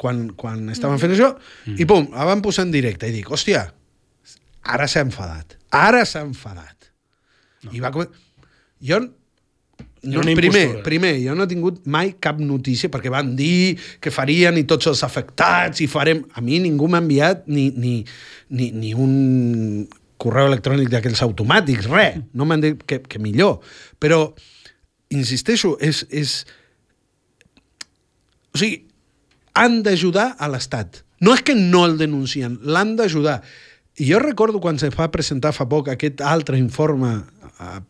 quan, 0.00 0.30
quan 0.40 0.70
estaven 0.72 1.04
fent 1.04 1.18
això, 1.20 1.34
mm. 1.36 1.76
i 1.84 1.84
pum, 1.84 2.08
la 2.16 2.32
van 2.32 2.40
posar 2.40 2.64
en 2.64 2.72
directe, 2.72 3.12
i 3.12 3.20
dic, 3.20 3.28
hòstia, 3.28 3.66
ara 4.72 4.88
s'ha 4.88 5.04
enfadat. 5.04 5.58
Ara 5.76 6.06
s'ha 6.08 6.24
enfadat. 6.24 6.94
No. 7.66 7.76
I 7.76 7.84
va... 7.84 7.92
Jo 8.82 9.04
no, 10.02 10.22
primer, 10.34 10.82
primer, 10.82 11.12
jo 11.22 11.34
no 11.38 11.44
he 11.46 11.50
tingut 11.50 11.84
mai 11.86 12.16
cap 12.18 12.40
notícia 12.42 12.90
perquè 12.90 13.10
van 13.12 13.36
dir 13.38 13.76
que 14.02 14.10
farien 14.10 14.56
i 14.58 14.64
tots 14.66 14.90
els 14.90 15.02
afectats 15.06 15.82
i 15.84 15.86
farem... 15.90 16.24
A 16.34 16.42
mi 16.42 16.58
ningú 16.62 16.88
m'ha 16.90 16.98
enviat 17.04 17.46
ni, 17.46 17.68
ni, 17.78 18.00
ni, 18.50 18.70
ni 18.74 18.90
un 18.98 19.86
correu 20.22 20.50
electrònic 20.50 20.90
d'aquells 20.90 21.22
automàtics, 21.22 21.86
res. 21.90 22.18
No 22.34 22.46
m'han 22.46 22.64
dit 22.64 22.82
que, 22.86 22.98
que 23.06 23.22
millor. 23.22 23.60
Però, 24.02 24.24
insisteixo, 25.14 25.76
és, 25.78 26.02
és... 26.10 26.34
O 28.52 28.58
sigui, 28.58 28.82
han 29.54 29.82
d'ajudar 29.86 30.32
a 30.34 30.50
l'Estat. 30.50 31.04
No 31.22 31.36
és 31.36 31.46
que 31.46 31.54
no 31.54 31.84
el 31.86 31.98
denuncien, 32.00 32.58
l'han 32.66 32.96
d'ajudar. 32.98 33.38
I 34.02 34.08
jo 34.08 34.18
recordo 34.18 34.58
quan 34.58 34.80
se 34.82 34.90
va 34.90 35.12
presentar 35.14 35.52
fa 35.54 35.68
poc 35.70 35.92
aquest 35.92 36.22
altre 36.24 36.58
informe 36.58 37.20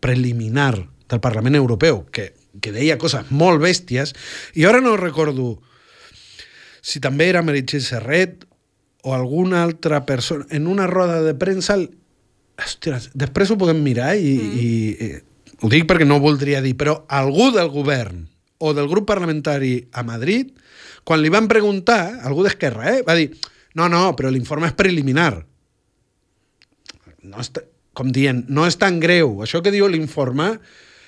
preliminar 0.04 0.74
del 1.12 1.20
Parlament 1.20 1.58
Europeu, 1.58 2.02
que, 2.10 2.32
que 2.64 2.72
deia 2.74 2.98
coses 3.00 3.28
molt 3.30 3.62
bèsties, 3.62 4.14
i 4.56 4.64
ara 4.68 4.80
no 4.80 4.96
recordo 4.96 5.58
si 6.82 7.02
també 7.04 7.28
era 7.30 7.44
Meritxell 7.46 7.84
Serret 7.84 8.46
o 9.06 9.14
alguna 9.14 9.62
altra 9.62 10.02
persona, 10.08 10.46
en 10.50 10.66
una 10.70 10.88
roda 10.90 11.20
de 11.22 11.36
premsa, 11.38 11.76
ostres, 12.58 13.10
després 13.14 13.52
ho 13.52 13.58
podem 13.60 13.82
mirar 13.84 14.14
i, 14.16 14.34
mm. 14.34 14.58
i, 14.58 14.66
i 15.06 15.62
ho 15.62 15.70
dic 15.70 15.86
perquè 15.86 16.08
no 16.08 16.18
ho 16.18 16.24
voldria 16.24 16.62
dir, 16.64 16.74
però 16.78 17.02
algú 17.06 17.52
del 17.54 17.70
govern 17.70 18.26
o 18.62 18.72
del 18.74 18.90
grup 18.90 19.06
parlamentari 19.10 19.76
a 19.92 20.02
Madrid, 20.06 20.50
quan 21.04 21.22
li 21.22 21.30
van 21.34 21.48
preguntar, 21.50 22.22
algú 22.26 22.44
d'Esquerra, 22.46 22.92
eh, 22.96 23.06
va 23.06 23.16
dir, 23.18 23.32
no, 23.78 23.88
no, 23.90 24.04
però 24.18 24.30
l'informe 24.30 24.68
és 24.70 24.76
preliminar 24.78 25.32
no 27.22 27.42
és, 27.42 27.50
com 27.94 28.10
dient, 28.14 28.44
no 28.50 28.66
és 28.66 28.78
tan 28.80 28.98
greu. 29.02 29.40
Això 29.44 29.62
que 29.62 29.72
diu 29.74 29.88
l'informe 29.90 30.56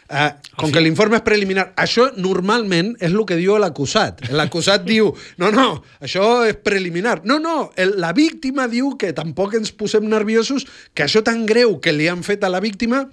Uh, 0.05 0.29
com 0.61 0.69
que 0.69 0.83
l'informe 0.85 1.17
és 1.17 1.25
preliminar, 1.25 1.71
això 1.81 2.11
normalment 2.21 2.91
és 2.99 3.09
el 3.09 3.23
que 3.25 3.39
diu 3.41 3.57
l'acusat. 3.61 4.21
L'acusat 4.37 4.85
diu, 4.93 5.09
no, 5.41 5.49
no, 5.55 5.69
això 6.05 6.45
és 6.45 6.59
preliminar. 6.61 7.23
No, 7.25 7.39
no, 7.41 7.71
el, 7.81 7.97
la 8.03 8.13
víctima 8.17 8.69
diu 8.69 8.95
que 9.01 9.15
tampoc 9.17 9.57
ens 9.57 9.73
posem 9.73 10.05
nerviosos, 10.11 10.69
que 10.93 11.07
això 11.07 11.25
tan 11.25 11.47
greu 11.49 11.79
que 11.81 11.97
li 11.97 12.11
han 12.13 12.23
fet 12.27 12.45
a 12.45 12.53
la 12.53 12.61
víctima 12.61 13.07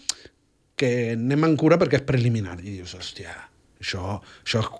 que 0.75 0.91
anem 1.15 1.47
en 1.47 1.57
cura 1.59 1.79
perquè 1.79 2.01
és 2.01 2.07
preliminar. 2.07 2.59
I 2.59 2.81
dius, 2.81 2.95
hòstia, 2.99 3.35
això, 3.79 4.19
això 4.43 4.65
és 4.65 4.71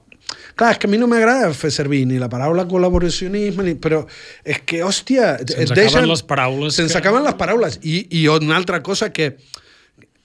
Clar, 0.55 0.71
és 0.71 0.77
que 0.79 0.87
a 0.87 0.91
mi 0.91 0.99
no 0.99 1.07
m'agrada 1.11 1.49
fer 1.57 1.71
servir 1.75 2.05
ni 2.07 2.19
la 2.21 2.29
paraula 2.31 2.63
col·laboracionisme, 2.69 3.65
ni... 3.65 3.73
però 3.79 4.03
és 4.43 4.61
que, 4.67 4.81
hòstia... 4.85 5.33
Se'ns 5.43 5.73
acaben 5.75 6.07
les 6.07 6.23
paraules. 6.27 6.77
Se'ns 6.77 6.93
que... 6.93 7.01
acaben 7.01 7.25
les 7.25 7.35
paraules. 7.39 7.79
I, 7.83 8.05
I 8.21 8.27
una 8.31 8.55
altra 8.59 8.81
cosa 8.83 9.11
que 9.11 9.33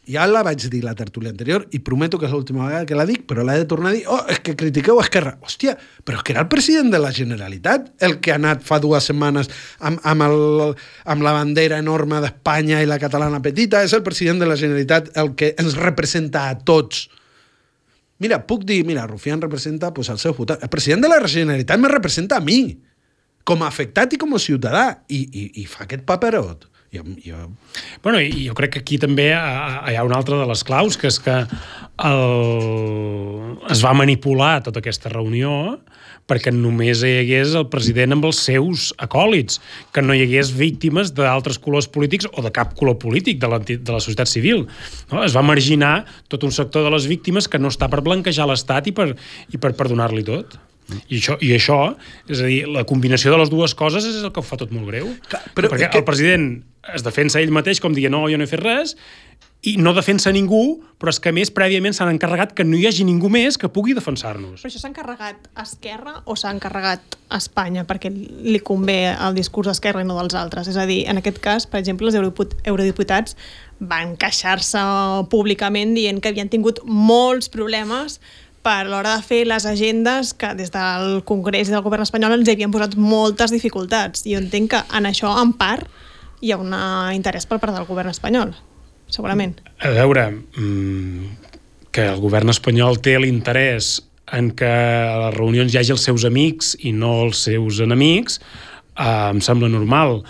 ja 0.07 0.27
la 0.31 0.43
vaig 0.47 0.69
dir 0.71 0.83
la 0.85 0.95
tertúlia 0.95 1.33
anterior 1.33 1.65
i 1.75 1.81
prometo 1.83 2.19
que 2.19 2.29
és 2.29 2.33
l'última 2.33 2.67
vegada 2.69 2.87
que 2.87 2.99
la 2.99 3.07
dic, 3.09 3.25
però 3.27 3.43
l'he 3.47 3.57
de 3.59 3.67
tornar 3.69 3.91
a 3.91 3.97
dir. 3.97 4.05
Oh, 4.07 4.21
és 4.31 4.39
que 4.45 4.55
critiqueu 4.59 5.01
Esquerra. 5.03 5.35
Hòstia, 5.43 5.75
però 6.07 6.21
és 6.21 6.25
que 6.27 6.35
era 6.35 6.45
el 6.45 6.51
president 6.53 6.93
de 6.95 7.01
la 7.03 7.11
Generalitat 7.15 7.91
el 8.07 8.19
que 8.23 8.33
ha 8.33 8.39
anat 8.39 8.63
fa 8.67 8.79
dues 8.83 9.09
setmanes 9.11 9.51
amb, 9.81 10.01
amb, 10.07 10.27
el, 10.29 10.77
amb 11.05 11.27
la 11.27 11.35
bandera 11.37 11.81
enorme 11.83 12.23
d'Espanya 12.23 12.81
i 12.83 12.89
la 12.89 13.01
catalana 13.03 13.43
petita. 13.43 13.83
És 13.83 13.97
el 13.99 14.05
president 14.07 14.43
de 14.43 14.51
la 14.51 14.59
Generalitat 14.61 15.11
el 15.19 15.35
que 15.35 15.55
ens 15.59 15.79
representa 15.81 16.47
a 16.51 16.59
tots. 16.59 17.09
Mira, 18.23 18.41
puc 18.47 18.63
dir, 18.65 18.85
mira, 18.87 19.09
Rufián 19.11 19.43
representa 19.43 19.93
pues, 19.93 20.09
el 20.09 20.23
seu 20.23 20.37
votant. 20.39 20.63
El 20.63 20.73
president 20.73 21.03
de 21.05 21.11
la 21.13 21.21
Generalitat 21.27 21.83
me 21.83 21.91
representa 21.93 22.39
a 22.39 22.45
mi, 22.45 22.79
com 23.47 23.63
a 23.63 23.69
afectat 23.69 24.15
i 24.15 24.23
com 24.23 24.33
a 24.35 24.41
ciutadà, 24.41 24.87
i, 25.09 25.21
i, 25.27 25.51
i 25.63 25.67
fa 25.69 25.85
aquest 25.85 26.07
paperot. 26.07 26.71
Jo, 26.95 27.03
jo... 27.25 27.49
Bueno, 28.03 28.21
i 28.21 28.47
jo 28.47 28.55
crec 28.59 28.77
que 28.77 28.85
aquí 28.85 28.99
també 29.03 29.31
hi 29.33 29.97
ha 29.97 30.05
una 30.07 30.21
altra 30.21 30.39
de 30.39 30.47
les 30.49 30.63
claus, 30.67 30.99
que 31.01 31.11
és 31.11 31.19
que 31.23 31.41
el... 32.07 32.21
es 33.73 33.83
va 33.85 33.97
manipular 33.97 34.61
tota 34.67 34.83
aquesta 34.85 35.13
reunió 35.13 35.79
perquè 36.27 36.51
només 36.51 37.05
hi 37.07 37.13
hagués 37.21 37.55
el 37.59 37.69
president 37.71 38.17
amb 38.17 38.27
els 38.29 38.41
seus 38.49 38.89
acòlits, 39.03 39.61
que 39.95 40.03
no 40.03 40.15
hi 40.15 40.25
hagués 40.27 40.51
víctimes 40.59 41.13
d'altres 41.15 41.61
colors 41.63 41.87
polítics 41.87 42.27
o 42.33 42.43
de 42.43 42.51
cap 42.55 42.75
color 42.79 42.99
polític 43.03 43.39
de 43.43 43.51
la, 43.51 43.61
de 43.63 43.79
la 43.79 44.03
societat 44.03 44.31
civil. 44.31 44.67
No? 45.13 45.23
Es 45.23 45.37
va 45.39 45.47
marginar 45.47 46.01
tot 46.33 46.47
un 46.47 46.55
sector 46.55 46.87
de 46.87 46.95
les 46.95 47.07
víctimes 47.11 47.47
que 47.49 47.63
no 47.63 47.71
està 47.71 47.91
per 47.93 48.03
blanquejar 48.07 48.49
l'Estat 48.51 48.91
i 48.91 48.97
per, 48.97 49.13
i 49.55 49.63
per 49.63 49.77
perdonar-li 49.79 50.27
tot. 50.27 50.59
I 50.87 51.19
això, 51.19 51.35
I 51.43 51.53
això, 51.57 51.81
és 52.31 52.41
a 52.41 52.47
dir, 52.47 52.61
la 52.71 52.85
combinació 52.87 53.33
de 53.35 53.41
les 53.41 53.51
dues 53.51 53.75
coses 53.75 54.07
és 54.07 54.21
el 54.23 54.31
que 54.33 54.43
ho 54.43 54.47
fa 54.47 54.59
tot 54.61 54.71
molt 54.75 54.87
greu. 54.91 55.11
Però, 55.27 55.71
perquè 55.73 55.91
que... 55.91 56.03
el 56.03 56.07
president 56.07 56.51
es 56.95 57.03
defensa 57.03 57.43
ell 57.43 57.55
mateix 57.55 57.83
com 57.83 57.97
dient 57.97 58.15
no, 58.15 58.27
jo 58.31 58.39
no 58.39 58.47
he 58.47 58.51
fet 58.51 58.63
res, 58.63 58.95
i 59.67 59.75
no 59.83 59.91
defensa 59.97 60.31
ningú, 60.31 60.79
però 61.01 61.11
és 61.11 61.19
que 61.23 61.33
més 61.35 61.51
prèviament 61.51 61.95
s'han 61.97 62.13
encarregat 62.13 62.53
que 62.55 62.65
no 62.65 62.79
hi 62.79 62.85
hagi 62.87 63.07
ningú 63.09 63.27
més 63.33 63.57
que 63.59 63.71
pugui 63.73 63.97
defensar-nos. 63.97 64.61
Però 64.63 64.71
això 64.71 64.79
s'ha 64.79 64.91
encarregat 64.93 65.49
a 65.57 65.65
Esquerra 65.67 66.21
o 66.25 66.37
s'ha 66.39 66.53
encarregat 66.55 67.17
a 67.27 67.41
Espanya 67.41 67.83
perquè 67.89 68.13
li 68.13 68.61
convé 68.63 69.01
el 69.11 69.35
discurs 69.35 69.73
d'Esquerra 69.73 70.05
i 70.05 70.07
no 70.07 70.19
dels 70.21 70.37
altres? 70.39 70.71
És 70.71 70.79
a 70.79 70.87
dir, 70.87 71.03
en 71.11 71.19
aquest 71.19 71.41
cas, 71.43 71.67
per 71.67 71.81
exemple, 71.83 72.07
els 72.07 72.19
eurodiputats 72.21 73.35
van 73.81 74.15
queixar-se 74.21 74.83
públicament 75.33 75.97
dient 75.99 76.23
que 76.23 76.31
havien 76.31 76.53
tingut 76.53 76.85
molts 76.87 77.51
problemes 77.53 78.21
per 78.67 78.89
l'hora 78.91 79.15
de 79.15 79.23
fer 79.23 79.45
les 79.47 79.67
agendes 79.69 80.33
que 80.35 80.51
des 80.59 80.73
del 80.75 81.21
Congrés 81.29 81.71
i 81.71 81.75
del 81.75 81.85
govern 81.87 82.03
espanyol 82.03 82.35
ens 82.35 82.51
havien 82.51 82.73
posat 82.75 82.97
moltes 82.99 83.55
dificultats. 83.55 84.25
Jo 84.27 84.41
entenc 84.43 84.73
que 84.75 84.81
en 84.99 85.07
això, 85.07 85.31
en 85.39 85.53
part, 85.55 85.87
hi 86.43 86.51
ha 86.51 86.59
un 86.59 86.75
interès 87.15 87.47
per 87.47 87.61
part 87.63 87.77
del 87.77 87.87
govern 87.87 88.11
espanyol 88.11 88.57
segurament. 89.09 89.55
A 89.81 89.93
veure, 89.95 90.31
mmm, 90.57 91.29
que 91.95 92.09
el 92.11 92.21
govern 92.21 92.51
espanyol 92.53 92.99
té 93.01 93.17
l'interès 93.23 94.01
en 94.35 94.51
que 94.59 94.67
a 94.67 95.19
les 95.27 95.37
reunions 95.37 95.73
hi 95.73 95.79
hagi 95.81 95.95
els 95.95 96.07
seus 96.09 96.27
amics 96.27 96.75
i 96.83 96.93
no 96.93 97.13
els 97.27 97.45
seus 97.47 97.79
enemics, 97.81 98.41
eh, 98.99 99.31
em 99.31 99.41
sembla 99.41 99.71
normal. 99.71 100.25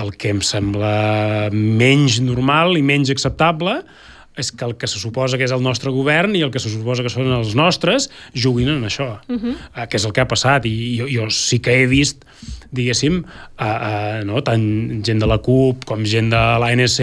El 0.00 0.14
que 0.16 0.30
em 0.32 0.40
sembla 0.40 1.50
menys 1.52 2.22
normal 2.24 2.78
i 2.78 2.82
menys 2.82 3.12
acceptable 3.12 3.82
és 3.82 4.11
que 4.32 4.64
el 4.64 4.76
que 4.76 4.88
se 4.88 4.98
suposa 4.98 5.36
que 5.36 5.44
és 5.44 5.52
el 5.52 5.62
nostre 5.62 5.92
govern 5.92 6.36
i 6.36 6.42
el 6.44 6.50
que 6.52 6.60
se 6.62 6.70
suposa 6.72 7.04
que 7.04 7.12
són 7.12 7.28
els 7.34 7.54
nostres 7.58 8.08
juguin 8.32 8.70
en 8.72 8.84
això, 8.88 9.20
uh 9.28 9.36
-huh. 9.36 9.54
uh, 9.54 9.86
que 9.86 9.96
és 9.96 10.04
el 10.04 10.12
que 10.12 10.20
ha 10.20 10.28
passat. 10.28 10.64
I 10.66 10.98
jo, 10.98 11.06
jo 11.08 11.30
sí 11.30 11.58
que 11.60 11.82
he 11.82 11.86
vist 11.86 12.24
diguéssim, 12.72 13.24
uh, 13.60 13.64
uh, 13.64 14.24
no? 14.24 14.42
tant 14.42 15.04
gent 15.04 15.20
de 15.20 15.26
la 15.26 15.38
CUP 15.38 15.84
com 15.84 16.04
gent 16.04 16.30
de 16.30 16.58
l'ANC 16.58 16.98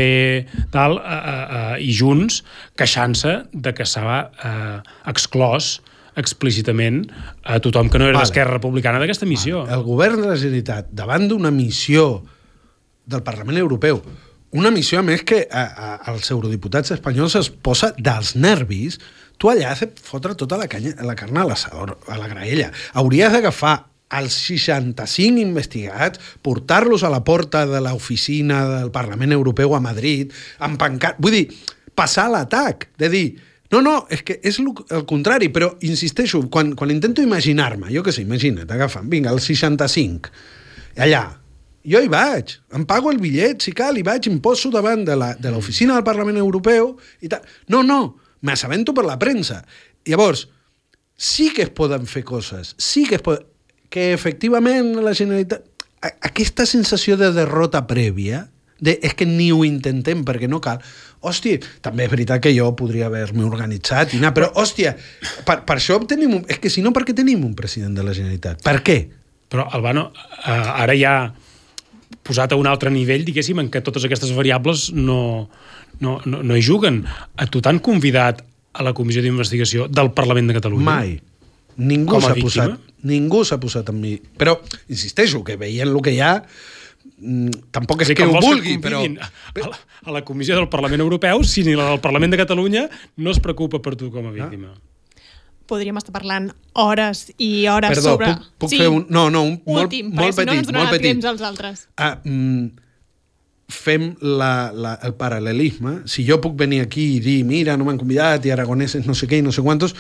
tal, 0.72 1.00
i 1.80 1.94
Junts 1.94 2.44
queixant-se 2.76 3.46
de 3.54 3.74
que 3.74 3.86
s'ha 3.86 4.32
exclòs 5.06 5.82
explícitament 6.16 7.06
a 7.44 7.60
tothom 7.60 7.90
que 7.90 8.00
no 8.00 8.06
era 8.06 8.18
vale. 8.18 8.26
d'Esquerra 8.26 8.58
Republicana 8.58 9.00
d'aquesta 9.00 9.26
missió. 9.26 9.64
Vale. 9.64 9.78
El 9.78 9.84
govern 9.84 10.22
de 10.22 10.28
la 10.28 10.36
Generalitat, 10.36 10.90
davant 10.92 11.28
d'una 11.30 11.52
missió 11.52 12.24
del 13.06 13.24
Parlament 13.24 13.58
Europeu, 13.58 14.02
una 14.52 14.72
missió, 14.72 15.00
a 15.00 15.06
més, 15.06 15.24
que 15.28 15.44
a, 15.52 15.64
a, 15.64 15.90
als 16.12 16.32
eurodiputats 16.34 16.96
espanyols 16.96 17.38
es 17.40 17.50
posa 17.50 17.92
dels 17.98 18.36
nervis, 18.36 19.00
tu 19.40 19.52
allà 19.52 19.72
has 19.72 19.84
de 19.86 19.92
fotre 20.04 20.36
tota 20.36 20.58
la, 20.60 20.68
canya, 20.68 20.96
la 21.06 21.16
carn 21.16 21.38
a 21.38 21.46
a 21.46 22.18
la 22.18 22.28
graella. 22.28 22.72
Hauries 22.94 23.32
d'agafar 23.32 23.78
als 24.10 24.34
65 24.48 25.40
investigats, 25.40 26.20
portar-los 26.42 27.04
a 27.04 27.10
la 27.10 27.24
porta 27.24 27.66
de 27.70 27.80
l'oficina 27.80 28.66
del 28.68 28.92
Parlament 28.92 29.32
Europeu 29.32 29.76
a 29.76 29.80
Madrid, 29.80 30.34
empancar... 30.60 31.16
Vull 31.20 31.38
dir, 31.38 31.46
passar 31.96 32.30
l'atac, 32.32 32.90
de 32.98 33.10
dir, 33.10 33.28
no, 33.70 33.84
no, 33.86 34.08
és 34.10 34.24
que 34.26 34.40
és 34.42 34.58
el 34.60 35.06
contrari, 35.06 35.52
però 35.54 35.76
insisteixo, 35.86 36.42
quan, 36.50 36.74
quan 36.76 36.90
intento 36.90 37.22
imaginar-me, 37.22 37.92
jo 37.94 38.02
què 38.04 38.14
sé, 38.16 38.26
imagina't, 38.26 38.70
agafen, 38.74 39.06
vinga, 39.12 39.30
el 39.30 39.44
65, 39.46 40.34
allà, 40.98 41.28
jo 41.86 42.02
hi 42.04 42.10
vaig, 42.12 42.56
em 42.76 42.86
pago 42.88 43.12
el 43.12 43.20
bitllet, 43.22 43.62
si 43.64 43.74
cal, 43.76 43.98
i 43.98 44.06
vaig, 44.06 44.28
em 44.32 44.40
poso 44.44 44.72
davant 44.74 45.06
de 45.06 45.16
l'oficina 45.52 45.94
de 45.94 46.00
del 46.00 46.08
Parlament 46.08 46.40
Europeu 46.40 46.96
i 47.22 47.32
tal. 47.32 47.46
No, 47.68 47.84
no, 47.84 48.18
m'assabento 48.42 48.96
per 48.96 49.06
la 49.08 49.20
premsa. 49.20 49.62
Llavors, 50.08 50.48
sí 51.16 51.50
que 51.56 51.68
es 51.68 51.74
poden 51.76 52.08
fer 52.08 52.24
coses, 52.28 52.76
sí 52.78 53.06
que 53.08 53.20
es 53.20 53.24
poden 53.26 53.48
que 53.90 54.14
efectivament 54.14 54.96
la 55.04 55.14
Generalitat... 55.18 55.66
Aquesta 56.00 56.64
sensació 56.64 57.18
de 57.20 57.28
derrota 57.36 57.82
prèvia, 57.90 58.46
de, 58.80 58.94
és 59.04 59.12
que 59.20 59.26
ni 59.28 59.50
ho 59.52 59.66
intentem 59.68 60.22
perquè 60.24 60.48
no 60.48 60.62
cal. 60.64 60.80
Hòstia, 61.20 61.60
també 61.84 62.06
és 62.06 62.12
veritat 62.14 62.40
que 62.46 62.54
jo 62.56 62.70
podria 62.80 63.10
haver-me 63.10 63.44
organitzat 63.44 64.14
i 64.14 64.22
anar, 64.22 64.32
però, 64.38 64.48
hòstia, 64.62 64.94
per, 65.44 65.58
per 65.68 65.76
això 65.76 65.98
tenim 66.08 66.38
un... 66.38 66.46
És 66.48 66.62
que 66.64 66.72
si 66.72 66.86
no, 66.86 66.94
per 66.96 67.04
què 67.04 67.18
tenim 67.18 67.44
un 67.44 67.58
president 67.58 67.98
de 67.98 68.06
la 68.08 68.16
Generalitat? 68.16 68.64
Per 68.64 68.78
què? 68.86 68.98
Però, 69.52 69.66
Albano, 69.76 70.08
eh, 70.46 70.56
ara 70.86 70.96
ja 70.96 71.16
posat 72.30 72.54
a 72.54 72.60
un 72.60 72.70
altre 72.70 72.92
nivell, 72.94 73.26
diguéssim, 73.28 73.60
en 73.62 73.72
què 73.74 73.82
totes 73.86 74.06
aquestes 74.06 74.32
variables 74.38 74.90
no, 74.96 75.50
no, 76.04 76.20
no, 76.26 76.44
no 76.46 76.58
hi 76.58 76.64
juguen. 76.66 77.02
A 77.36 77.50
tu 77.50 77.64
t'han 77.66 77.82
convidat 77.84 78.44
a 78.74 78.86
la 78.86 78.94
comissió 78.98 79.24
d'investigació 79.26 79.90
del 79.90 80.14
Parlament 80.18 80.52
de 80.52 80.58
Catalunya? 80.60 80.88
Mai. 80.90 81.16
Ningú 81.80 82.20
s'ha 82.22 82.36
posat, 82.36 82.76
ningú 83.08 83.46
s'ha 83.48 83.60
posat 83.62 83.90
amb 83.94 84.04
mi. 84.04 84.18
Però, 84.40 84.58
insisteixo, 84.92 85.42
que 85.48 85.56
veient 85.60 85.88
el 85.88 86.02
que 86.04 86.14
hi 86.16 86.20
ha, 86.24 86.34
mm, 87.18 87.72
tampoc 87.76 88.04
és 88.04 88.12
sí, 88.12 88.18
que 88.20 88.28
ho 88.28 88.36
vulgui, 88.36 88.76
que 88.78 88.84
però... 88.84 89.02
A 89.06 89.72
la, 89.72 89.80
a 90.06 90.20
la 90.20 90.26
Comissió 90.28 90.60
del 90.60 90.70
Parlament 90.72 91.02
Europeu, 91.06 91.44
si 91.48 91.64
ni 91.64 91.78
la 91.80 91.88
del 91.94 92.04
Parlament 92.04 92.36
de 92.36 92.44
Catalunya 92.44 92.86
no 93.18 93.32
es 93.32 93.40
preocupa 93.44 93.82
per 93.84 93.96
tu 94.00 94.12
com 94.12 94.28
a 94.28 94.36
víctima. 94.36 94.76
Ah 94.76 94.89
podríem 95.70 95.98
estar 96.02 96.14
parlant 96.16 96.50
hores 96.74 97.30
i 97.38 97.68
hores 97.72 97.96
Perdó, 97.96 98.16
sobre... 98.16 98.34
puc, 98.34 98.52
puc 98.66 98.74
sí. 98.74 98.82
fer 98.82 98.92
un... 98.92 99.06
No, 99.14 99.30
no, 99.34 99.46
un 99.46 99.58
Últim, 99.64 100.12
molt, 100.12 100.34
molt 100.34 100.42
petit. 100.42 100.66
Si 100.66 100.76
no, 100.76 100.82
molt 100.82 100.96
petit. 100.98 101.10
temps 101.14 101.30
als 101.30 101.44
altres. 101.46 101.88
Ah, 101.98 102.16
mm, 102.24 102.90
fem 103.70 104.16
la, 104.22 104.72
la, 104.74 104.96
el 105.06 105.14
paral·lelisme. 105.20 106.00
Si 106.10 106.26
jo 106.28 106.40
puc 106.42 106.58
venir 106.60 106.82
aquí 106.84 107.06
i 107.16 107.22
dir, 107.24 107.44
mira, 107.46 107.78
no 107.78 107.86
m'han 107.88 108.02
convidat 108.02 108.50
i 108.50 108.54
aragoneses 108.56 109.06
no 109.06 109.16
sé 109.18 109.30
què 109.30 109.40
i 109.40 109.46
no 109.46 109.54
sé 109.56 109.64
quantos, 109.66 109.94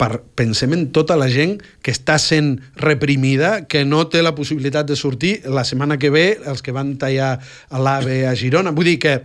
per, 0.00 0.24
pensem 0.34 0.72
en 0.74 0.88
tota 0.94 1.16
la 1.20 1.28
gent 1.30 1.58
que 1.84 1.92
està 1.94 2.16
sent 2.18 2.56
reprimida, 2.80 3.68
que 3.70 3.84
no 3.86 4.06
té 4.10 4.24
la 4.24 4.34
possibilitat 4.34 4.88
de 4.88 4.96
sortir 4.98 5.36
la 5.46 5.66
setmana 5.68 6.00
que 6.00 6.10
ve, 6.10 6.26
els 6.48 6.64
que 6.64 6.74
van 6.74 6.96
tallar 6.98 7.36
l'AVE 7.70 8.24
a 8.26 8.34
Girona. 8.38 8.74
Vull 8.74 8.94
dir 8.94 8.98
que, 9.04 9.18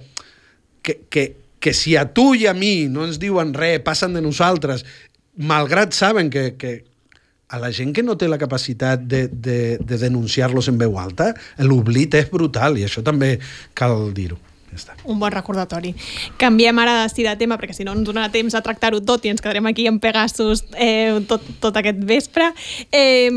que, 0.83 0.99
que, 1.09 1.25
que 1.59 1.73
si 1.73 1.95
a 1.97 2.05
tu 2.13 2.33
i 2.35 2.45
a 2.47 2.53
mi 2.53 2.87
no 2.91 3.07
ens 3.07 3.19
diuen 3.21 3.55
res, 3.55 3.81
passen 3.85 4.13
de 4.13 4.21
nosaltres, 4.21 4.85
malgrat 5.39 5.95
saben 5.95 6.29
que, 6.29 6.55
que 6.59 6.83
a 7.49 7.57
la 7.57 7.71
gent 7.73 7.95
que 7.95 8.03
no 8.03 8.17
té 8.19 8.27
la 8.29 8.37
capacitat 8.37 9.01
de, 9.09 9.27
de, 9.27 9.79
de 9.79 9.97
denunciar-los 9.97 10.69
en 10.69 10.77
veu 10.77 10.99
alta, 11.01 11.31
l'oblit 11.65 12.13
és 12.19 12.29
brutal 12.29 12.77
i 12.77 12.85
això 12.85 13.01
també 13.05 13.37
cal 13.73 14.11
dir-ho. 14.13 14.37
Ja 14.69 14.77
està. 14.77 14.97
Un 15.09 15.17
bon 15.17 15.33
recordatori. 15.33 15.95
Canviem 16.37 16.77
ara 16.83 17.07
sí 17.09 17.25
de 17.25 17.33
tema, 17.39 17.57
perquè 17.57 17.73
si 17.73 17.87
no 17.87 17.95
ens 17.97 18.05
donarà 18.05 18.29
temps 18.33 18.53
a 18.53 18.61
tractar-ho 18.65 19.01
tot 19.01 19.25
i 19.25 19.33
ens 19.33 19.41
quedarem 19.41 19.65
aquí 19.71 19.87
en 19.89 19.97
Pegasus 20.03 20.61
eh, 20.77 21.17
tot, 21.29 21.45
tot 21.63 21.79
aquest 21.81 22.03
vespre. 22.05 22.51
Eh, 22.93 23.31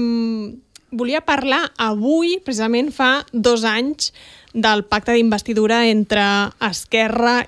volia 0.92 1.22
parlar 1.24 1.64
avui, 1.80 2.36
precisament 2.44 2.92
fa 2.92 3.22
dos 3.32 3.64
anys, 3.64 4.12
del 4.52 4.84
pacte 4.84 5.14
d'investidura 5.16 5.86
entre 5.88 6.20
Esquerra 6.68 7.38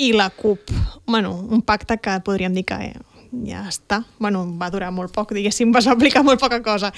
i 0.00 0.14
la 0.16 0.30
CUP. 0.30 0.72
Bueno, 1.04 1.34
un 1.36 1.60
pacte 1.60 1.98
que 2.00 2.16
podríem 2.24 2.56
dir 2.56 2.64
que 2.64 2.80
eh, 2.88 2.96
ja 3.46 3.64
està. 3.70 4.02
Bueno, 4.18 4.44
va 4.60 4.70
durar 4.72 4.92
molt 4.94 5.14
poc, 5.14 5.34
diguéssim, 5.36 5.72
va 5.74 5.82
aplicar 5.92 6.24
molt 6.26 6.40
poca 6.42 6.60
cosa. 6.64 6.92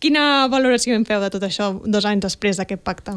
Quina 0.00 0.48
valoració 0.52 0.96
en 0.96 1.06
feu 1.08 1.20
de 1.22 1.30
tot 1.32 1.46
això 1.46 1.72
dos 1.84 2.08
anys 2.08 2.28
després 2.28 2.60
d'aquest 2.60 2.82
pacte? 2.84 3.16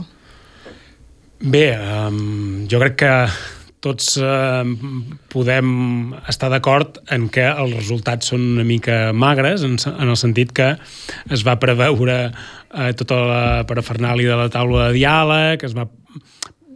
Bé, 1.43 1.73
um, 1.75 2.63
jo 2.71 2.79
crec 2.79 3.01
que 3.03 3.13
tots 3.83 4.15
eh, 4.15 4.63
podem 5.33 6.13
estar 6.31 6.47
d'acord 6.53 7.01
en 7.11 7.27
que 7.33 7.43
els 7.43 7.75
resultats 7.75 8.31
són 8.31 8.45
una 8.53 8.63
mica 8.67 9.11
magres, 9.11 9.65
en, 9.67 9.75
en 9.91 10.13
el 10.13 10.19
sentit 10.19 10.53
que 10.55 10.69
es 11.27 11.43
va 11.43 11.57
preveure 11.59 12.17
eh, 12.29 12.93
tota 12.95 13.19
la 13.27 13.43
parafernàlia 13.67 14.31
de 14.31 14.39
la 14.39 14.53
taula 14.53 14.87
de 14.87 15.01
diàleg, 15.01 15.67
es 15.67 15.75
va, 15.75 15.89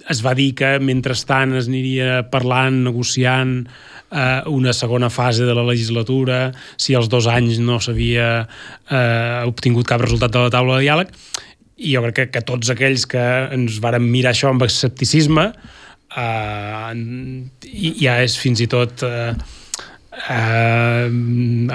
es 0.10 0.24
va 0.24 0.34
dir 0.38 0.54
que 0.58 0.78
mentrestant 0.80 1.56
es 1.60 1.67
aniria 1.67 2.22
parlant, 2.32 2.84
negociant 2.86 3.58
eh, 3.65 4.41
una 4.48 4.74
segona 4.74 5.10
fase 5.10 5.48
de 5.48 5.56
la 5.58 5.65
legislatura, 5.67 6.52
si 6.78 6.96
els 6.98 7.10
dos 7.12 7.28
anys 7.32 7.60
no 7.60 7.80
s'havia 7.84 8.30
eh, 8.43 9.43
obtingut 9.48 9.88
cap 9.89 10.04
resultat 10.06 10.34
de 10.34 10.46
la 10.46 10.54
taula 10.54 10.78
de 10.78 10.88
diàleg, 10.88 11.12
i 11.78 11.93
jo 11.93 12.02
crec 12.08 12.15
que, 12.17 12.28
que 12.34 12.46
tots 12.46 12.72
aquells 12.74 13.06
que 13.10 13.24
ens 13.54 13.78
varen 13.84 14.08
mirar 14.10 14.34
això 14.34 14.50
amb 14.50 14.65
escepticisme 14.65 15.52
uh, 16.17 16.89
ja 18.02 18.17
és 18.24 18.38
fins 18.41 18.63
i 18.63 18.67
tot 18.72 19.04
uh, 19.06 19.36
uh, 20.17 21.06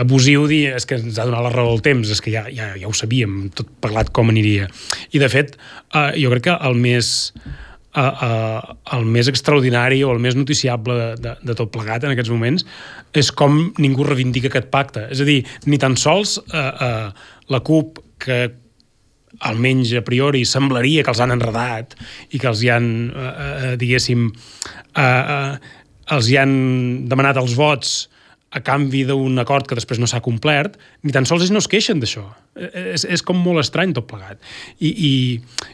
abusiu 0.02 0.48
dir 0.50 0.64
és 0.74 0.88
que 0.88 0.98
ens 0.98 1.20
ha 1.20 1.28
donat 1.28 1.46
la 1.46 1.52
raó 1.54 1.70
del 1.70 1.84
temps, 1.86 2.10
és 2.10 2.22
que 2.24 2.34
ja, 2.34 2.48
ja, 2.50 2.72
ja 2.78 2.90
ho 2.90 2.94
sabíem, 2.96 3.44
tot 3.54 3.70
parlat 3.84 4.10
com 4.10 4.32
aniria. 4.32 4.66
I 5.14 5.22
de 5.22 5.30
fet, 5.30 5.54
uh, 5.94 6.10
jo 6.18 6.32
crec 6.34 6.48
que 6.48 6.58
el 6.70 6.78
més 6.82 7.30
uh, 7.96 8.00
uh, 8.00 8.76
el 8.96 9.04
més 9.08 9.28
extraordinari 9.32 10.02
o 10.04 10.12
el 10.14 10.22
més 10.22 10.38
noticiable 10.38 10.96
de, 10.98 11.10
de, 11.24 11.36
de 11.50 11.58
tot 11.58 11.72
plegat 11.74 12.06
en 12.06 12.14
aquests 12.14 12.32
moments 12.32 12.66
és 13.16 13.30
com 13.36 13.60
ningú 13.82 14.06
reivindica 14.08 14.50
aquest 14.52 14.72
pacte. 14.72 15.06
És 15.12 15.22
a 15.22 15.28
dir, 15.28 15.42
ni 15.66 15.80
tan 15.80 15.98
sols 16.00 16.38
uh, 16.40 16.56
uh, 16.56 17.38
la 17.52 17.62
CUP, 17.64 18.00
que 18.22 18.44
almenys 19.42 19.92
a 19.98 20.02
priori 20.06 20.44
semblaria 20.46 21.02
que 21.04 21.12
els 21.12 21.20
han 21.22 21.34
enredat 21.34 21.96
i 22.30 22.40
que 22.40 22.48
els 22.50 22.62
hi 22.62 22.70
han, 22.72 22.88
eh, 23.10 23.28
eh, 23.28 23.74
diguéssim, 23.80 24.28
eh, 24.28 25.02
eh, 25.02 25.58
els 26.16 26.28
hi 26.28 26.38
han 26.38 26.54
demanat 27.08 27.40
els 27.40 27.56
vots 27.58 27.94
a 28.52 28.60
canvi 28.60 29.02
d'un 29.08 29.40
acord 29.40 29.66
que 29.68 29.76
després 29.78 30.00
no 30.00 30.06
s'ha 30.08 30.20
complert, 30.24 30.76
ni 31.02 31.12
tan 31.14 31.24
sols 31.28 31.46
ells 31.46 31.52
no 31.54 31.62
es 31.62 31.68
queixen 31.72 32.02
d'això. 32.02 32.24
És, 32.52 33.06
és 33.08 33.22
com 33.24 33.38
molt 33.40 33.62
estrany 33.62 33.94
tot 33.96 34.04
plegat. 34.10 34.42
I, 34.76 34.90
i, 34.90 35.12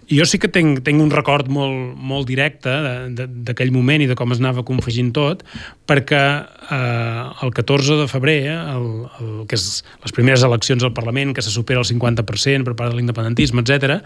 i 0.06 0.20
jo 0.20 0.26
sí 0.30 0.38
que 0.38 0.50
tinc, 0.54 0.84
tinc 0.86 1.02
un 1.02 1.10
record 1.10 1.50
molt, 1.50 1.96
molt 1.98 2.28
directe 2.30 2.70
d'aquell 3.18 3.74
moment 3.74 4.04
i 4.04 4.06
de 4.10 4.14
com 4.18 4.30
es 4.34 4.38
anava 4.42 4.62
confegint 4.68 5.10
tot, 5.16 5.42
perquè 5.90 6.22
eh, 6.38 7.24
el 7.42 7.52
14 7.56 7.98
de 8.04 8.06
febrer, 8.10 8.38
el, 8.54 8.86
el, 9.18 9.34
que 9.50 9.58
és 9.58 9.82
les 10.04 10.14
primeres 10.14 10.46
eleccions 10.46 10.86
al 10.86 10.94
Parlament, 10.94 11.34
que 11.34 11.42
se 11.42 11.54
supera 11.54 11.82
el 11.82 11.90
50% 11.90 12.70
per 12.70 12.78
part 12.78 12.94
de 12.94 13.00
l'independentisme, 13.00 13.66
etc. 13.66 13.98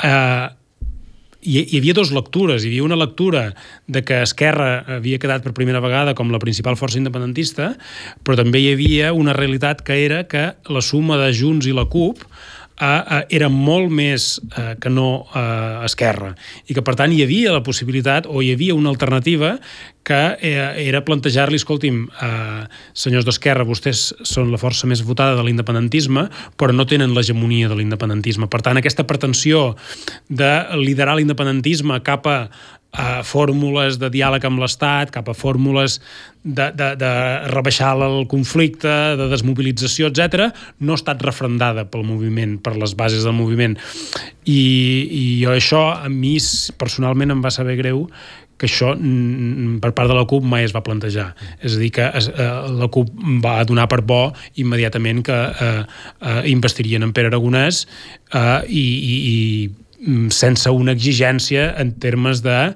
eh, 0.00 0.48
hi, 1.42 1.62
hi 1.66 1.80
havia 1.80 1.94
dues 1.96 2.12
lectures. 2.14 2.64
Hi 2.64 2.70
havia 2.70 2.86
una 2.86 2.98
lectura 2.98 3.44
de 3.90 4.02
que 4.06 4.22
Esquerra 4.22 4.84
havia 4.98 5.20
quedat 5.22 5.44
per 5.44 5.54
primera 5.56 5.82
vegada 5.82 6.14
com 6.18 6.30
la 6.32 6.40
principal 6.42 6.78
força 6.80 7.00
independentista, 7.00 7.72
però 8.22 8.38
també 8.38 8.62
hi 8.62 8.72
havia 8.72 9.12
una 9.16 9.34
realitat 9.36 9.82
que 9.86 9.98
era 10.04 10.22
que 10.30 10.52
la 10.70 10.82
suma 10.84 11.18
de 11.20 11.32
Junts 11.36 11.68
i 11.68 11.76
la 11.76 11.88
CUP 11.90 12.22
eh, 12.82 13.22
era 13.38 13.48
molt 13.52 13.92
més 13.94 14.36
eh, 14.56 14.74
que 14.82 14.90
no 14.92 15.24
eh, 15.30 15.86
Esquerra 15.86 16.32
i 16.66 16.76
que 16.76 16.84
per 16.84 16.96
tant 16.98 17.14
hi 17.14 17.22
havia 17.24 17.54
la 17.54 17.62
possibilitat 17.64 18.28
o 18.28 18.42
hi 18.42 18.52
havia 18.54 18.76
una 18.78 18.90
alternativa 18.92 19.56
que 20.02 20.18
eh, 20.42 20.88
era 20.88 21.04
plantejar-li, 21.06 21.60
escolti'm, 21.60 22.02
eh, 22.10 22.64
senyors 22.98 23.26
d'Esquerra, 23.28 23.66
vostès 23.68 24.08
són 24.26 24.50
la 24.50 24.58
força 24.58 24.88
més 24.90 25.04
votada 25.06 25.36
de 25.38 25.46
l'independentisme, 25.46 26.26
però 26.58 26.74
no 26.74 26.88
tenen 26.90 27.14
l'hegemonia 27.14 27.70
de 27.70 27.78
l'independentisme. 27.78 28.50
Per 28.50 28.62
tant, 28.66 28.80
aquesta 28.80 29.06
pretensió 29.06 29.76
de 30.28 30.52
liderar 30.82 31.14
l'independentisme 31.18 32.00
cap 32.02 32.26
a 32.26 32.38
a 32.92 33.22
fórmules 33.24 33.96
de 33.96 34.10
diàleg 34.12 34.44
amb 34.44 34.60
l'Estat, 34.60 35.10
cap 35.14 35.30
a 35.30 35.34
fórmules 35.36 35.96
de, 36.44 36.68
de, 36.76 36.90
de 37.00 37.12
rebaixar 37.48 37.94
el 38.04 38.26
conflicte, 38.28 38.92
de 39.16 39.30
desmobilització, 39.32 40.10
etc, 40.12 40.50
no 40.84 40.92
ha 40.92 41.00
estat 41.00 41.24
refrendada 41.24 41.86
pel 41.88 42.04
moviment, 42.04 42.58
per 42.60 42.76
les 42.76 42.92
bases 42.98 43.24
del 43.24 43.36
moviment. 43.38 43.78
I, 44.44 44.60
i 45.08 45.24
jo 45.40 45.56
això, 45.56 45.86
a 46.04 46.12
mi, 46.12 46.36
personalment, 46.78 47.32
em 47.32 47.42
va 47.44 47.54
saber 47.54 47.78
greu 47.80 48.06
que 48.60 48.68
això 48.68 48.92
per 49.82 49.90
part 49.90 50.06
de 50.06 50.14
la 50.14 50.26
CUP 50.28 50.44
mai 50.46 50.68
es 50.68 50.74
va 50.76 50.84
plantejar. 50.86 51.32
És 51.64 51.74
a 51.74 51.80
dir, 51.80 51.90
que 51.96 52.04
es, 52.20 52.28
eh, 52.30 52.50
la 52.78 52.86
CUP 52.92 53.10
va 53.42 53.56
donar 53.66 53.88
per 53.90 54.02
bo 54.06 54.28
immediatament 54.60 55.24
que 55.26 55.34
eh, 55.34 55.70
eh, 56.20 56.42
investirien 56.52 57.02
en 57.02 57.16
Pere 57.16 57.32
Aragonès 57.32 57.86
eh, 58.30 58.60
i, 58.68 58.84
i, 58.84 59.16
i 59.32 59.38
Mm, 59.64 59.81
sense 60.34 60.70
una 60.70 60.94
exigència 60.96 61.70
en 61.78 61.94
termes 62.02 62.42
de 62.42 62.74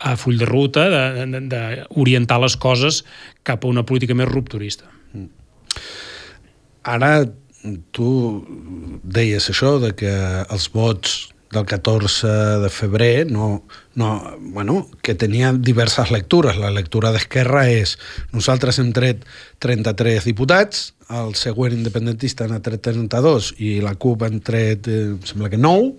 a 0.00 0.14
full 0.16 0.38
de 0.40 0.46
ruta, 0.48 0.86
d'orientar 1.28 2.38
les 2.40 2.56
coses 2.56 3.02
cap 3.44 3.64
a 3.64 3.68
una 3.68 3.84
política 3.84 4.16
més 4.16 4.30
rupturista. 4.30 4.88
Ara 6.88 7.12
tu 7.92 8.10
deies 9.04 9.50
això 9.52 9.76
de 9.82 9.92
que 9.92 10.14
els 10.48 10.70
vots 10.72 11.28
del 11.50 11.66
14 11.66 12.30
de 12.62 12.70
febrer 12.70 13.26
no, 13.28 13.64
no, 13.98 14.08
bueno, 14.54 14.86
que 15.02 15.16
tenia 15.18 15.52
diverses 15.52 16.12
lectures. 16.14 16.56
La 16.56 16.70
lectura 16.70 17.10
d'Esquerra 17.12 17.66
és 17.68 17.96
nosaltres 18.32 18.78
hem 18.78 18.92
tret 18.96 19.26
33 19.58 20.30
diputats, 20.30 20.92
el 21.10 21.34
següent 21.34 21.74
independentista 21.74 22.46
n'ha 22.46 22.62
tret 22.62 22.86
32 22.86 23.56
i 23.58 23.80
la 23.82 23.96
CUP 23.98 24.22
han 24.22 24.38
tret, 24.46 24.86
eh, 24.86 25.18
sembla 25.26 25.50
que 25.50 25.58
9, 25.58 25.90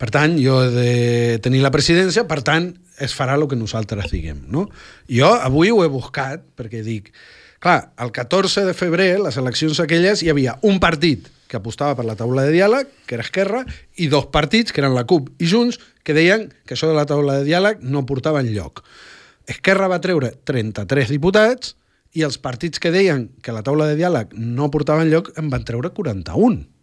per 0.00 0.10
tant, 0.14 0.36
jo 0.40 0.60
he 0.64 0.72
de 0.74 1.38
tenir 1.44 1.62
la 1.64 1.72
presidència, 1.74 2.26
per 2.30 2.42
tant, 2.46 2.72
es 3.02 3.14
farà 3.16 3.36
el 3.38 3.46
que 3.50 3.58
nosaltres 3.58 4.10
diguem. 4.12 4.44
No? 4.52 4.68
Jo 5.10 5.34
avui 5.34 5.72
ho 5.72 5.82
he 5.84 5.90
buscat, 5.90 6.44
perquè 6.58 6.82
dic, 6.86 7.10
clar, 7.62 7.94
el 8.00 8.12
14 8.14 8.66
de 8.68 8.74
febrer, 8.76 9.14
les 9.22 9.38
eleccions 9.40 9.80
aquelles, 9.82 10.22
hi 10.22 10.30
havia 10.32 10.58
un 10.62 10.80
partit 10.82 11.30
que 11.48 11.58
apostava 11.58 11.94
per 11.98 12.06
la 12.08 12.16
taula 12.18 12.46
de 12.46 12.54
diàleg, 12.54 12.90
que 13.06 13.16
era 13.18 13.24
Esquerra, 13.26 13.64
i 14.00 14.08
dos 14.12 14.28
partits, 14.34 14.72
que 14.72 14.82
eren 14.82 14.96
la 14.96 15.06
CUP 15.08 15.30
i 15.38 15.48
Junts, 15.50 15.78
que 16.04 16.16
deien 16.16 16.48
que 16.66 16.76
això 16.76 16.90
de 16.90 16.96
la 16.96 17.06
taula 17.08 17.38
de 17.40 17.48
diàleg 17.48 17.82
no 17.82 18.04
portava 18.08 18.42
lloc. 18.42 18.82
Esquerra 19.46 19.90
va 19.92 20.00
treure 20.02 20.32
33 20.48 21.12
diputats 21.12 21.74
i 22.14 22.22
els 22.24 22.38
partits 22.40 22.80
que 22.80 22.92
deien 22.94 23.28
que 23.42 23.52
la 23.52 23.64
taula 23.66 23.90
de 23.90 23.98
diàleg 23.98 24.32
no 24.38 24.70
portava 24.72 25.04
lloc 25.04 25.32
en 25.40 25.50
van 25.52 25.66
treure 25.68 25.92
41 25.92 26.73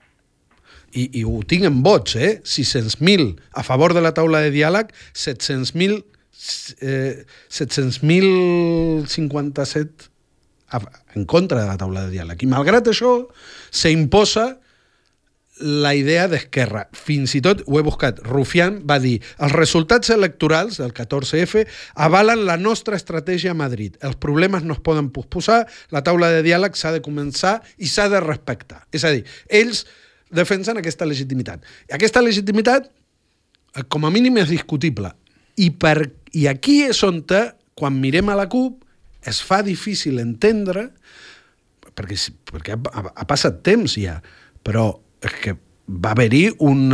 i, 0.94 1.10
i 1.22 1.24
ho 1.28 1.42
tinc 1.48 1.64
en 1.70 1.82
vots, 1.86 2.16
eh? 2.16 2.42
600.000 2.44 3.36
a 3.58 3.64
favor 3.64 3.94
de 3.98 4.02
la 4.04 4.14
taula 4.18 4.40
de 4.46 4.52
diàleg, 4.54 4.86
700.000 5.14 6.04
eh, 6.82 7.26
700.057 7.50 10.10
en 11.16 11.26
contra 11.26 11.62
de 11.62 11.68
la 11.68 11.78
taula 11.78 12.06
de 12.08 12.12
diàleg. 12.16 12.44
I 12.44 12.48
malgrat 12.52 12.88
això, 12.88 13.28
s'imposa 13.72 14.58
la 15.62 15.94
idea 15.94 16.28
d'Esquerra. 16.32 16.88
Fins 16.98 17.36
i 17.38 17.42
tot, 17.44 17.62
ho 17.68 17.78
he 17.78 17.84
buscat, 17.86 18.20
Rufián 18.26 18.80
va 18.90 18.98
dir 19.04 19.22
els 19.44 19.54
resultats 19.54 20.10
electorals 20.14 20.78
del 20.82 20.94
14F 20.98 21.66
avalen 22.08 22.46
la 22.48 22.58
nostra 22.58 22.96
estratègia 22.98 23.52
a 23.54 23.58
Madrid. 23.58 23.98
Els 24.02 24.18
problemes 24.18 24.64
no 24.66 24.74
es 24.78 24.82
poden 24.82 25.12
posposar, 25.14 25.68
la 25.94 26.04
taula 26.08 26.32
de 26.34 26.42
diàleg 26.48 26.74
s'ha 26.80 26.92
de 26.96 27.04
començar 27.06 27.60
i 27.78 27.88
s'ha 27.92 28.08
de 28.10 28.20
respectar. 28.24 28.82
És 28.92 29.06
a 29.06 29.14
dir, 29.14 29.24
ells 29.50 29.86
defensen 30.32 30.80
aquesta 30.80 31.06
legitimitat. 31.06 31.64
I 31.90 31.96
aquesta 31.98 32.24
legitimitat, 32.24 32.88
eh, 33.76 33.84
com 33.88 34.06
a 34.06 34.12
mínim, 34.12 34.38
és 34.38 34.50
discutible. 34.50 35.12
I, 35.58 35.72
per, 35.72 36.12
i 36.34 36.48
aquí 36.48 36.82
és 36.88 37.02
on, 37.04 37.22
te, 37.28 37.44
quan 37.76 37.98
mirem 38.00 38.30
a 38.32 38.38
la 38.40 38.48
CUP, 38.50 38.84
es 39.28 39.42
fa 39.46 39.62
difícil 39.62 40.20
entendre, 40.20 40.90
perquè, 41.96 42.18
perquè 42.50 42.78
ha, 42.78 43.04
ha 43.12 43.26
passat 43.30 43.62
temps 43.66 43.98
ja, 44.00 44.18
però 44.64 44.88
és 45.22 45.36
que 45.44 45.56
va 45.92 46.14
haver-hi 46.16 46.48
un, 46.64 46.88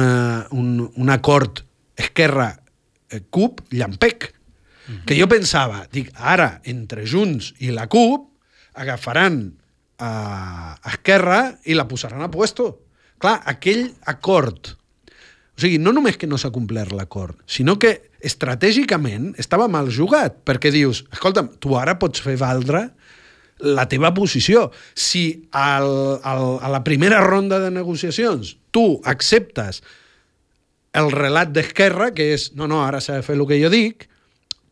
un, 0.52 0.70
un 0.88 1.14
acord 1.14 1.62
Esquerra-CUP 1.98 3.62
eh, 3.72 3.78
mm 3.78 3.88
-hmm. 3.88 5.06
que 5.06 5.20
jo 5.20 5.28
pensava, 5.28 5.88
dic, 5.92 6.12
ara, 6.16 6.62
entre 6.64 7.06
Junts 7.06 7.54
i 7.60 7.72
la 7.72 7.88
CUP, 7.88 8.30
agafaran 8.74 9.54
a 9.98 10.78
Esquerra 10.86 11.60
i 11.66 11.74
la 11.74 11.88
posaran 11.88 12.22
a 12.22 12.32
puesto 12.32 12.87
Clar, 13.18 13.40
aquell 13.50 13.88
acord, 14.06 14.74
o 15.58 15.62
sigui, 15.64 15.80
no 15.82 15.94
només 15.96 16.20
que 16.22 16.30
no 16.30 16.38
s'ha 16.38 16.54
complert 16.54 16.94
l'acord, 16.94 17.38
sinó 17.50 17.78
que 17.82 17.96
estratègicament 18.22 19.32
estava 19.42 19.68
mal 19.72 19.90
jugat, 19.94 20.42
perquè 20.46 20.72
dius, 20.74 21.04
escolta'm, 21.14 21.56
tu 21.62 21.78
ara 21.78 21.98
pots 22.02 22.22
fer 22.22 22.38
valdre 22.42 22.88
la 23.60 23.88
teva 23.90 24.14
posició. 24.14 24.68
Si 24.94 25.50
al, 25.52 26.20
al, 26.22 26.44
a 26.62 26.70
la 26.70 26.84
primera 26.86 27.24
ronda 27.26 27.60
de 27.64 27.72
negociacions 27.74 28.56
tu 28.72 29.00
acceptes 29.06 29.82
el 30.98 31.12
relat 31.14 31.50
d'Esquerra, 31.54 32.12
que 32.14 32.32
és, 32.36 32.52
no, 32.58 32.68
no, 32.70 32.84
ara 32.86 33.02
s'ha 33.02 33.20
de 33.20 33.26
fer 33.26 33.38
el 33.38 33.46
que 33.50 33.60
jo 33.62 33.70
dic, 33.74 34.08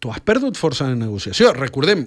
tu 0.01 0.12
has 0.13 0.21
perdut 0.25 0.58
força 0.58 0.88
en 0.89 1.01
negociació. 1.01 1.51
Recordem 1.58 2.05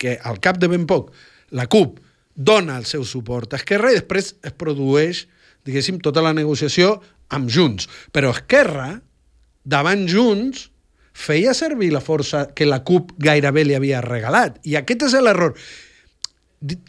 que 0.00 0.16
al 0.24 0.40
cap 0.44 0.58
de 0.60 0.68
ben 0.72 0.88
poc 0.88 1.12
la 1.54 1.68
CUP 1.70 2.00
dona 2.34 2.78
el 2.80 2.86
seu 2.88 3.04
suport 3.06 3.52
a 3.52 3.60
Esquerra 3.60 3.92
i 3.92 3.98
després 4.00 4.34
es 4.42 4.56
produeix, 4.58 5.24
diguéssim, 5.64 5.98
tota 6.04 6.22
la 6.24 6.34
negociació 6.36 6.98
amb 7.34 7.50
Junts. 7.50 7.88
Però 8.12 8.32
Esquerra, 8.34 8.92
davant 9.64 10.06
Junts, 10.10 10.68
feia 11.14 11.54
servir 11.54 11.92
la 11.94 12.02
força 12.02 12.48
que 12.54 12.66
la 12.66 12.82
CUP 12.84 13.14
gairebé 13.22 13.64
li 13.64 13.76
havia 13.76 14.02
regalat. 14.04 14.58
I 14.66 14.76
aquest 14.80 15.06
és 15.08 15.18
l'error. 15.22 15.54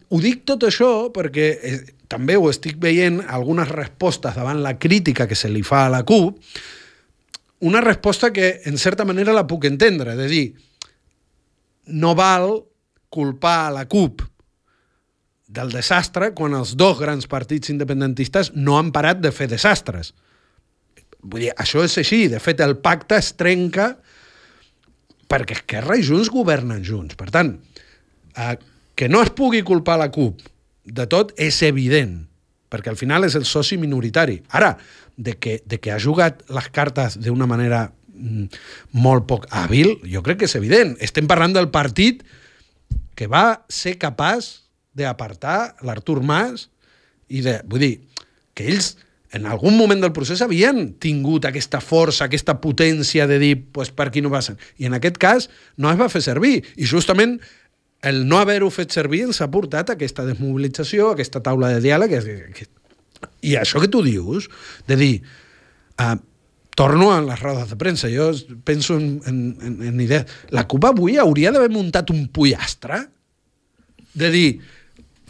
Ho 0.09 0.21
dic 0.23 0.45
tot 0.47 0.65
això 0.65 1.09
perquè 1.13 1.47
eh, 1.55 1.79
també 2.11 2.37
ho 2.37 2.49
estic 2.49 2.79
veient 2.81 3.21
algunes 3.27 3.69
respostes 3.69 4.35
davant 4.35 4.61
la 4.63 4.77
crítica 4.79 5.27
que 5.27 5.37
se 5.37 5.51
li 5.51 5.63
fa 5.63 5.85
a 5.85 5.91
la 5.93 6.03
CUP, 6.07 6.39
una 7.65 7.81
resposta 7.81 8.31
que 8.33 8.61
en 8.65 8.77
certa 8.77 9.05
manera 9.05 9.33
la 9.33 9.47
puc 9.47 9.65
entendre, 9.65 10.15
de 10.15 10.27
dir, 10.29 10.45
no 11.87 12.13
val 12.15 12.63
culpar 13.09 13.67
a 13.67 13.73
la 13.73 13.85
CUP 13.87 14.21
del 15.47 15.71
desastre 15.71 16.31
quan 16.33 16.55
els 16.57 16.73
dos 16.77 16.97
grans 16.99 17.27
partits 17.29 17.69
independentistes 17.73 18.51
no 18.55 18.79
han 18.79 18.91
parat 18.95 19.21
de 19.21 19.31
fer 19.35 19.47
desastres. 19.51 20.13
Vull 21.21 21.47
dir, 21.47 21.53
això 21.57 21.83
és 21.85 21.97
així. 22.01 22.25
De 22.29 22.41
fet, 22.41 22.61
el 22.61 22.77
pacte 22.81 23.17
es 23.17 23.33
trenca 23.37 23.93
perquè 25.29 25.57
Esquerra 25.59 25.97
i 25.97 26.05
Junts 26.05 26.31
governen 26.33 26.83
junts. 26.85 27.17
Per 27.17 27.29
tant, 27.33 27.55
eh, 28.37 28.55
que 28.95 29.09
no 29.09 29.21
es 29.21 29.31
pugui 29.35 29.63
culpar 29.65 29.97
la 30.01 30.11
CUP 30.13 30.41
de 30.85 31.05
tot 31.09 31.33
és 31.41 31.57
evident, 31.65 32.19
perquè 32.69 32.91
al 32.91 32.99
final 32.99 33.25
és 33.25 33.35
el 33.35 33.45
soci 33.45 33.77
minoritari. 33.81 34.41
Ara, 34.49 34.75
de 35.17 35.37
que, 35.39 35.61
de 35.65 35.79
que 35.79 35.93
ha 35.93 36.01
jugat 36.01 36.43
les 36.51 36.69
cartes 36.69 37.17
d'una 37.21 37.47
manera 37.49 37.87
mm, 38.13 38.45
molt 39.01 39.25
poc 39.29 39.47
hàbil, 39.49 39.95
jo 40.11 40.21
crec 40.25 40.43
que 40.43 40.49
és 40.49 40.57
evident. 40.59 40.95
Estem 41.01 41.27
parlant 41.27 41.55
del 41.55 41.71
partit 41.73 42.23
que 43.15 43.27
va 43.31 43.65
ser 43.71 43.95
capaç 43.97 44.64
d'apartar 44.95 45.75
l'Artur 45.85 46.21
Mas 46.23 46.69
i 47.27 47.43
de... 47.45 47.59
Vull 47.69 47.83
dir, 47.83 47.95
que 48.55 48.67
ells 48.71 48.95
en 49.35 49.49
algun 49.51 49.75
moment 49.75 49.99
del 49.99 50.13
procés 50.15 50.39
havien 50.45 50.93
tingut 51.01 51.47
aquesta 51.47 51.81
força, 51.83 52.29
aquesta 52.29 52.55
potència 52.63 53.25
de 53.27 53.39
dir 53.41 53.53
pues, 53.75 53.91
per 53.91 54.07
aquí 54.07 54.23
no 54.23 54.31
passen. 54.31 54.55
I 54.79 54.87
en 54.87 54.95
aquest 54.95 55.19
cas 55.19 55.49
no 55.75 55.91
es 55.91 55.99
va 55.99 56.07
fer 56.11 56.21
servir. 56.23 56.61
I 56.79 56.87
justament 56.87 57.39
el 58.05 58.23
no 58.29 58.39
haver-ho 58.39 58.69
fet 58.71 58.93
servir 58.95 59.25
ens 59.25 59.41
ha 59.41 59.49
portat 59.51 59.91
aquesta 59.91 60.23
desmobilització, 60.27 61.09
aquesta 61.11 61.41
taula 61.43 61.73
de 61.73 61.81
diàleg. 61.83 62.15
Que, 62.15 62.37
que, 62.55 62.69
I 63.43 63.57
això 63.59 63.81
que 63.83 63.91
tu 63.91 64.03
dius, 64.05 64.47
de 64.87 64.99
dir, 64.99 65.11
uh, 65.99 66.15
torno 66.79 67.09
a 67.11 67.19
les 67.25 67.41
rodes 67.41 67.71
de 67.71 67.79
premsa, 67.81 68.11
jo 68.13 68.29
penso 68.67 68.99
en, 68.99 69.19
en, 69.25 69.41
en, 69.59 69.75
en 69.89 69.99
idees. 70.05 70.31
La 70.55 70.67
CUP 70.69 70.87
avui 70.91 71.17
hauria 71.19 71.51
d'haver 71.55 71.71
muntat 71.73 72.13
un 72.13 72.27
pollastre 72.31 73.01
de 74.15 74.31
dir, 74.31 74.49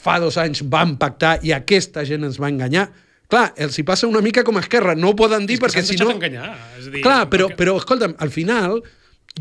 fa 0.05 0.19
dos 0.21 0.37
anys 0.41 0.61
vam 0.69 0.95
pactar 1.01 1.39
i 1.45 1.55
aquesta 1.55 2.05
gent 2.07 2.27
ens 2.27 2.37
va 2.41 2.51
enganyar. 2.53 2.89
Clar, 3.31 3.47
els 3.57 3.79
hi 3.79 3.85
passa 3.85 4.05
una 4.05 4.21
mica 4.21 4.43
com 4.45 4.59
a 4.59 4.61
Esquerra, 4.61 4.93
no 4.93 5.11
ho 5.11 5.17
poden 5.17 5.47
dir 5.49 5.57
és 5.57 5.63
perquè 5.63 5.81
si 5.85 5.97
no... 5.97 6.11
enganyar. 6.13 6.51
És 6.77 6.91
dir, 6.93 7.01
Clar, 7.05 7.25
però, 7.31 7.49
però 7.57 7.73
escolta'm, 7.79 8.13
al 8.21 8.29
final, 8.29 8.77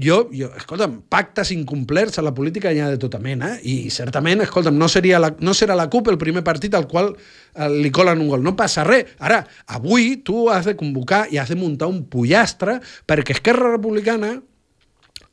jo, 0.00 0.22
jo, 0.33 0.48
escolta'm, 0.57 0.96
pactes 1.12 1.53
incomplerts 1.53 2.16
a 2.18 2.24
la 2.24 2.33
política 2.35 2.72
hi 2.72 2.81
ha 2.81 2.88
de 2.94 3.00
tota 3.03 3.20
mena, 3.22 3.53
i 3.61 3.92
certament, 3.92 4.40
escolta'm, 4.46 4.79
no, 4.81 4.88
seria 4.88 5.20
la, 5.20 5.35
no 5.44 5.53
serà 5.55 5.77
la 5.77 5.90
CUP 5.92 6.09
el 6.14 6.18
primer 6.18 6.42
partit 6.46 6.74
al 6.74 6.88
qual 6.88 7.12
eh, 7.12 7.68
li 7.68 7.92
colen 7.92 8.24
un 8.24 8.33
gol. 8.33 8.42
No 8.46 8.57
passa 8.57 8.87
res. 8.88 9.12
Ara, 9.20 9.42
avui 9.77 10.16
tu 10.24 10.48
has 10.50 10.64
de 10.70 10.79
convocar 10.81 11.27
i 11.29 11.38
has 11.42 11.53
de 11.53 11.61
muntar 11.61 11.92
un 11.92 12.07
pollastre 12.09 12.81
perquè 13.05 13.37
Esquerra 13.37 13.77
Republicana 13.77 14.33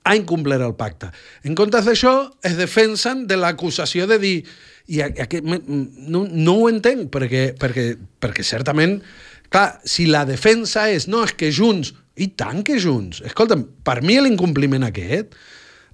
ha 0.04 0.18
incomplert 0.18 0.66
el 0.66 0.76
pacte. 0.76 1.12
En 1.48 1.56
comptes 1.56 1.88
d'això, 1.88 2.14
es 2.44 2.60
defensen 2.60 3.24
de 3.30 3.40
l'acusació 3.40 4.10
de 4.10 4.20
dir 4.20 4.36
i 4.88 5.02
aquest, 5.06 5.46
no, 5.46 6.26
no 6.26 6.56
ho 6.58 6.70
entenc, 6.72 7.10
perquè, 7.14 7.52
perquè, 7.60 7.86
perquè 8.22 8.46
certament, 8.46 8.98
clar, 9.52 9.68
si 9.88 10.08
la 10.10 10.24
defensa 10.26 10.88
és 10.92 11.08
no, 11.12 11.24
és 11.28 11.36
que 11.38 11.52
Junts, 11.54 11.94
i 12.22 12.32
tant 12.38 12.64
que 12.68 12.80
Junts, 12.82 13.22
escolta'm, 13.28 13.64
per 13.86 14.00
mi 14.06 14.18
l'incompliment 14.20 14.88
aquest, 14.88 15.38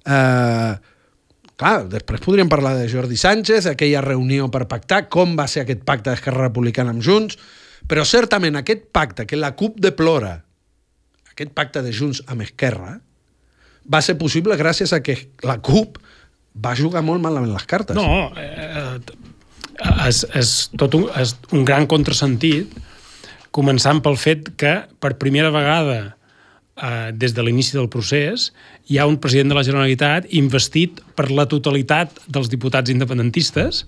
eh, 0.08 0.72
clar, 1.58 1.76
després 1.90 2.22
podríem 2.24 2.50
parlar 2.50 2.76
de 2.78 2.88
Jordi 2.90 3.18
Sánchez, 3.20 3.66
aquella 3.66 4.02
reunió 4.04 4.48
per 4.50 4.66
pactar, 4.70 5.06
com 5.12 5.36
va 5.38 5.48
ser 5.50 5.64
aquest 5.64 5.84
pacte 5.86 6.10
d'Esquerra 6.12 6.48
Republicana 6.48 6.94
amb 6.94 7.04
Junts, 7.04 7.38
però 7.88 8.04
certament 8.06 8.58
aquest 8.58 8.88
pacte 8.92 9.26
que 9.26 9.38
la 9.38 9.54
CUP 9.56 9.78
deplora, 9.82 10.36
aquest 11.32 11.54
pacte 11.54 11.82
de 11.84 11.92
Junts 11.94 12.22
amb 12.26 12.42
Esquerra, 12.44 12.98
va 13.88 14.02
ser 14.04 14.18
possible 14.20 14.56
gràcies 14.60 14.92
a 14.92 15.00
que 15.02 15.16
la 15.46 15.58
CUP 15.64 15.98
va 16.64 16.74
jugar 16.78 17.04
molt 17.06 17.22
malament 17.22 17.54
les 17.54 17.66
cartes. 17.68 17.96
No, 17.96 18.30
eh, 18.36 18.98
és, 20.08 20.24
és 20.34 20.52
tot 20.78 20.94
un, 20.98 21.08
és 21.20 21.34
un 21.54 21.64
gran 21.66 21.86
contrasentit, 21.90 22.72
començant 23.54 24.02
pel 24.04 24.18
fet 24.20 24.52
que 24.60 24.74
per 25.00 25.16
primera 25.20 25.50
vegada 25.54 25.98
eh, 26.82 27.10
des 27.14 27.34
de 27.34 27.44
l'inici 27.44 27.76
del 27.78 27.88
procés 27.92 28.50
hi 28.88 28.98
ha 28.98 29.06
un 29.08 29.18
president 29.22 29.52
de 29.52 29.58
la 29.58 29.64
Generalitat 29.66 30.28
investit 30.36 31.02
per 31.18 31.30
la 31.30 31.46
totalitat 31.50 32.14
dels 32.28 32.50
diputats 32.52 32.92
independentistes, 32.92 33.84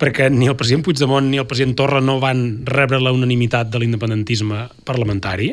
perquè 0.00 0.28
ni 0.32 0.48
el 0.50 0.56
president 0.58 0.84
Puigdemont 0.86 1.28
ni 1.30 1.40
el 1.40 1.48
president 1.48 1.76
Torra 1.78 2.02
no 2.04 2.18
van 2.22 2.62
rebre 2.68 3.00
la 3.00 3.14
unanimitat 3.14 3.70
de 3.72 3.82
l'independentisme 3.82 4.66
parlamentari. 4.88 5.52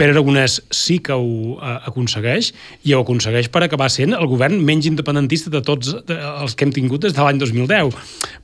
Pere 0.00 0.14
Aragonès 0.14 0.62
sí 0.72 0.96
que 1.04 1.12
ho 1.12 1.58
eh, 1.60 1.76
aconsegueix 1.90 2.54
i 2.88 2.94
ho 2.96 3.02
aconsegueix 3.04 3.50
per 3.52 3.60
acabar 3.66 3.90
sent 3.92 4.16
el 4.16 4.28
govern 4.30 4.56
menys 4.64 4.88
independentista 4.88 5.52
de 5.52 5.60
tots 5.60 5.92
els 6.00 6.56
que 6.56 6.64
hem 6.64 6.72
tingut 6.72 7.04
des 7.04 7.12
de 7.16 7.20
l'any 7.20 7.40
2010. 7.42 7.92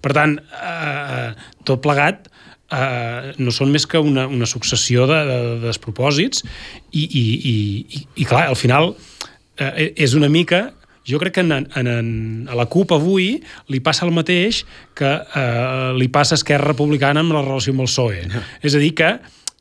Per 0.04 0.12
tant, 0.16 0.36
eh, 0.36 1.30
tot 1.64 1.80
plegat 1.80 2.28
eh, 2.28 3.32
no 3.40 3.54
són 3.54 3.72
més 3.72 3.88
que 3.88 4.02
una, 4.02 4.26
una 4.28 4.48
successió 4.50 5.06
de, 5.08 5.22
de, 5.30 5.38
de 5.48 5.60
despropòsits 5.70 6.44
i, 6.44 7.06
i, 7.06 7.06
i, 7.06 7.54
i, 7.56 8.02
i 8.20 8.28
clar, 8.28 8.50
al 8.50 8.58
final 8.60 8.92
eh, 9.56 9.94
és 9.96 10.16
una 10.18 10.28
mica 10.28 10.66
jo 11.06 11.20
crec 11.22 11.36
que 11.38 11.46
en, 11.46 11.52
en, 11.54 11.86
en, 11.86 12.08
a 12.50 12.56
la 12.58 12.66
CUP 12.66 12.92
avui 12.96 13.36
li 13.70 13.80
passa 13.80 14.04
el 14.04 14.12
mateix 14.12 14.64
que 14.98 15.12
eh, 15.14 15.90
li 15.96 16.10
passa 16.12 16.34
a 16.34 16.40
Esquerra 16.40 16.72
Republicana 16.72 17.22
amb 17.22 17.36
la 17.36 17.44
relació 17.46 17.72
amb 17.72 17.84
el 17.84 17.90
PSOE. 17.92 18.24
No. 18.32 18.42
És 18.60 18.74
a 18.74 18.82
dir, 18.82 18.90
que 18.98 19.12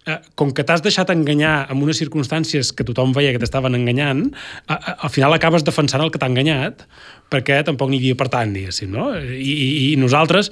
eh, 0.05 0.17
com 0.35 0.53
que 0.55 0.65
t'has 0.65 0.83
deixat 0.85 1.11
enganyar 1.13 1.67
en 1.73 1.83
unes 1.83 1.99
circumstàncies 2.01 2.71
que 2.75 2.85
tothom 2.87 3.13
veia 3.15 3.33
que 3.35 3.41
t'estaven 3.41 3.77
enganyant, 3.77 4.25
eh, 4.31 4.73
eh, 4.73 4.95
al 4.95 5.13
final 5.13 5.35
acabes 5.35 5.65
defensant 5.67 6.03
el 6.03 6.11
que 6.13 6.21
t'ha 6.21 6.31
enganyat, 6.31 6.85
perquè 7.31 7.61
tampoc 7.67 7.91
n'hi 7.91 8.01
havia 8.03 8.19
per 8.19 8.29
tant, 8.33 8.53
diguéssim, 8.55 8.91
no? 8.93 9.11
I, 9.17 9.53
i, 9.53 9.69
i 9.93 9.95
nosaltres, 10.01 10.51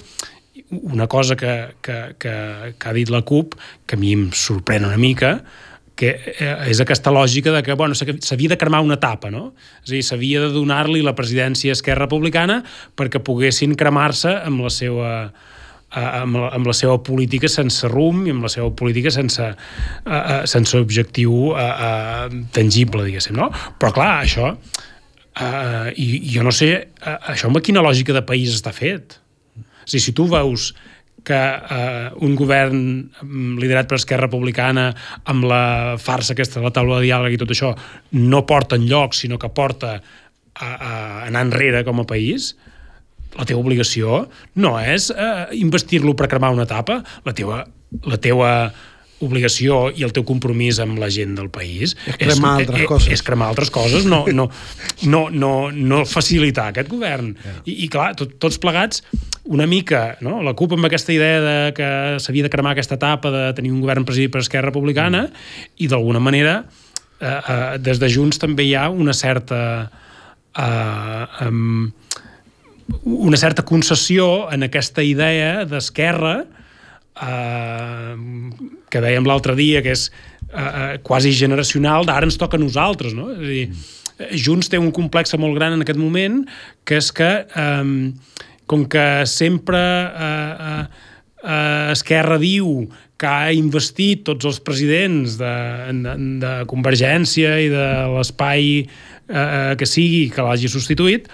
una 0.82 1.08
cosa 1.08 1.36
que, 1.36 1.54
que, 1.82 2.00
que, 2.20 2.34
que 2.78 2.89
ha 2.89 2.96
dit 2.96 3.10
la 3.10 3.24
CUP, 3.26 3.56
que 3.88 3.98
a 3.98 4.02
mi 4.02 4.13
em 4.16 4.28
sorprèn 4.38 4.86
una 4.86 5.00
mica, 5.02 5.38
que 5.94 6.10
és 6.42 6.80
aquesta 6.82 7.12
lògica 7.13 7.52
de 7.54 7.62
que 7.62 7.76
bueno, 7.78 7.94
s'havia 7.94 8.50
de 8.50 8.58
cremar 8.58 8.82
una 8.82 8.98
etapa, 8.98 9.30
no? 9.30 9.52
És 9.84 9.92
a 9.92 9.94
dir, 9.94 10.04
s'havia 10.08 10.42
de 10.42 10.50
donar-li 10.56 11.04
la 11.06 11.13
presidència 11.13 11.70
a 11.70 11.78
Esquerra 11.78 12.08
Republicana 12.08 12.63
perquè 12.98 13.22
poguessin 13.22 13.76
cremar-se 13.78 14.34
amb 14.42 14.66
la 14.66 14.72
seva 14.74 15.12
amb, 15.93 16.38
la, 16.39 16.49
amb 16.58 16.69
la 16.69 16.75
seva 16.77 16.97
política 17.06 17.49
sense 17.51 17.88
rum 17.91 18.23
i 18.27 18.34
amb 18.34 18.47
la 18.47 18.51
seva 18.51 18.71
política 18.73 19.12
sense, 19.13 19.49
uh, 19.49 20.13
uh, 20.13 20.39
sense 20.49 20.77
objectiu 20.79 21.34
uh, 21.51 21.60
uh, 21.60 22.39
tangible, 22.56 23.06
diguéssim, 23.08 23.38
no? 23.38 23.49
Però 23.79 23.93
clar, 23.95 24.13
això, 24.23 24.53
uh, 24.53 25.91
i, 25.93 26.08
jo 26.34 26.45
no 26.45 26.53
sé, 26.56 26.71
uh, 27.03 27.19
això 27.34 27.51
amb 27.51 27.62
quina 27.65 27.84
lògica 27.86 28.15
de 28.15 28.25
país 28.25 28.56
està 28.56 28.73
fet? 28.75 29.19
A 29.58 29.86
dir, 29.91 30.01
si 30.01 30.15
tu 30.15 30.25
veus 30.32 30.71
que 31.23 31.39
uh, 31.39 32.12
un 32.25 32.36
govern 32.36 32.82
liderat 33.62 33.88
per 33.88 33.97
Esquerra 33.99 34.27
Republicana 34.27 34.89
amb 35.32 35.47
la 35.47 35.63
farsa 36.01 36.36
aquesta 36.36 36.60
de 36.60 36.67
la 36.67 36.73
taula 36.75 36.99
de 36.99 37.08
diàleg 37.08 37.38
i 37.38 37.39
tot 37.39 37.53
això 37.56 37.71
no 38.19 38.43
porta 38.49 38.75
enlloc, 38.79 39.15
sinó 39.15 39.39
que 39.39 39.51
porta 39.56 39.95
a, 39.95 40.67
a 40.67 40.93
anar 41.29 41.45
enrere 41.47 41.84
com 41.88 42.03
a 42.03 42.08
país, 42.10 42.53
la 43.38 43.46
teva 43.50 43.62
obligació 43.62 44.23
no 44.62 44.75
és 44.79 45.10
eh, 45.13 45.46
investir-lo 45.60 46.15
per 46.17 46.29
cremar 46.31 46.54
una 46.54 46.67
etapa, 46.67 47.02
la 47.25 47.34
teva, 47.38 47.63
la 48.06 48.19
teva 48.21 48.52
obligació 49.23 49.88
i 49.96 50.04
el 50.06 50.13
teu 50.15 50.25
compromís 50.27 50.79
amb 50.84 51.00
la 51.02 51.10
gent 51.13 51.36
del 51.38 51.50
país 51.54 51.94
és 51.96 52.17
cremar 52.19 52.58
és, 52.60 52.65
altres 52.65 52.81
és, 52.81 52.88
coses. 52.90 53.13
És 53.15 53.23
cremar 53.25 53.50
altres 53.54 53.71
coses, 53.73 54.08
no, 54.10 54.23
no, 54.27 54.50
no, 55.08 55.21
no, 55.31 55.54
no 55.71 56.02
facilitar 56.10 56.69
aquest 56.71 56.92
govern. 56.92 57.34
Yeah. 57.34 57.62
I, 57.63 57.77
I 57.86 57.90
clar, 57.94 58.12
tot, 58.19 58.36
tots 58.44 58.60
plegats, 58.62 59.04
una 59.44 59.67
mica, 59.69 60.17
no? 60.23 60.42
la 60.46 60.56
CUP 60.60 60.75
amb 60.77 60.88
aquesta 60.90 61.15
idea 61.15 61.42
de 61.44 61.58
que 61.77 61.90
s'havia 62.23 62.48
de 62.48 62.54
cremar 62.54 62.75
aquesta 62.75 63.00
etapa 63.00 63.31
de 63.34 63.50
tenir 63.58 63.73
un 63.73 63.81
govern 63.84 64.08
presidit 64.08 64.34
per 64.34 64.44
Esquerra 64.44 64.71
Republicana 64.71 65.27
mm. 65.27 65.75
i 65.84 65.90
d'alguna 65.92 66.21
manera 66.23 66.62
eh, 67.19 67.27
eh, 67.27 67.60
des 67.84 68.00
de 68.00 68.12
Junts 68.12 68.42
també 68.42 68.67
hi 68.67 68.75
ha 68.79 68.90
una 68.92 69.15
certa 69.15 69.60
eh, 70.56 71.48
um, 71.48 71.92
una 73.04 73.38
certa 73.38 73.63
concessió 73.65 74.50
en 74.52 74.63
aquesta 74.67 75.04
idea 75.04 75.63
d'esquerra 75.69 76.44
eh, 77.21 78.15
que 78.90 79.02
dèiem 79.04 79.27
l'altre 79.27 79.56
dia, 79.60 79.81
que 79.86 79.94
és 79.96 80.10
eh, 80.52 80.60
eh 80.60 80.98
quasi 81.04 81.34
generacional, 81.34 82.06
d'ara 82.06 82.27
ens 82.27 82.38
toca 82.38 82.58
a 82.58 82.62
nosaltres, 82.62 83.13
no? 83.13 83.31
És 83.34 83.40
a 83.40 83.50
dir, 83.50 83.67
Junts 84.38 84.69
té 84.69 84.77
un 84.77 84.92
complex 84.94 85.34
molt 85.42 85.58
gran 85.58 85.73
en 85.73 85.81
aquest 85.81 86.00
moment, 86.00 86.44
que 86.86 87.00
és 87.02 87.12
que, 87.12 87.31
eh, 87.44 88.13
com 88.67 88.86
que 88.86 89.08
sempre 89.25 89.79
eh, 89.79 90.54
eh, 90.67 90.86
eh, 91.44 91.92
Esquerra 91.94 92.38
diu 92.40 92.88
que 93.17 93.29
ha 93.29 93.54
investit 93.56 94.23
tots 94.27 94.46
els 94.50 94.60
presidents 94.60 95.38
de, 95.40 95.56
de, 96.04 96.13
de 96.44 96.54
Convergència 96.67 97.56
i 97.63 97.69
de 97.71 97.88
l'espai 98.17 98.84
eh, 98.84 99.73
que 99.79 99.88
sigui 99.88 100.27
que 100.34 100.46
l'hagi 100.46 100.71
substituït, 100.71 101.29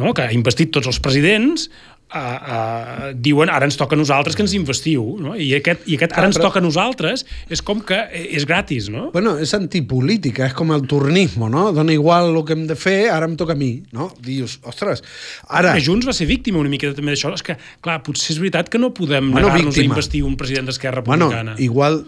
no? 0.00 0.14
que 0.16 0.26
ha 0.26 0.34
investit 0.34 0.72
tots 0.74 0.88
els 0.90 1.00
presidents, 1.02 1.68
uh, 2.10 2.18
uh, 2.18 3.10
diuen 3.14 3.50
ara 3.52 3.66
ens 3.68 3.78
toca 3.78 3.96
a 3.96 4.00
nosaltres 4.00 4.36
que 4.36 4.42
ens 4.44 4.54
investiu 4.56 5.04
no? 5.22 5.34
I, 5.38 5.50
aquest, 5.58 5.84
i 5.90 5.96
aquest 5.98 6.16
ara 6.16 6.30
ens 6.30 6.38
toca 6.40 6.60
a 6.60 6.64
nosaltres 6.64 7.24
és 7.52 7.62
com 7.66 7.82
que 7.86 7.98
és 8.20 8.46
gratis 8.48 8.90
no? 8.92 9.08
Bueno, 9.14 9.36
és 9.42 9.52
antipolítica, 9.56 10.48
és 10.50 10.56
com 10.56 10.72
el 10.74 10.86
turnismo, 10.90 11.50
no? 11.52 11.68
Dona 11.76 11.94
igual 11.94 12.32
el 12.32 12.42
que 12.46 12.56
hem 12.56 12.66
de 12.70 12.76
fer, 12.78 12.98
ara 13.14 13.28
em 13.30 13.36
toca 13.40 13.54
a 13.56 13.60
mi, 13.60 13.72
no? 13.96 14.10
Dius, 14.24 14.58
ostres, 14.66 15.04
ara... 15.48 15.74
Que 15.76 15.84
Junts 15.84 16.08
va 16.08 16.16
ser 16.16 16.28
víctima 16.30 16.60
una 16.62 16.72
miqueta 16.72 16.96
també 16.96 17.14
d'això, 17.14 17.32
és 17.36 17.44
que, 17.46 17.56
clar, 17.84 18.00
potser 18.06 18.34
és 18.34 18.42
veritat 18.42 18.72
que 18.72 18.80
no 18.80 18.92
podem 18.96 19.30
Bueno, 19.30 19.48
negar-nos 19.48 19.78
a 19.78 19.86
investir 19.86 20.24
un 20.26 20.36
president 20.40 20.70
d'Esquerra 20.70 21.04
Bueno, 21.06 21.30
Republicana. 21.30 21.58
igual... 21.62 22.04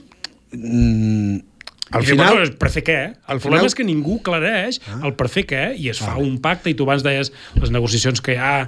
Mm, 0.52 1.51
al 1.92 2.04
final... 2.08 2.34
Bueno, 2.38 2.56
per 2.58 2.70
fer 2.74 2.82
què? 2.86 2.98
El 3.12 3.36
al 3.36 3.40
problema 3.42 3.60
final- 3.62 3.70
és 3.70 3.76
que 3.78 3.84
ningú 3.88 4.18
clareix 4.26 4.80
ah. 4.88 4.98
el 5.06 5.14
per 5.18 5.28
fer 5.32 5.44
què 5.50 5.62
i 5.78 5.88
es 5.92 6.00
fa 6.02 6.16
un 6.20 6.38
pacte 6.44 6.70
i 6.72 6.76
tu 6.78 6.86
abans 6.88 7.04
deies 7.04 7.32
les 7.60 7.72
negociacions 7.74 8.20
que 8.24 8.34
hi 8.36 8.40
ha 8.40 8.52
a, 8.64 8.66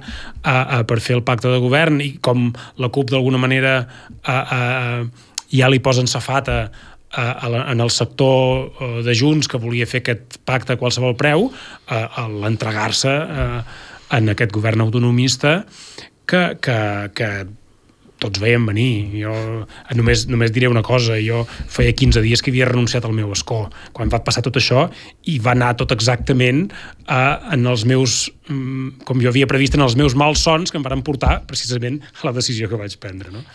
a, 0.53 0.81
per 0.87 0.99
fer 1.03 1.17
el 1.19 1.23
pacte 1.27 1.49
de 1.51 1.59
govern 1.63 2.01
i 2.05 2.13
com 2.23 2.51
la 2.81 2.89
CUP 2.93 3.09
d'alguna 3.13 3.41
manera 3.41 3.75
a, 4.23 4.35
a, 4.35 4.59
ja 5.53 5.69
li 5.71 5.79
posen 5.83 6.07
safata 6.11 6.59
a, 7.15 7.25
a, 7.31 7.49
la- 7.49 7.65
en 7.71 7.81
el 7.81 7.89
sector 7.93 8.71
eh, 8.81 9.01
de 9.07 9.13
Junts 9.17 9.47
que 9.51 9.57
volia 9.61 9.87
fer 9.87 10.01
aquest 10.03 10.39
pacte 10.45 10.75
a 10.75 10.79
qualsevol 10.81 11.15
preu 11.19 11.49
a, 11.87 12.01
a 12.23 12.27
l'entregar-se 12.29 13.13
en 14.15 14.29
aquest 14.35 14.51
govern 14.53 14.83
autonomista 14.85 15.63
que, 16.29 16.57
que, 16.61 16.79
que 17.17 17.29
tots 18.25 18.41
veiem 18.41 18.65
venir. 18.67 18.91
Jo 19.21 19.33
només, 19.97 20.25
només 20.31 20.53
diré 20.55 20.69
una 20.71 20.83
cosa, 20.85 21.19
jo 21.21 21.43
feia 21.71 21.95
15 21.95 22.23
dies 22.25 22.43
que 22.43 22.53
havia 22.53 22.69
renunciat 22.69 23.05
al 23.05 23.15
meu 23.15 23.31
escó, 23.35 23.65
quan 23.95 24.11
va 24.11 24.23
passar 24.25 24.43
tot 24.45 24.59
això, 24.59 24.87
i 25.29 25.39
va 25.39 25.55
anar 25.55 25.73
tot 25.79 25.93
exactament 25.95 26.67
a, 27.05 27.53
en 27.55 27.65
els 27.69 27.85
meus, 27.89 28.25
mm, 28.49 29.05
com 29.07 29.21
jo 29.23 29.31
havia 29.31 29.49
previst, 29.49 29.77
en 29.77 29.85
els 29.85 29.97
meus 29.99 30.17
malsons 30.17 30.73
que 30.73 30.81
em 30.81 30.85
van 30.85 31.05
portar 31.05 31.41
precisament 31.49 32.01
a 32.21 32.29
la 32.29 32.35
decisió 32.35 32.71
que 32.71 32.79
vaig 32.81 32.97
prendre. 33.01 33.33
No? 33.33 33.45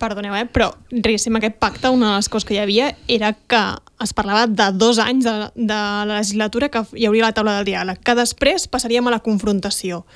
Perdoneu, 0.00 0.32
eh? 0.32 0.46
però 0.48 0.70
diguéssim, 0.88 1.34
aquest 1.36 1.58
pacte, 1.60 1.90
una 1.92 2.14
de 2.14 2.18
les 2.22 2.28
coses 2.32 2.48
que 2.48 2.54
hi 2.56 2.62
havia 2.62 2.86
era 3.04 3.34
que 3.34 3.60
es 4.00 4.14
parlava 4.16 4.46
de 4.48 4.70
dos 4.80 4.98
anys 5.02 5.26
de, 5.28 5.34
de 5.54 5.80
la 6.08 6.16
legislatura 6.16 6.70
que 6.72 6.80
hi 6.96 7.04
hauria 7.04 7.26
la 7.26 7.34
taula 7.36 7.58
del 7.58 7.68
diàleg, 7.68 8.00
que 8.00 8.16
després 8.16 8.64
passaríem 8.72 9.10
a 9.10 9.12
la 9.12 9.20
confrontació. 9.20 10.06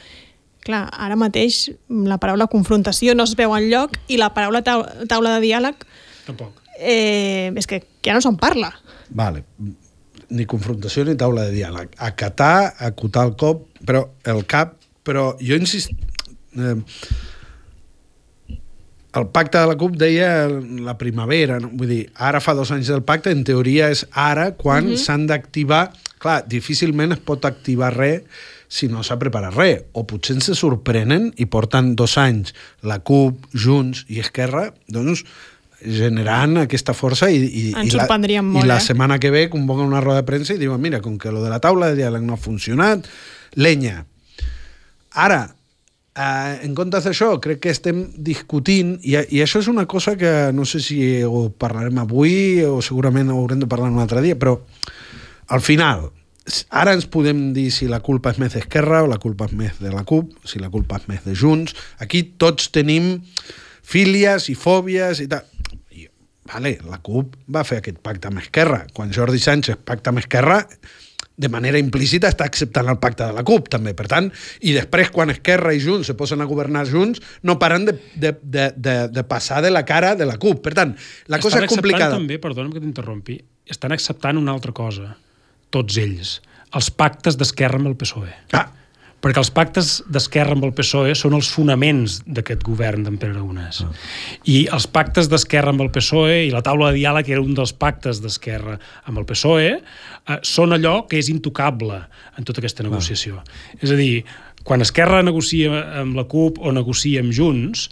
Clar, 0.64 0.86
ara 0.92 1.16
mateix 1.20 1.68
la 1.92 2.16
paraula 2.22 2.48
confrontació 2.48 3.14
no 3.14 3.26
es 3.28 3.34
veu 3.36 3.52
en 3.56 3.68
lloc 3.68 3.98
i 4.08 4.16
la 4.20 4.30
paraula 4.36 4.62
tau 4.64 4.84
taula 5.10 5.36
de 5.36 5.42
diàleg 5.44 5.84
Tampoc. 6.24 6.62
eh, 6.78 7.52
és 7.54 7.68
que 7.68 7.82
ja 8.04 8.16
no 8.16 8.22
se'n 8.24 8.38
parla. 8.40 8.72
Vale. 9.10 9.44
Ni 10.34 10.46
confrontació 10.48 11.04
ni 11.04 11.18
taula 11.20 11.44
de 11.48 11.52
diàleg. 11.58 11.92
Acatar, 12.00 12.74
acotar 12.88 13.26
el 13.28 13.36
cop, 13.36 13.68
però 13.84 14.06
el 14.24 14.44
cap, 14.48 14.78
però 15.04 15.34
jo 15.40 15.60
insist... 15.60 15.92
Eh, 16.56 16.76
el 19.14 19.28
pacte 19.30 19.58
de 19.58 19.66
la 19.70 19.76
CUP 19.78 19.94
deia 19.94 20.48
la 20.82 20.96
primavera, 20.98 21.60
no? 21.62 21.68
vull 21.70 21.90
dir, 21.92 22.00
ara 22.18 22.40
fa 22.42 22.54
dos 22.58 22.72
anys 22.74 22.90
del 22.90 23.04
pacte, 23.06 23.30
en 23.30 23.44
teoria 23.46 23.86
és 23.94 24.02
ara 24.10 24.50
quan 24.58 24.84
mm 24.84 24.90
-hmm. 24.90 25.04
s'han 25.04 25.26
d'activar... 25.26 25.92
Clar, 26.18 26.42
difícilment 26.48 27.12
es 27.12 27.18
pot 27.20 27.44
activar 27.44 27.92
res 27.92 28.22
si 28.68 28.88
no 28.88 29.02
s'ha 29.04 29.18
preparat 29.20 29.56
res. 29.56 29.82
O 29.92 30.04
potser 30.08 30.36
ens 30.38 30.50
se 30.50 30.58
sorprenen 30.58 31.30
i 31.40 31.46
porten 31.50 31.94
dos 31.98 32.18
anys 32.20 32.54
la 32.82 33.00
CUP, 33.04 33.50
Junts 33.52 34.04
i 34.08 34.20
Esquerra, 34.22 34.68
doncs 34.88 35.24
generant 35.84 36.62
aquesta 36.62 36.94
força 36.96 37.28
i, 37.28 37.42
i, 37.44 37.64
i, 37.68 37.90
la, 37.92 38.06
molt, 38.08 38.64
i 38.64 38.68
la 38.68 38.78
eh? 38.78 38.84
setmana 38.84 39.18
que 39.20 39.30
ve 39.30 39.48
convoquen 39.52 39.90
una 39.90 40.00
roda 40.00 40.22
de 40.22 40.28
premsa 40.28 40.54
i 40.54 40.60
diuen 40.60 40.80
mira, 40.80 41.02
com 41.04 41.18
que 41.20 41.32
lo 41.32 41.42
de 41.44 41.50
la 41.52 41.60
taula 41.60 41.90
de 41.92 41.98
diàleg 42.00 42.24
no 42.24 42.38
ha 42.38 42.40
funcionat, 42.40 43.04
lenya. 43.60 44.04
Ara, 45.20 45.42
eh, 46.16 46.54
en 46.64 46.74
comptes 46.78 47.04
d'això, 47.04 47.34
crec 47.42 47.60
que 47.66 47.74
estem 47.74 48.04
discutint, 48.16 48.96
i, 49.02 49.18
i 49.36 49.44
això 49.44 49.60
és 49.60 49.68
una 49.70 49.86
cosa 49.90 50.16
que 50.20 50.32
no 50.56 50.66
sé 50.68 50.80
si 50.82 50.98
ho 51.22 51.48
parlarem 51.50 52.00
avui 52.02 52.64
o 52.64 52.80
segurament 52.82 53.30
ho 53.30 53.40
haurem 53.42 53.62
de 53.62 53.70
parlar 53.70 53.92
un 53.92 54.00
altre 54.02 54.24
dia, 54.24 54.38
però 54.40 54.56
al 55.52 55.60
final, 55.60 56.08
ara 56.68 56.92
ens 56.92 57.06
podem 57.08 57.52
dir 57.56 57.70
si 57.72 57.88
la 57.88 58.02
culpa 58.04 58.34
és 58.34 58.40
més 58.42 58.52
d'Esquerra 58.56 59.02
o 59.04 59.10
la 59.10 59.20
culpa 59.22 59.48
és 59.48 59.54
més 59.56 59.78
de 59.80 59.92
la 59.92 60.04
CUP, 60.04 60.34
si 60.48 60.60
la 60.60 60.70
culpa 60.72 60.98
és 61.00 61.08
més 61.08 61.24
de 61.24 61.36
Junts. 61.36 61.76
Aquí 62.04 62.22
tots 62.40 62.68
tenim 62.74 63.16
fílies 63.84 64.50
i 64.52 64.56
fòbies 64.58 65.22
i 65.24 65.28
tal. 65.30 65.48
I, 65.96 66.08
vale, 66.50 66.76
la 66.84 67.00
CUP 67.04 67.38
va 67.48 67.64
fer 67.64 67.80
aquest 67.80 68.02
pacte 68.04 68.28
amb 68.28 68.42
Esquerra. 68.42 68.84
Quan 68.92 69.12
Jordi 69.12 69.40
Sánchez 69.40 69.80
pacta 69.88 70.12
amb 70.12 70.20
Esquerra, 70.20 70.60
de 71.34 71.48
manera 71.50 71.80
implícita 71.80 72.28
està 72.30 72.46
acceptant 72.46 72.86
el 72.92 73.00
pacte 73.02 73.26
de 73.26 73.34
la 73.34 73.42
CUP, 73.46 73.72
també. 73.72 73.94
Per 73.96 74.06
tant, 74.10 74.28
i 74.62 74.76
després, 74.76 75.10
quan 75.14 75.32
Esquerra 75.32 75.72
i 75.74 75.80
Junts 75.82 76.12
se 76.12 76.14
posen 76.18 76.44
a 76.44 76.46
governar 76.50 76.84
junts, 76.86 77.24
no 77.42 77.56
paren 77.58 77.88
de, 77.88 77.96
de, 78.14 78.36
de, 78.42 78.68
de, 78.76 78.96
de 79.10 79.26
passar 79.26 79.64
de 79.64 79.72
la 79.72 79.82
cara 79.88 80.14
de 80.14 80.28
la 80.28 80.36
CUP. 80.38 80.62
Per 80.62 80.76
tant, 80.76 80.94
la 81.32 81.40
cosa 81.40 81.56
estan 81.56 81.66
és 81.66 81.74
complicada. 81.74 82.12
acceptant 82.12 82.20
també, 82.20 82.38
perdona'm 82.42 82.76
que 82.76 82.84
t'interrompi, 82.84 83.40
estan 83.66 83.96
acceptant 83.96 84.38
una 84.38 84.54
altra 84.54 84.76
cosa, 84.76 85.16
tots 85.74 85.98
ells, 86.00 86.38
els 86.74 86.90
pactes 86.94 87.38
d'Esquerra 87.40 87.80
amb 87.80 87.90
el 87.90 87.98
PSOE. 87.98 88.32
Ah, 88.54 88.68
perquè 89.24 89.40
els 89.40 89.48
pactes 89.56 89.94
d'Esquerra 90.12 90.52
amb 90.52 90.66
el 90.66 90.74
PSOE 90.76 91.14
són 91.16 91.32
els 91.38 91.48
fonaments 91.48 92.18
d'aquest 92.26 92.64
govern 92.66 93.06
d'en 93.06 93.16
Pere 93.20 93.32
Aragonès. 93.32 93.80
Ah. 93.86 93.92
I 94.44 94.66
els 94.76 94.86
pactes 94.92 95.30
d'Esquerra 95.32 95.72
amb 95.72 95.84
el 95.86 95.88
PSOE 95.94 96.42
i 96.44 96.50
la 96.52 96.60
taula 96.66 96.90
de 96.90 96.98
diàleg 96.98 97.30
era 97.32 97.44
un 97.44 97.54
dels 97.56 97.72
pactes 97.72 98.20
d'Esquerra 98.20 98.76
amb 99.08 99.22
el 99.22 99.28
PSOE, 99.28 99.70
eh, 99.80 100.38
són 100.44 100.76
allò 100.76 100.98
que 101.08 101.20
és 101.22 101.32
intocable 101.32 102.02
en 102.36 102.44
tota 102.44 102.60
aquesta 102.60 102.84
negociació. 102.84 103.40
És 103.80 103.94
a 103.94 103.96
dir, 103.96 104.26
quan 104.64 104.84
Esquerra 104.84 105.24
negocia 105.24 105.80
amb 106.02 106.20
la 106.20 106.26
CUP 106.28 106.60
o 106.60 106.72
negocia 106.72 107.24
amb 107.24 107.32
Junts, 107.32 107.88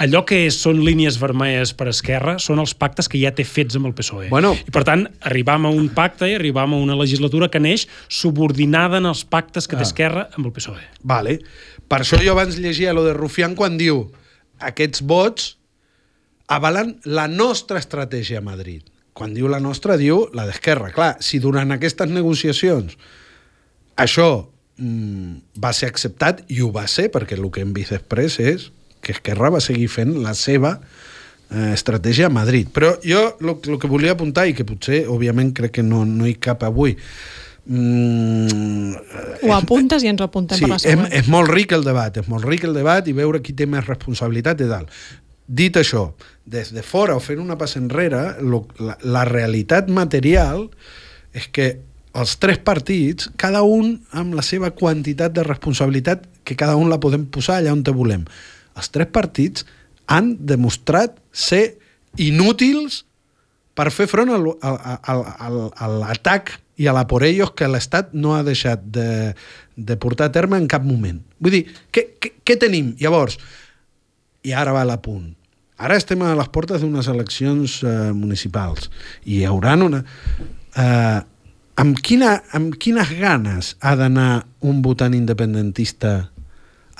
allò 0.00 0.22
que 0.24 0.38
són 0.54 0.80
línies 0.80 1.18
vermelles 1.20 1.74
per 1.76 1.90
Esquerra 1.90 2.38
són 2.40 2.62
els 2.62 2.72
pactes 2.78 3.08
que 3.10 3.20
ja 3.20 3.34
té 3.36 3.44
fets 3.44 3.76
amb 3.76 3.90
el 3.90 3.94
PSOE. 3.96 4.30
Bueno. 4.32 4.54
I 4.56 4.72
per 4.72 4.82
tant, 4.88 5.04
arribam 5.28 5.68
a 5.68 5.72
un 5.76 5.90
pacte 5.92 6.28
i 6.30 6.36
arribam 6.38 6.72
a 6.74 6.80
una 6.80 6.96
legislatura 6.96 7.50
que 7.52 7.60
neix 7.60 7.86
subordinada 8.08 9.00
en 9.02 9.10
els 9.10 9.26
pactes 9.28 9.68
que 9.68 9.76
té 9.76 9.84
Esquerra 9.84 10.28
amb 10.32 10.48
el 10.48 10.54
PSOE. 10.56 10.86
Vale. 11.04 11.36
Per 11.90 12.00
això 12.00 12.20
jo 12.22 12.32
abans 12.32 12.56
llegia 12.62 12.96
lo 12.96 13.04
de 13.04 13.12
Rufián 13.16 13.56
quan 13.58 13.76
diu 13.80 14.06
aquests 14.70 15.04
vots 15.04 15.54
avalen 16.50 16.96
la 17.04 17.28
nostra 17.28 17.78
estratègia 17.78 18.40
a 18.40 18.46
Madrid. 18.46 18.86
Quan 19.12 19.34
diu 19.36 19.50
la 19.52 19.60
nostra, 19.60 19.98
diu 20.00 20.24
la 20.32 20.46
d'Esquerra. 20.48 20.94
Clar, 20.96 21.12
si 21.20 21.42
durant 21.44 21.76
aquestes 21.76 22.08
negociacions 22.08 22.96
això 24.00 24.30
mm, 24.80 25.60
va 25.60 25.76
ser 25.76 25.90
acceptat, 25.92 26.46
i 26.48 26.62
ho 26.64 26.72
va 26.72 26.88
ser, 26.88 27.10
perquè 27.12 27.36
el 27.36 27.50
que 27.52 27.60
hem 27.60 27.74
vist 27.76 27.92
després 27.92 28.40
és 28.40 28.70
que 29.00 29.12
Esquerra 29.16 29.50
va 29.50 29.60
seguir 29.64 29.88
fent 29.92 30.14
la 30.22 30.34
seva 30.38 30.76
eh, 31.50 31.72
estratègia 31.74 32.28
a 32.28 32.34
Madrid. 32.34 32.70
Però 32.74 32.94
jo 33.04 33.26
el 33.40 33.78
que 33.78 33.90
volia 33.90 34.16
apuntar, 34.16 34.46
i 34.48 34.54
que 34.56 34.66
potser, 34.68 35.04
òbviament, 35.10 35.52
crec 35.56 35.78
que 35.80 35.86
no, 35.86 36.04
no 36.08 36.28
hi 36.28 36.36
cap 36.40 36.64
avui, 36.68 36.96
mm, 37.66 38.94
Ho 39.46 39.54
apuntes 39.56 40.04
i 40.04 40.10
ens 40.10 40.20
ho 40.20 40.28
apuntem 40.28 40.58
Sí, 40.58 40.66
per 40.66 40.74
la 40.74 40.78
és, 40.80 40.86
següent. 40.86 41.12
és 41.12 41.28
molt 41.32 41.50
ric 41.50 41.72
el 41.76 41.84
debat, 41.86 42.16
és 42.16 42.28
molt 42.28 42.44
ric 42.48 42.64
el 42.68 42.74
debat 42.76 43.06
i 43.08 43.16
veure 43.16 43.42
qui 43.42 43.54
té 43.56 43.66
més 43.66 43.86
responsabilitat 43.86 44.60
i 44.60 44.68
tal. 44.70 44.88
Dit 45.50 45.76
això, 45.76 46.12
des 46.46 46.70
de 46.74 46.82
fora 46.86 47.16
o 47.16 47.20
fent 47.22 47.40
una 47.42 47.56
passa 47.58 47.80
enrere, 47.80 48.36
lo, 48.40 48.66
la, 48.78 48.96
la 49.02 49.24
realitat 49.26 49.88
material 49.90 50.68
és 51.34 51.48
que 51.50 51.72
els 52.14 52.36
tres 52.42 52.58
partits, 52.58 53.30
cada 53.38 53.62
un 53.62 54.00
amb 54.18 54.34
la 54.34 54.42
seva 54.42 54.72
quantitat 54.74 55.34
de 55.34 55.44
responsabilitat, 55.46 56.24
que 56.44 56.56
cada 56.58 56.76
un 56.76 56.90
la 56.90 56.98
podem 57.02 57.26
posar 57.30 57.60
allà 57.60 57.74
on 57.74 57.84
te 57.86 57.94
volem. 57.94 58.24
Els 58.78 58.90
tres 58.94 59.10
partits 59.12 59.66
han 60.10 60.34
demostrat 60.38 61.16
ser 61.32 61.78
inútils 62.18 63.04
per 63.78 63.88
fer 63.94 64.08
front 64.10 64.32
a 64.34 65.88
l'atac 65.88 66.56
i 66.80 66.88
a 66.88 66.94
la 66.96 67.06
por 67.06 67.24
ellos 67.24 67.52
que 67.56 67.68
l'Estat 67.68 68.14
no 68.16 68.34
ha 68.34 68.42
deixat 68.42 68.82
de, 68.92 69.34
de 69.76 69.96
portar 70.00 70.30
a 70.30 70.34
terme 70.34 70.58
en 70.58 70.68
cap 70.68 70.84
moment. 70.84 71.20
Vull 71.38 71.58
dir, 71.58 71.64
què, 71.92 72.06
què, 72.20 72.32
què 72.44 72.56
tenim? 72.60 72.94
Llavors, 73.00 73.36
i 74.42 74.54
ara 74.56 74.72
va 74.74 74.86
l'apunt. 74.88 75.28
Ara 75.80 75.96
estem 75.96 76.20
a 76.24 76.34
les 76.36 76.48
portes 76.52 76.82
d'unes 76.82 77.08
eleccions 77.08 77.78
eh, 77.84 78.12
municipals 78.16 78.90
i 79.24 79.40
hi 79.40 79.44
haurà 79.48 79.76
una... 79.80 80.02
Eh, 80.76 81.20
amb, 81.80 82.00
quina, 82.04 82.34
amb 82.56 82.76
quines 82.80 83.12
ganes 83.16 83.74
ha 83.80 83.94
d'anar 83.96 84.44
un 84.60 84.82
votant 84.84 85.16
independentista 85.16 86.30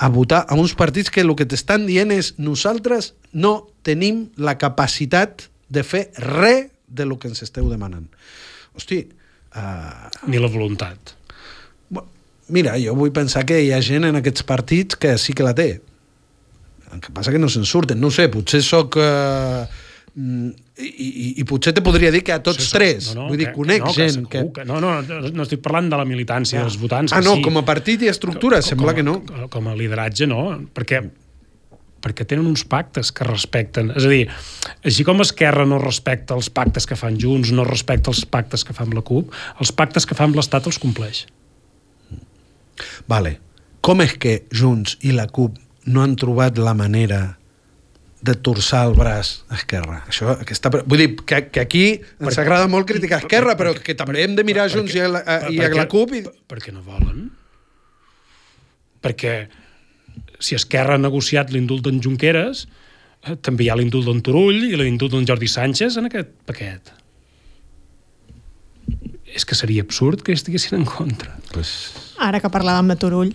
a 0.01 0.09
votar 0.09 0.45
a 0.49 0.57
uns 0.57 0.73
partits 0.73 1.11
que 1.13 1.21
el 1.21 1.35
que 1.37 1.45
t'estan 1.45 1.85
dient 1.85 2.09
és 2.15 2.33
nosaltres 2.41 3.13
no 3.37 3.67
tenim 3.85 4.29
la 4.41 4.57
capacitat 4.57 5.45
de 5.69 5.83
fer 5.85 6.07
res 6.17 6.71
de 6.91 7.05
lo 7.05 7.19
que 7.21 7.29
ens 7.29 7.43
esteu 7.45 7.69
demanant. 7.69 8.07
Hosti, 8.75 9.05
Uh, 9.51 10.07
Ni 10.31 10.39
la 10.39 10.47
voluntat. 10.47 11.17
mira, 12.47 12.77
jo 12.79 12.93
vull 12.95 13.11
pensar 13.11 13.45
que 13.47 13.57
hi 13.63 13.73
ha 13.75 13.81
gent 13.83 14.05
en 14.07 14.15
aquests 14.15 14.43
partits 14.47 14.95
que 14.95 15.17
sí 15.19 15.33
que 15.35 15.43
la 15.43 15.53
té. 15.55 15.81
El 16.91 16.99
que 17.03 17.11
passa 17.11 17.31
que 17.31 17.39
no 17.39 17.49
se'n 17.51 17.65
surten. 17.67 17.99
No 17.99 18.09
sé, 18.11 18.29
potser 18.31 18.61
sóc... 18.63 18.95
Uh, 18.95 19.67
i, 20.15 20.87
i, 20.89 21.27
i 21.39 21.43
potser 21.47 21.71
te 21.73 21.81
podria 21.85 22.11
dir 22.11 22.19
que 22.27 22.33
a 22.35 22.41
tots 22.43 22.59
Sí, 22.59 22.67
sí. 22.67 22.73
tres. 22.75 23.09
No, 23.15 23.21
no, 23.23 23.27
Vull 23.29 23.37
dir, 23.39 23.47
que- 23.47 23.55
conec 23.55 23.79
que 23.81 23.87
no, 23.87 23.93
gent 23.95 24.27
que... 24.27 24.37
segur 24.41 24.53
Que... 24.57 24.65
No, 24.67 24.81
no, 24.83 24.97
no, 25.01 25.21
no 25.31 25.43
estic 25.47 25.61
parlant 25.63 25.87
de 25.89 25.97
la 26.01 26.05
militància, 26.05 26.59
Ah. 26.59 26.63
dels 26.67 26.77
votants. 26.81 27.13
Ah, 27.15 27.21
no, 27.23 27.37
sí. 27.39 27.41
com 27.45 27.57
a 27.57 27.63
partit 27.63 28.01
i 28.03 28.09
estructura, 28.11 28.61
sembla 28.61 28.91
com, 28.91 28.95
que 28.97 29.03
no. 29.07 29.13
Com, 29.25 29.47
com 29.49 29.67
a 29.71 29.75
lideratge, 29.75 30.27
no, 30.27 30.43
perquè 30.75 31.03
perquè 32.01 32.25
tenen 32.25 32.47
uns 32.49 32.63
pactes 32.65 33.11
que 33.13 33.23
respecten. 33.27 33.91
És 33.93 34.07
a 34.07 34.09
dir, 34.09 34.23
així 34.83 35.03
com 35.05 35.21
Esquerra 35.21 35.67
no 35.69 35.77
respecta 35.77 36.33
els 36.33 36.49
pactes 36.49 36.87
que 36.89 36.95
fan 36.97 37.19
Junts, 37.21 37.51
no 37.53 37.61
respecta 37.63 38.09
els 38.09 38.23
pactes 38.25 38.63
que 38.65 38.73
fa 38.73 38.87
amb 38.87 38.95
la 38.97 39.03
CUP, 39.05 39.29
els 39.61 39.69
pactes 39.71 40.07
que 40.09 40.15
fa 40.17 40.25
amb 40.25 40.35
l'Estat 40.35 40.65
els 40.65 40.79
compleix. 40.81 41.27
Vale. 43.07 43.35
Com 43.85 44.01
és 44.01 44.15
que 44.17 44.43
Junts 44.49 44.97
i 45.05 45.13
la 45.13 45.27
CUP 45.29 45.57
no 45.93 46.01
han 46.01 46.15
trobat 46.17 46.57
la 46.57 46.73
manera 46.77 47.37
de 48.21 48.35
torçar 48.37 48.83
el 48.87 48.93
braç 48.97 49.31
a 49.49 49.57
Esquerra? 49.57 50.01
Això, 50.09 50.35
aquesta, 50.35 50.69
vull 50.85 51.01
dir, 51.01 51.09
que, 51.25 51.41
que 51.49 51.63
aquí 51.63 51.85
ens 52.21 52.37
agrada 52.41 52.69
molt 52.69 52.87
criticar 52.89 53.21
Esquerra, 53.23 53.55
però 53.57 53.73
que 53.77 53.95
també 53.97 54.21
hem 54.23 54.35
de 54.37 54.45
mirar 54.45 54.67
Junts 54.71 54.93
i 54.93 55.01
a 55.01 55.09
a, 55.09 55.37
i 55.49 55.61
a 55.65 55.71
la 55.73 55.87
CUP 55.89 56.13
i... 56.19 56.21
Per, 56.27 56.35
perquè 56.53 56.73
no 56.75 56.83
volen. 56.85 57.29
Perquè 59.01 59.35
si 60.41 60.57
Esquerra 60.57 60.97
ha 60.97 61.01
negociat 61.01 61.49
l'indult 61.53 61.87
d'en 61.87 62.01
Junqueras, 62.03 62.67
eh, 63.25 63.37
també 63.41 63.65
hi 63.65 63.71
ha 63.73 63.77
l'indult 63.79 64.09
d'en 64.09 64.21
Turull 64.25 64.67
i 64.69 64.75
l'indult 64.77 65.15
d'en 65.15 65.25
Jordi 65.25 65.49
Sánchez 65.49 65.97
en 65.97 66.09
aquest 66.09 66.33
paquet. 66.49 66.93
És 69.31 69.47
que 69.47 69.55
seria 69.55 69.81
absurd 69.81 70.21
que 70.25 70.35
estiguessin 70.35 70.81
en 70.81 70.85
contra. 70.85 71.33
Pues, 71.53 71.93
Ara 72.21 72.41
que 72.43 72.51
parlàvem 72.53 72.91
de 72.91 72.99
Turull, 73.01 73.33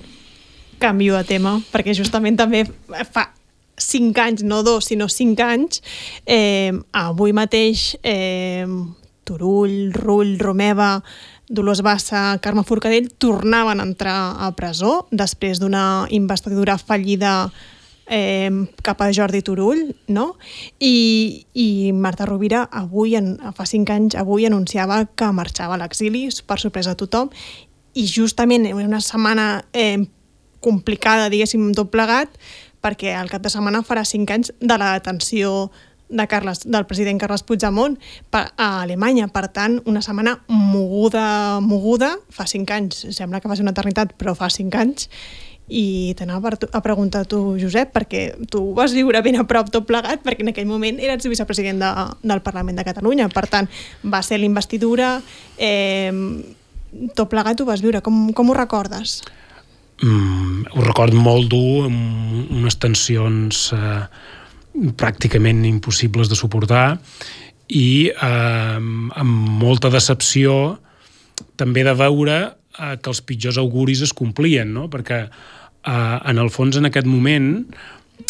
canvio 0.79 1.17
de 1.17 1.25
tema, 1.27 1.57
perquè 1.73 1.97
justament 1.97 2.37
també 2.39 2.67
fa 3.11 3.33
cinc 3.77 4.19
anys, 4.19 4.43
no 4.43 4.63
dos, 4.63 4.87
sinó 4.89 5.09
cinc 5.09 5.41
anys, 5.41 5.83
eh, 6.25 6.73
avui 6.93 7.33
mateix 7.37 7.97
eh, 8.03 8.67
Turull, 9.27 9.93
Rull, 9.93 10.39
Romeva, 10.39 11.03
Dolors 11.49 11.83
Bassa, 11.83 12.39
Carme 12.43 12.65
Forcadell 12.65 13.11
tornaven 13.19 13.81
a 13.81 13.87
entrar 13.87 14.19
a 14.43 14.51
presó 14.59 15.07
després 15.11 15.61
d'una 15.63 16.07
investidura 16.11 16.79
fallida 16.79 17.51
eh, 18.07 18.51
cap 18.83 19.03
a 19.03 19.13
Jordi 19.13 19.43
Turull, 19.43 19.93
no? 20.09 20.37
I, 20.81 21.47
i 21.55 21.93
Marta 21.93 22.27
Rovira 22.27 22.65
avui, 22.71 23.15
en, 23.19 23.37
fa 23.55 23.67
cinc 23.67 23.91
anys, 23.95 24.19
avui 24.19 24.47
anunciava 24.47 25.05
que 25.15 25.31
marxava 25.35 25.77
a 25.77 25.81
l'exili 25.83 26.27
per 26.47 26.59
sorpresa 26.63 26.95
a 26.95 26.99
tothom 26.99 27.31
i 27.97 28.07
justament 28.07 28.67
en 28.67 28.83
una 28.83 29.01
setmana 29.01 29.65
eh, 29.73 30.07
complicada, 30.61 31.31
diguéssim, 31.31 31.71
tot 31.77 31.93
plegat, 31.93 32.33
perquè 32.85 33.15
al 33.17 33.31
cap 33.33 33.45
de 33.45 33.53
setmana 33.53 33.83
farà 33.87 34.05
cinc 34.05 34.31
anys 34.31 34.53
de 34.61 34.79
la 34.79 34.95
detenció 34.97 35.71
de 36.09 36.27
Carles, 36.29 36.63
del 36.65 36.87
president 36.87 37.19
Carles 37.19 37.43
Puigdemont 37.43 37.99
a 38.33 38.83
Alemanya. 38.83 39.29
Per 39.29 39.49
tant, 39.49 39.81
una 39.87 40.03
setmana 40.03 40.39
moguda, 40.49 41.59
moguda, 41.61 42.15
fa 42.31 42.47
cinc 42.47 42.71
anys. 42.71 43.07
Sembla 43.17 43.41
que 43.41 43.51
va 43.51 43.57
ser 43.57 43.67
una 43.67 43.75
eternitat, 43.75 44.15
però 44.19 44.37
fa 44.39 44.51
cinc 44.53 44.77
anys. 44.79 45.11
I 45.67 46.15
t'anava 46.15 46.53
a 46.55 46.81
preguntar 46.83 47.25
a 47.25 47.27
tu, 47.27 47.57
Josep, 47.59 47.91
perquè 47.91 48.37
tu 48.51 48.69
vas 48.77 48.95
viure 48.95 49.19
ben 49.23 49.41
a 49.41 49.47
prop 49.51 49.73
tot 49.75 49.89
plegat, 49.89 50.23
perquè 50.23 50.47
en 50.47 50.53
aquell 50.53 50.69
moment 50.69 51.01
eres 51.03 51.27
vicepresident 51.27 51.83
de, 51.83 51.91
del 52.23 52.43
Parlament 52.47 52.79
de 52.79 52.87
Catalunya. 52.87 53.27
Per 53.35 53.49
tant, 53.51 53.67
va 54.07 54.23
ser 54.23 54.39
l'investidura, 54.39 55.17
eh, 55.59 56.15
tot 57.19 57.27
plegat 57.33 57.61
ho 57.61 57.67
vas 57.67 57.83
viure. 57.83 57.99
Com, 58.07 58.31
com 58.31 58.55
ho 58.55 58.55
recordes? 58.55 59.25
Mm, 60.03 60.67
ho 60.77 60.83
record 60.85 61.15
molt 61.17 61.49
dur, 61.49 61.87
amb 61.89 62.51
unes 62.53 62.77
tensions 62.77 63.71
eh, 63.73 64.03
pràcticament 65.01 65.65
impossibles 65.65 66.29
de 66.29 66.37
suportar 66.37 66.99
i 67.73 68.11
eh, 68.13 68.77
amb 68.77 69.55
molta 69.63 69.89
decepció 69.93 70.77
també 71.57 71.85
de 71.87 71.95
veure 71.97 72.37
eh, 72.45 72.97
que 73.01 73.13
els 73.13 73.23
pitjors 73.25 73.61
auguris 73.63 74.05
es 74.05 74.13
complien, 74.13 74.75
no? 74.77 74.91
perquè 74.93 75.23
eh, 75.25 76.17
en 76.29 76.43
el 76.43 76.53
fons 76.53 76.77
en 76.77 76.91
aquest 76.91 77.09
moment 77.09 77.49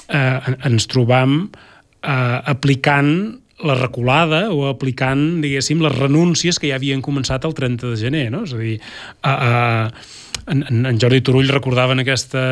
eh, 0.07 0.55
ens 0.71 0.87
trobam 0.93 1.41
eh, 1.43 2.39
aplicant 2.47 3.43
la 3.67 3.75
reculada 3.75 4.51
o 4.53 4.67
aplicant, 4.69 5.41
diguéssim, 5.43 5.81
les 5.83 5.95
renúncies 5.97 6.61
que 6.61 6.69
ja 6.71 6.77
havien 6.77 7.03
començat 7.03 7.47
el 7.49 7.55
30 7.57 7.95
de 7.95 7.97
gener, 7.97 8.27
no? 8.35 8.43
És 8.45 8.53
a 8.53 8.61
dir, 8.61 8.75
a, 9.25 9.33
a, 9.33 10.36
en, 10.47 10.87
en 10.87 11.01
Jordi 11.01 11.23
Turull 11.25 11.51
recordava 11.53 11.97
en 11.97 12.03
aquesta 12.05 12.43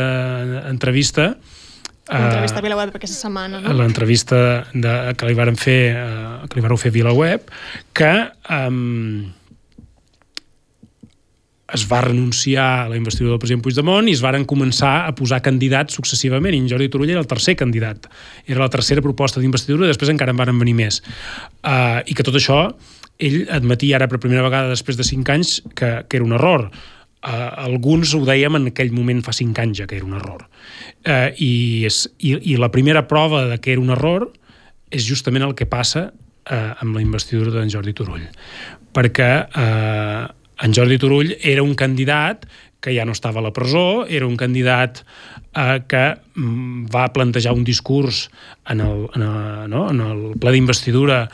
entrevista. 0.71 1.35
Una 2.09 2.27
entrevista 2.27 2.59
eh, 2.59 2.61
a 2.61 2.67
Vilaweb 2.67 2.99
aquesta 2.99 3.17
setmana, 3.29 3.63
no? 3.65 3.73
l'entrevista 3.79 4.37
que 4.75 5.29
li 5.31 5.39
varen 5.39 5.57
fer 5.57 5.79
eh, 5.97 6.35
que 6.51 6.59
li 6.59 6.65
vareu 6.67 6.77
fer 6.81 6.93
a 6.93 6.97
VilaWeb 6.99 7.49
que 7.97 8.11
um, 8.53 9.31
es 11.75 11.87
va 11.89 12.03
renunciar 12.05 12.67
a 12.83 12.89
la 12.91 12.99
investidura 12.99 13.33
del 13.33 13.41
president 13.41 13.63
Puigdemont 13.65 14.11
i 14.11 14.15
es 14.15 14.21
varen 14.23 14.45
començar 14.45 14.93
a 15.09 15.15
posar 15.17 15.41
candidats 15.43 15.97
successivament. 15.97 16.55
I 16.55 16.61
en 16.61 16.69
Jordi 16.71 16.91
Turull 16.93 17.15
era 17.15 17.23
el 17.25 17.31
tercer 17.31 17.57
candidat. 17.57 18.11
Era 18.45 18.61
la 18.61 18.71
tercera 18.71 19.03
proposta 19.03 19.41
d'investidura 19.41 19.89
després 19.89 20.13
encara 20.13 20.35
en 20.35 20.43
varen 20.43 20.61
venir 20.61 20.77
més. 20.77 21.01
Uh, 21.65 22.05
i 22.05 22.15
que 22.15 22.27
tot 22.27 22.37
això 22.37 22.67
ell 23.17 23.47
admetia 23.55 23.97
ara 23.97 24.11
per 24.11 24.21
primera 24.21 24.45
vegada 24.45 24.75
després 24.75 25.01
de 25.01 25.07
cinc 25.07 25.31
anys 25.33 25.57
que, 25.73 26.03
que 26.05 26.21
era 26.21 26.27
un 26.27 26.37
error 26.37 26.69
uh, 27.25 27.51
alguns 27.65 28.15
ho 28.15 28.23
dèiem 28.29 28.61
en 28.61 28.71
aquell 28.71 28.93
moment 28.95 29.25
fa 29.25 29.35
cinc 29.37 29.59
anys 29.59 29.81
ja 29.83 29.89
que 29.91 29.97
era 29.99 30.07
un 30.07 30.15
error 30.21 30.45
uh, 30.45 31.31
i, 31.35 31.85
és, 31.89 32.05
i, 32.21 32.37
i 32.53 32.59
la 32.61 32.71
primera 32.75 33.07
prova 33.09 33.47
de 33.51 33.59
que 33.59 33.73
era 33.75 33.83
un 33.83 33.91
error 33.97 34.29
és 34.95 35.03
justament 35.07 35.45
el 35.47 35.57
que 35.59 35.67
passa 35.67 36.11
eh, 36.51 36.73
amb 36.81 36.97
la 36.97 37.03
investidura 37.03 37.53
d'en 37.55 37.73
Jordi 37.73 37.95
Turull. 37.97 38.27
Perquè 38.95 39.31
eh, 39.45 40.23
en 40.65 40.77
Jordi 40.77 41.01
Turull 41.03 41.35
era 41.41 41.65
un 41.65 41.75
candidat 41.79 42.47
que 42.85 42.93
ja 42.93 43.07
no 43.09 43.15
estava 43.17 43.41
a 43.41 43.47
la 43.47 43.53
presó, 43.57 44.05
era 44.07 44.29
un 44.29 44.37
candidat 44.37 45.01
eh, 45.57 45.81
que 45.89 46.05
mm, 46.37 46.87
va 46.93 47.09
plantejar 47.17 47.55
un 47.57 47.65
discurs 47.65 48.29
en 48.69 48.85
el, 48.85 49.09
en 49.17 49.27
el, 49.27 49.71
no? 49.73 49.89
en 49.91 50.05
el 50.05 50.23
ple 50.41 50.55
d'investidura 50.55 51.25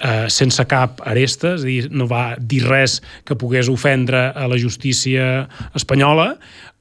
eh, 0.00 0.26
sense 0.32 0.64
cap 0.68 1.02
aresta, 1.06 1.54
és 1.58 1.64
a 1.64 1.68
dir, 1.68 1.84
no 1.92 2.08
va 2.10 2.34
dir 2.38 2.64
res 2.66 2.98
que 3.28 3.36
pogués 3.38 3.70
ofendre 3.72 4.30
a 4.32 4.48
la 4.50 4.58
justícia 4.60 5.46
espanyola, 5.76 6.32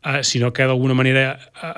eh, 0.06 0.24
sinó 0.24 0.54
que 0.54 0.68
d'alguna 0.68 0.98
manera 0.98 1.36
eh, 1.36 1.74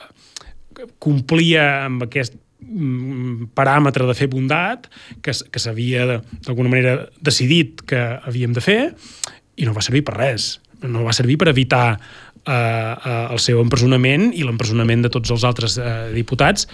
complia 1.02 1.86
amb 1.86 2.06
aquest 2.08 2.38
mm, 2.62 3.52
paràmetre 3.58 4.08
de 4.08 4.18
fer 4.18 4.30
bondat 4.32 4.88
que, 5.22 5.34
que 5.34 5.62
s'havia 5.62 6.08
d'alguna 6.46 6.72
manera 6.72 6.98
decidit 7.22 7.86
que 7.90 8.02
havíem 8.22 8.54
de 8.58 8.64
fer 8.64 8.82
i 9.58 9.68
no 9.68 9.76
va 9.78 9.86
servir 9.86 10.06
per 10.08 10.18
res. 10.18 10.56
No 10.82 11.04
va 11.06 11.14
servir 11.14 11.38
per 11.38 11.52
evitar 11.52 12.00
eh, 12.48 12.54
eh, 12.54 13.28
el 13.34 13.42
seu 13.42 13.62
empresonament 13.62 14.32
i 14.34 14.46
l'empresonament 14.46 15.06
de 15.06 15.12
tots 15.14 15.34
els 15.34 15.46
altres 15.46 15.78
eh, 15.78 16.10
diputats 16.16 16.68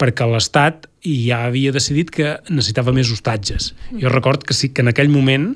perquè 0.00 0.26
l'Estat 0.28 0.88
ja 1.04 1.44
havia 1.46 1.72
decidit 1.72 2.10
que 2.12 2.38
necessitava 2.48 2.94
més 2.96 3.12
hostatges. 3.12 3.74
Jo 3.92 4.12
record 4.12 4.44
que 4.46 4.56
sí 4.56 4.72
que 4.72 4.84
en 4.84 4.92
aquell 4.92 5.12
moment 5.12 5.52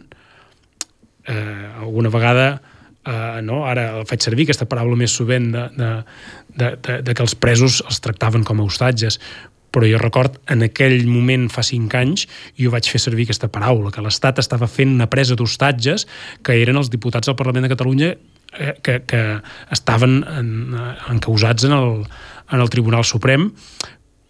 eh, 1.27 1.71
alguna 1.81 2.13
vegada 2.13 2.47
eh, 3.05 3.41
no? 3.43 3.65
ara 3.69 4.05
faig 4.09 4.25
servir 4.25 4.49
aquesta 4.49 4.69
paraula 4.71 4.99
més 5.01 5.15
sovint 5.17 5.51
de, 5.55 5.65
de, 5.77 5.91
de, 6.61 6.71
de, 6.77 7.01
de 7.09 7.17
que 7.17 7.25
els 7.25 7.37
presos 7.37 7.81
els 7.89 8.01
tractaven 8.05 8.45
com 8.45 8.61
a 8.61 8.69
hostatges 8.69 9.21
però 9.75 9.89
jo 9.91 9.99
record 9.99 10.37
en 10.53 10.63
aquell 10.69 11.03
moment 11.11 11.49
fa 11.51 11.65
cinc 11.67 11.97
anys 11.99 12.29
jo 12.61 12.71
vaig 12.75 12.87
fer 12.91 13.01
servir 13.03 13.27
aquesta 13.27 13.51
paraula 13.53 13.91
que 13.95 14.05
l'Estat 14.05 14.39
estava 14.43 14.71
fent 14.71 14.93
una 14.95 15.11
presa 15.11 15.37
d'hostatges 15.39 16.07
que 16.47 16.61
eren 16.63 16.79
els 16.81 16.93
diputats 16.93 17.31
del 17.31 17.39
Parlament 17.39 17.67
de 17.67 17.73
Catalunya 17.75 18.13
eh, 18.15 18.77
que, 18.83 19.01
que 19.09 19.25
estaven 19.75 20.23
en, 20.23 20.55
eh, 20.79 20.95
encausats 21.17 21.67
en 21.67 21.77
el, 21.77 21.93
en 22.53 22.63
el 22.63 22.71
Tribunal 22.71 23.05
Suprem 23.05 23.51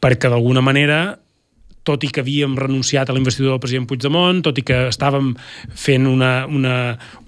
perquè 0.04 0.28
d'alguna 0.28 0.60
manera 0.64 1.16
tot 1.84 2.04
i 2.04 2.08
que 2.08 2.22
havíem 2.24 2.56
renunciat 2.56 3.08
a 3.08 3.14
la 3.14 3.20
investidura 3.20 3.54
del 3.54 3.60
president 3.60 3.86
Puigdemont, 3.88 4.40
tot 4.44 4.56
i 4.58 4.64
que 4.64 4.86
estàvem 4.88 5.34
fent 5.76 6.08
una, 6.08 6.32
una, 6.48 6.74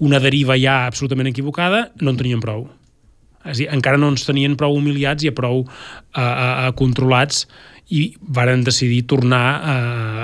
una 0.00 0.20
deriva 0.24 0.56
ja 0.56 0.86
absolutament 0.88 1.28
equivocada, 1.28 1.90
no 2.00 2.12
en 2.12 2.20
teníem 2.20 2.40
prou. 2.40 2.64
És 3.44 3.52
a 3.52 3.58
dir, 3.60 3.68
encara 3.76 4.00
no 4.00 4.08
ens 4.10 4.24
tenien 4.26 4.56
prou 4.58 4.74
humiliats 4.74 5.26
i 5.26 5.30
a 5.30 5.36
prou 5.36 5.62
a, 5.66 6.24
a, 6.24 6.48
a 6.66 6.72
controlats 6.78 7.44
i 7.94 8.16
varen 8.18 8.64
decidir 8.66 9.04
tornar 9.06 9.44
a, 9.60 9.76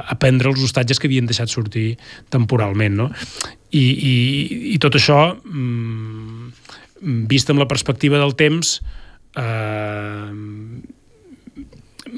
a 0.02 0.16
prendre 0.18 0.50
els 0.50 0.64
hostatges 0.64 0.98
que 0.98 1.06
havien 1.06 1.28
deixat 1.28 1.52
sortir 1.52 1.92
temporalment. 2.32 2.96
No? 3.04 3.10
I, 3.70 3.84
i, 3.84 4.16
I 4.72 4.80
tot 4.82 4.98
això, 4.98 5.20
mm, 5.44 7.22
vist 7.30 7.52
amb 7.52 7.62
la 7.62 7.68
perspectiva 7.70 8.18
del 8.18 8.34
temps, 8.40 8.78
eh, 9.38 10.32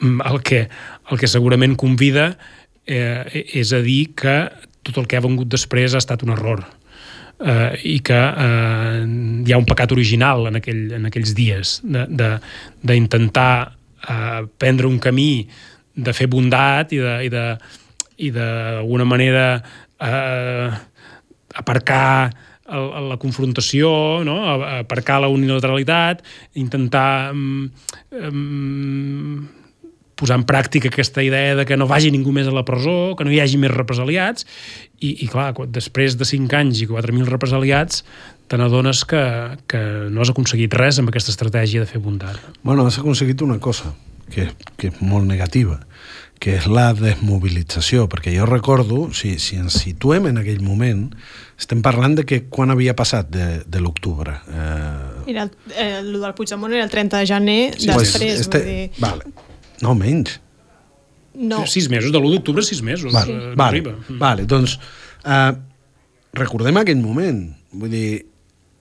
el 0.03 0.41
que, 0.43 0.69
el 1.11 1.21
que 1.21 1.31
segurament 1.31 1.77
convida 1.81 2.33
eh, 2.87 3.45
és 3.55 3.73
a 3.73 3.83
dir 3.85 4.15
que 4.19 4.37
tot 4.85 4.99
el 5.01 5.07
que 5.09 5.17
ha 5.17 5.25
vengut 5.25 5.49
després 5.49 5.95
ha 5.95 6.03
estat 6.03 6.25
un 6.27 6.35
error. 6.35 6.65
eh, 7.45 7.75
i 7.91 7.99
que 8.01 8.15
eh, 8.15 9.01
hi 9.45 9.53
ha 9.53 9.59
un 9.59 9.67
pecat 9.67 9.93
original 9.93 10.47
en, 10.47 10.61
aquell, 10.61 10.85
en 10.95 11.09
aquells 11.09 11.35
dies 11.35 11.81
d'intentar 11.83 13.55
eh, 14.09 14.43
prendre 14.59 14.87
un 14.87 15.01
camí 15.03 15.49
de 15.95 16.15
fer 16.15 16.29
bondat 16.31 16.95
i 16.95 17.01
de, 17.03 17.15
i 17.27 17.33
de, 17.33 17.45
i 18.23 18.31
d'alguna 18.35 19.07
manera 19.09 19.47
eh, 19.99 20.71
aparcar 21.55 22.31
la 22.65 23.19
confrontació, 23.21 24.25
no? 24.25 24.39
aparcar 24.81 25.19
la 25.21 25.29
unilateralitat, 25.29 26.23
intentar 26.57 27.35
um, 27.35 27.67
um, 28.17 29.45
posar 30.19 30.39
en 30.41 30.47
pràctica 30.47 30.91
aquesta 30.91 31.23
idea 31.27 31.57
de 31.59 31.67
que 31.67 31.79
no 31.79 31.89
vagi 31.91 32.13
ningú 32.15 32.33
més 32.35 32.49
a 32.51 32.55
la 32.55 32.65
presó, 32.67 33.15
que 33.19 33.27
no 33.27 33.33
hi 33.35 33.41
hagi 33.43 33.59
més 33.61 33.73
represaliats, 33.75 34.47
i, 35.01 35.15
i 35.25 35.29
clar, 35.31 35.53
després 35.75 36.19
de 36.21 36.29
5 36.29 36.59
anys 36.61 36.85
i 36.85 36.89
4.000 36.91 37.31
represaliats, 37.31 38.05
te 38.49 38.61
n'adones 38.61 39.05
que, 39.09 39.23
que 39.71 39.81
no 40.13 40.23
has 40.23 40.33
aconseguit 40.33 40.75
res 40.77 41.01
amb 41.01 41.11
aquesta 41.11 41.33
estratègia 41.33 41.85
de 41.85 41.91
fer 41.91 42.03
bondat. 42.05 42.41
Bueno, 42.63 42.87
has 42.87 43.01
aconseguit 43.01 43.43
una 43.43 43.59
cosa, 43.59 43.95
que, 44.31 44.51
que 44.77 44.91
és 44.93 45.01
molt 45.05 45.27
negativa, 45.29 45.81
que 46.43 46.59
és 46.59 46.67
la 46.69 46.91
desmobilització, 46.97 48.05
perquè 48.13 48.35
jo 48.35 48.47
recordo, 48.49 49.07
si, 49.17 49.37
si 49.41 49.57
ens 49.61 49.79
situem 49.81 50.29
en 50.29 50.43
aquell 50.43 50.61
moment, 50.65 51.07
estem 51.61 51.81
parlant 51.85 52.19
de 52.19 52.27
que 52.29 52.43
quan 52.53 52.75
havia 52.75 52.97
passat 52.99 53.31
de, 53.33 53.49
de 53.65 53.81
l'octubre? 53.81 54.37
Eh... 54.51 55.33
Era 55.33 55.47
el, 55.47 55.55
eh, 55.73 55.91
el 56.03 56.13
del 56.19 56.37
Puigdemont 56.37 56.75
era 56.75 56.85
el 56.85 56.93
30 56.93 57.23
de 57.23 57.31
gener, 57.33 57.61
sí, 57.79 57.89
després, 57.89 58.17
pues 58.19 58.45
este... 58.45 58.61
vull 58.61 58.71
dir... 58.71 58.87
Vale. 59.01 59.53
No, 59.83 59.95
menys. 59.99 60.39
No. 61.35 61.65
Sis 61.67 61.89
mesos, 61.91 62.13
de 62.15 62.21
l'1 62.21 62.37
d'octubre, 62.37 62.63
sis 62.63 62.83
mesos. 62.83 63.13
Vale, 63.13 63.35
eh, 63.35 63.55
vale, 63.59 63.81
mm. 63.83 64.19
vale, 64.21 64.45
doncs 64.47 64.77
eh, 65.27 65.51
recordem 66.39 66.79
aquell 66.79 67.01
moment. 67.03 67.41
Vull 67.75 67.91
dir, 67.91 68.09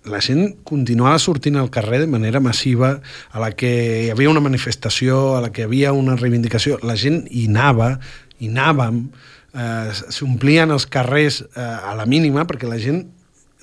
la 0.05 0.19
gent 0.21 0.59
continuava 0.67 1.17
sortint 1.21 1.57
al 1.57 1.71
carrer 1.73 2.03
de 2.03 2.11
manera 2.11 2.41
massiva, 2.43 2.97
a 3.31 3.41
la 3.41 3.53
que 3.57 3.71
hi 4.03 4.09
havia 4.13 4.29
una 4.29 4.43
manifestació, 4.43 5.37
a 5.37 5.41
la 5.45 5.51
que 5.53 5.63
hi 5.63 5.67
havia 5.69 5.93
una 5.97 6.17
reivindicació, 6.19 6.77
la 6.83 6.97
gent 6.99 7.23
hi 7.31 7.47
anava, 7.49 7.95
hi 8.37 8.51
anàvem, 8.51 9.05
eh, 9.53 9.91
s'omplien 10.13 10.73
els 10.75 10.85
carrers 10.85 11.41
eh, 11.41 11.61
a 11.63 11.95
la 11.97 12.05
mínima 12.09 12.45
perquè 12.49 12.69
la 12.69 12.81
gent 12.81 13.05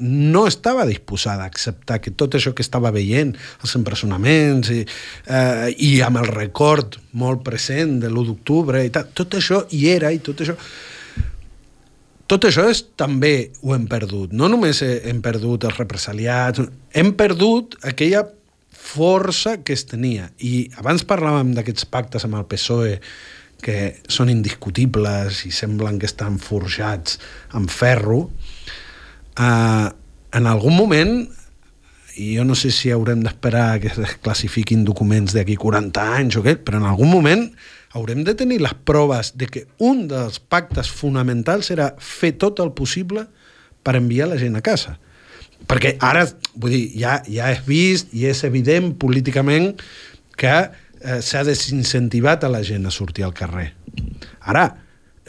no 0.01 0.47
estava 0.49 0.87
disposada 0.89 1.45
a 1.45 1.51
acceptar 1.51 2.01
que 2.01 2.11
tot 2.11 2.37
això 2.37 2.55
que 2.57 2.65
estava 2.65 2.93
veient, 2.95 3.35
els 3.63 3.75
empresonaments 3.79 4.73
i, 4.75 4.81
eh, 4.85 5.69
i 5.77 5.91
amb 6.07 6.23
el 6.23 6.31
record 6.31 6.99
molt 7.13 7.45
present 7.47 7.99
de 8.03 8.11
l'1 8.11 8.31
d'octubre 8.31 8.85
i 8.85 8.91
tal, 8.95 9.13
tot 9.15 9.37
això 9.39 9.65
hi 9.71 9.87
era 9.93 10.13
i 10.13 10.23
tot 10.25 10.43
això 10.45 10.57
tot 12.31 12.45
això 12.47 12.63
és, 12.71 12.85
també 12.95 13.51
ho 13.67 13.73
hem 13.75 13.89
perdut. 13.91 14.31
No 14.31 14.47
només 14.47 14.85
hem 14.87 15.19
perdut 15.19 15.65
els 15.67 15.81
represaliats, 15.81 16.63
hem 16.95 17.11
perdut 17.19 17.75
aquella 17.83 18.23
força 18.71 19.57
que 19.67 19.75
es 19.75 19.83
tenia. 19.91 20.29
I 20.39 20.71
abans 20.79 21.03
parlàvem 21.03 21.51
d'aquests 21.57 21.89
pactes 21.91 22.27
amb 22.29 22.39
el 22.39 22.47
PSOE 22.47 23.01
que 23.61 23.77
són 24.09 24.31
indiscutibles 24.33 25.45
i 25.49 25.53
semblen 25.55 25.99
que 26.01 26.09
estan 26.09 26.39
forjats 26.41 27.19
amb 27.59 27.71
ferro. 27.71 28.29
Uh, 29.39 29.91
en 30.33 30.47
algun 30.47 30.77
moment, 30.77 31.15
i 32.21 32.35
jo 32.37 32.45
no 32.45 32.57
sé 32.59 32.71
si 32.75 32.91
haurem 32.93 33.23
d'esperar 33.25 33.81
que 33.83 33.91
es 33.91 34.17
classifiquin 34.23 34.85
documents 34.85 35.35
d'aquí 35.37 35.57
40 35.59 36.07
anys 36.19 36.39
o 36.41 36.43
què, 36.45 36.57
però 36.59 36.81
en 36.81 36.89
algun 36.91 37.11
moment 37.11 37.47
haurem 37.97 38.23
de 38.27 38.35
tenir 38.39 38.61
les 38.63 38.75
proves 38.87 39.33
de 39.39 39.49
que 39.51 39.65
un 39.83 40.07
dels 40.11 40.39
pactes 40.41 40.91
fonamentals 40.91 41.71
era 41.75 41.95
fer 41.99 42.35
tot 42.39 42.61
el 42.63 42.75
possible 42.77 43.27
per 43.83 43.97
enviar 43.99 44.29
la 44.31 44.39
gent 44.39 44.59
a 44.59 44.65
casa. 44.65 44.99
Perquè 45.71 45.97
ara, 46.03 46.25
vull 46.55 46.75
dir, 46.75 46.85
ja, 47.01 47.19
ja 47.29 47.51
és 47.53 47.65
vist 47.67 48.15
i 48.17 48.27
és 48.31 48.45
evident 48.47 48.93
políticament 49.01 49.73
que 50.39 50.55
eh, 50.61 51.19
s'ha 51.21 51.43
desincentivat 51.47 52.45
a 52.45 52.53
la 52.53 52.63
gent 52.67 52.87
a 52.87 52.95
sortir 52.95 53.27
al 53.27 53.35
carrer. 53.37 53.71
Ara, 54.41 54.69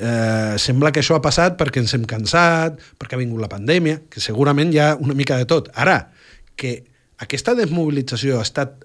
eh, 0.02 0.58
sembla 0.58 0.92
que 0.92 1.04
això 1.04 1.18
ha 1.18 1.24
passat 1.24 1.58
perquè 1.60 1.84
ens 1.84 1.94
hem 1.96 2.06
cansat, 2.10 2.80
perquè 3.00 3.16
ha 3.16 3.22
vingut 3.22 3.42
la 3.42 3.52
pandèmia, 3.52 4.02
que 4.10 4.24
segurament 4.24 4.74
hi 4.74 4.82
ha 4.82 4.96
una 5.00 5.16
mica 5.18 5.38
de 5.38 5.48
tot. 5.50 5.70
Ara, 5.78 6.10
que 6.58 6.82
aquesta 7.22 7.56
desmobilització 7.58 8.40
ha 8.40 8.46
estat 8.48 8.84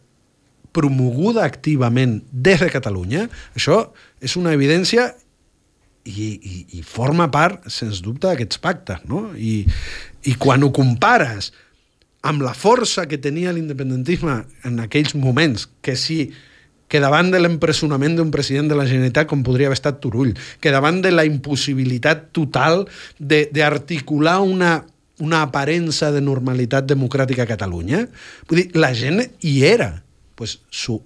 promoguda 0.77 1.47
activament 1.49 2.19
des 2.31 2.61
de 2.61 2.69
Catalunya, 2.73 3.27
això 3.57 3.87
és 4.21 4.37
una 4.37 4.53
evidència 4.53 5.09
i, 6.07 6.27
i, 6.37 6.57
i 6.79 6.83
forma 6.87 7.31
part, 7.33 7.65
sens 7.73 8.03
dubte, 8.05 8.29
d'aquests 8.29 8.61
pactes. 8.63 9.07
No? 9.09 9.31
I, 9.35 9.65
I 10.29 10.37
quan 10.41 10.67
ho 10.67 10.71
compares 10.77 11.53
amb 12.27 12.43
la 12.43 12.53
força 12.59 13.07
que 13.09 13.19
tenia 13.23 13.55
l'independentisme 13.55 14.41
en 14.67 14.83
aquells 14.83 15.15
moments, 15.17 15.69
que 15.83 15.97
sí, 15.97 16.27
que 16.89 17.01
davant 17.03 17.31
de 17.33 17.41
l'empresonament 17.43 18.17
d'un 18.19 18.31
president 18.35 18.71
de 18.71 18.79
la 18.79 18.87
Generalitat 18.87 19.29
com 19.31 19.43
podria 19.47 19.71
haver 19.71 19.79
estat 19.79 20.01
Turull, 20.03 20.35
que 20.61 20.73
davant 20.75 21.01
de 21.03 21.13
la 21.15 21.27
impossibilitat 21.27 22.31
total 22.37 22.85
d'articular 23.19 24.39
una, 24.45 24.79
una 25.19 25.43
aparença 25.47 26.13
de 26.15 26.23
normalitat 26.23 26.87
democràtica 26.87 27.45
a 27.45 27.51
Catalunya, 27.51 28.07
vull 28.49 28.63
dir, 28.63 28.69
la 28.79 28.93
gent 28.95 29.23
hi 29.43 29.59
era 29.67 29.93
pues, 30.37 30.59
s'ho 30.71 31.01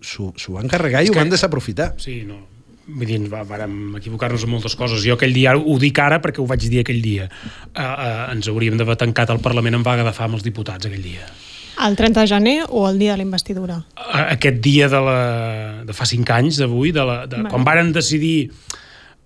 van 0.52 0.68
carregar 0.68 1.04
i 1.04 1.10
ho 1.12 1.16
van 1.16 1.30
desaprofitar. 1.30 1.94
Sí, 2.02 2.22
no. 2.26 2.42
Vull 2.90 3.06
dir, 3.06 3.20
vàrem 3.30 3.94
equivocar-nos 4.00 4.44
en 4.46 4.50
moltes 4.50 4.74
coses. 4.74 5.04
Jo 5.06 5.14
aquell 5.14 5.34
dia, 5.36 5.54
ho 5.54 5.76
dic 5.78 5.98
ara 6.02 6.18
perquè 6.22 6.42
ho 6.42 6.48
vaig 6.50 6.66
dir 6.66 6.82
aquell 6.82 6.98
dia, 7.04 7.28
uh, 7.30 7.78
uh, 7.78 8.24
ens 8.34 8.50
hauríem 8.50 8.80
d'haver 8.80 8.98
tancat 8.98 9.30
el 9.30 9.38
Parlament 9.44 9.78
en 9.78 9.86
vaga 9.86 10.06
de 10.06 10.14
fam 10.16 10.34
els 10.34 10.46
diputats 10.46 10.90
aquell 10.90 11.04
dia. 11.04 11.28
El 11.86 11.96
30 11.96 12.20
de 12.20 12.28
gener 12.28 12.56
o 12.68 12.88
el 12.88 12.98
dia 12.98 13.12
de 13.12 13.18
la 13.22 13.24
investidura? 13.24 13.80
Aquest 14.12 14.60
dia 14.60 14.88
de, 14.88 15.00
la, 15.00 15.20
de 15.86 15.96
fa 15.96 16.06
cinc 16.08 16.28
anys, 16.34 16.60
d'avui, 16.60 16.92
de, 16.92 17.04
la, 17.06 17.22
de, 17.30 17.44
quan 17.48 17.64
varen 17.64 17.92
decidir 17.96 18.50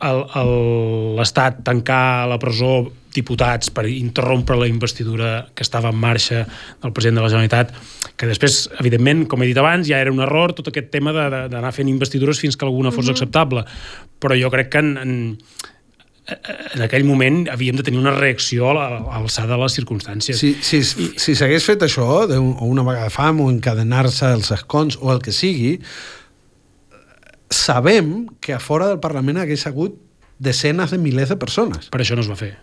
l'Estat 0.05 1.63
tancar 1.65 2.29
la 2.29 2.39
presó 2.39 2.85
diputats 3.15 3.71
per 3.71 3.87
interrompre 3.89 4.57
la 4.59 4.67
investidura 4.67 5.47
que 5.55 5.63
estava 5.63 5.93
en 5.95 5.99
marxa 6.03 6.43
del 6.83 6.93
president 6.93 7.21
de 7.21 7.23
la 7.23 7.31
Generalitat, 7.31 7.75
que 8.19 8.29
després, 8.29 8.65
evidentment, 8.83 9.25
com 9.31 9.43
he 9.43 9.49
dit 9.49 9.59
abans, 9.59 9.87
ja 9.89 10.01
era 10.03 10.13
un 10.13 10.23
error 10.23 10.53
tot 10.55 10.71
aquest 10.71 10.91
tema 10.93 11.15
d'anar 11.15 11.73
fent 11.75 11.91
investidures 11.91 12.43
fins 12.43 12.59
que 12.59 12.67
alguna 12.67 12.91
fos 12.91 13.07
uh 13.07 13.09
-huh. 13.09 13.15
acceptable. 13.15 13.65
Però 14.21 14.35
jo 14.41 14.51
crec 14.51 14.69
que 14.71 14.79
en, 14.79 14.97
en, 14.99 15.39
en 16.25 16.85
aquell 16.87 17.05
moment 17.05 17.43
havíem 17.53 17.77
de 17.77 17.85
tenir 17.85 18.01
una 18.01 18.15
reacció 18.17 18.71
a 18.73 18.89
l'alçada 18.97 19.55
de 19.55 19.61
les 19.61 19.77
circumstàncies. 19.77 20.41
Si, 20.41 20.55
si, 20.65 20.81
I... 20.81 21.09
si 21.21 21.37
s'hagués 21.37 21.67
fet 21.69 21.85
això, 21.85 22.07
o 22.25 22.69
una 22.69 22.87
vegada 22.87 23.13
fam, 23.13 23.43
o 23.45 23.51
encadenar-se 23.53 24.33
els 24.33 24.53
escons, 24.57 24.97
o 25.01 25.13
el 25.13 25.21
que 25.25 25.35
sigui, 25.37 25.77
sabem 27.53 28.25
que 28.41 28.57
a 28.57 28.63
fora 28.63 28.89
del 28.93 29.03
Parlament 29.05 29.43
hagués 29.45 29.67
hagut 29.69 30.01
desenes 30.41 30.95
de 30.95 30.99
milers 30.99 31.35
de 31.35 31.41
persones. 31.41 31.93
Per 31.93 32.01
això 32.01 32.17
no 32.17 32.25
es 32.25 32.31
va 32.33 32.41
fer 32.41 32.55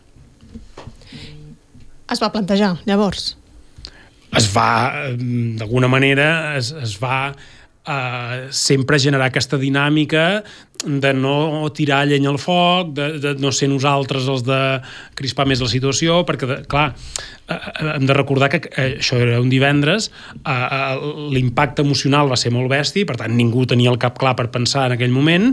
es 2.12 2.20
va 2.22 2.32
plantejar, 2.34 2.76
llavors? 2.88 3.36
Es 4.38 4.48
va, 4.54 5.08
d'alguna 5.60 5.90
manera, 5.92 6.58
es, 6.60 6.72
es 6.72 6.96
va 7.02 7.32
eh, 7.88 8.48
sempre 8.52 9.00
generar 9.00 9.32
aquesta 9.32 9.58
dinàmica 9.58 10.44
de 10.86 11.14
no 11.14 11.70
tirar 11.76 12.08
llenya 12.08 12.32
al 12.32 12.40
foc, 12.42 12.94
de, 12.98 13.20
de 13.22 13.36
no 13.42 13.52
ser 13.54 13.70
nosaltres 13.70 14.28
els 14.32 14.44
de 14.48 14.62
crispar 15.18 15.46
més 15.50 15.62
la 15.62 15.70
situació, 15.70 16.22
perquè, 16.26 16.50
de, 16.50 16.58
clar, 16.70 16.88
eh, 17.46 17.54
eh, 17.54 17.92
hem 17.96 18.08
de 18.10 18.16
recordar 18.18 18.50
que 18.50 18.64
eh, 18.72 18.98
això 18.98 19.20
era 19.22 19.40
un 19.42 19.50
divendres, 19.52 20.10
l'impacte 21.32 21.86
emocional 21.86 22.32
va 22.32 22.40
ser 22.40 22.54
molt 22.54 22.72
bèstia, 22.72 23.06
per 23.06 23.20
tant 23.22 23.36
ningú 23.38 23.68
tenia 23.70 23.92
el 23.94 24.00
cap 24.02 24.18
clar 24.18 24.34
per 24.40 24.50
pensar 24.54 24.88
en 24.90 24.98
aquell 24.98 25.14
moment, 25.14 25.52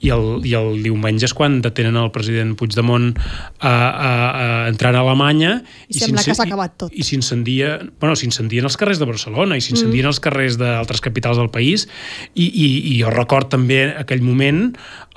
i 0.00 0.12
el, 0.14 0.40
i 0.48 0.56
el 0.56 0.80
diumenge 0.84 1.28
és 1.28 1.36
quan 1.36 1.60
detenen 1.64 1.98
el 2.00 2.12
president 2.14 2.56
Puigdemont 2.56 3.12
eh, 3.12 3.68
eh, 3.68 4.39
entrant 4.70 4.96
a 4.96 5.02
Alemanya 5.04 5.56
i 5.88 5.98
sembla 5.98 6.22
que 6.24 6.34
s'ha 6.36 6.46
acabat 6.46 6.76
tot. 6.84 6.94
I 6.94 7.04
s'incendia, 7.06 7.76
bueno, 8.00 8.16
s'incendien 8.18 8.66
els 8.66 8.78
carrers 8.80 9.00
de 9.02 9.08
Barcelona 9.08 9.58
i 9.58 9.64
s'incendien 9.64 10.06
mm. 10.06 10.12
els 10.12 10.22
carrers 10.22 10.58
d'altres 10.60 11.02
capitals 11.04 11.40
del 11.40 11.50
país 11.52 11.86
i, 12.34 12.46
i, 12.46 12.68
i 12.92 12.94
jo 13.00 13.12
record 13.12 13.50
també 13.52 13.82
aquell 13.98 14.24
moment 14.24 14.62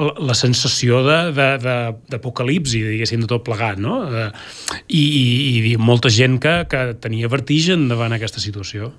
la, 0.01 0.13
la 0.31 0.37
sensació 0.37 1.03
d'apocalipsi, 1.05 2.83
diguéssim, 2.93 3.23
de 3.23 3.29
tot 3.29 3.45
plegat, 3.45 3.81
no? 3.81 4.01
De, 4.11 4.27
i, 4.87 5.03
i, 5.03 5.23
I 5.73 5.77
molta 5.77 6.11
gent 6.13 6.39
que, 6.43 6.59
que 6.69 6.85
tenia 7.03 7.31
vertigen 7.31 7.87
davant 7.91 8.15
aquesta 8.15 8.43
situació. 8.43 8.91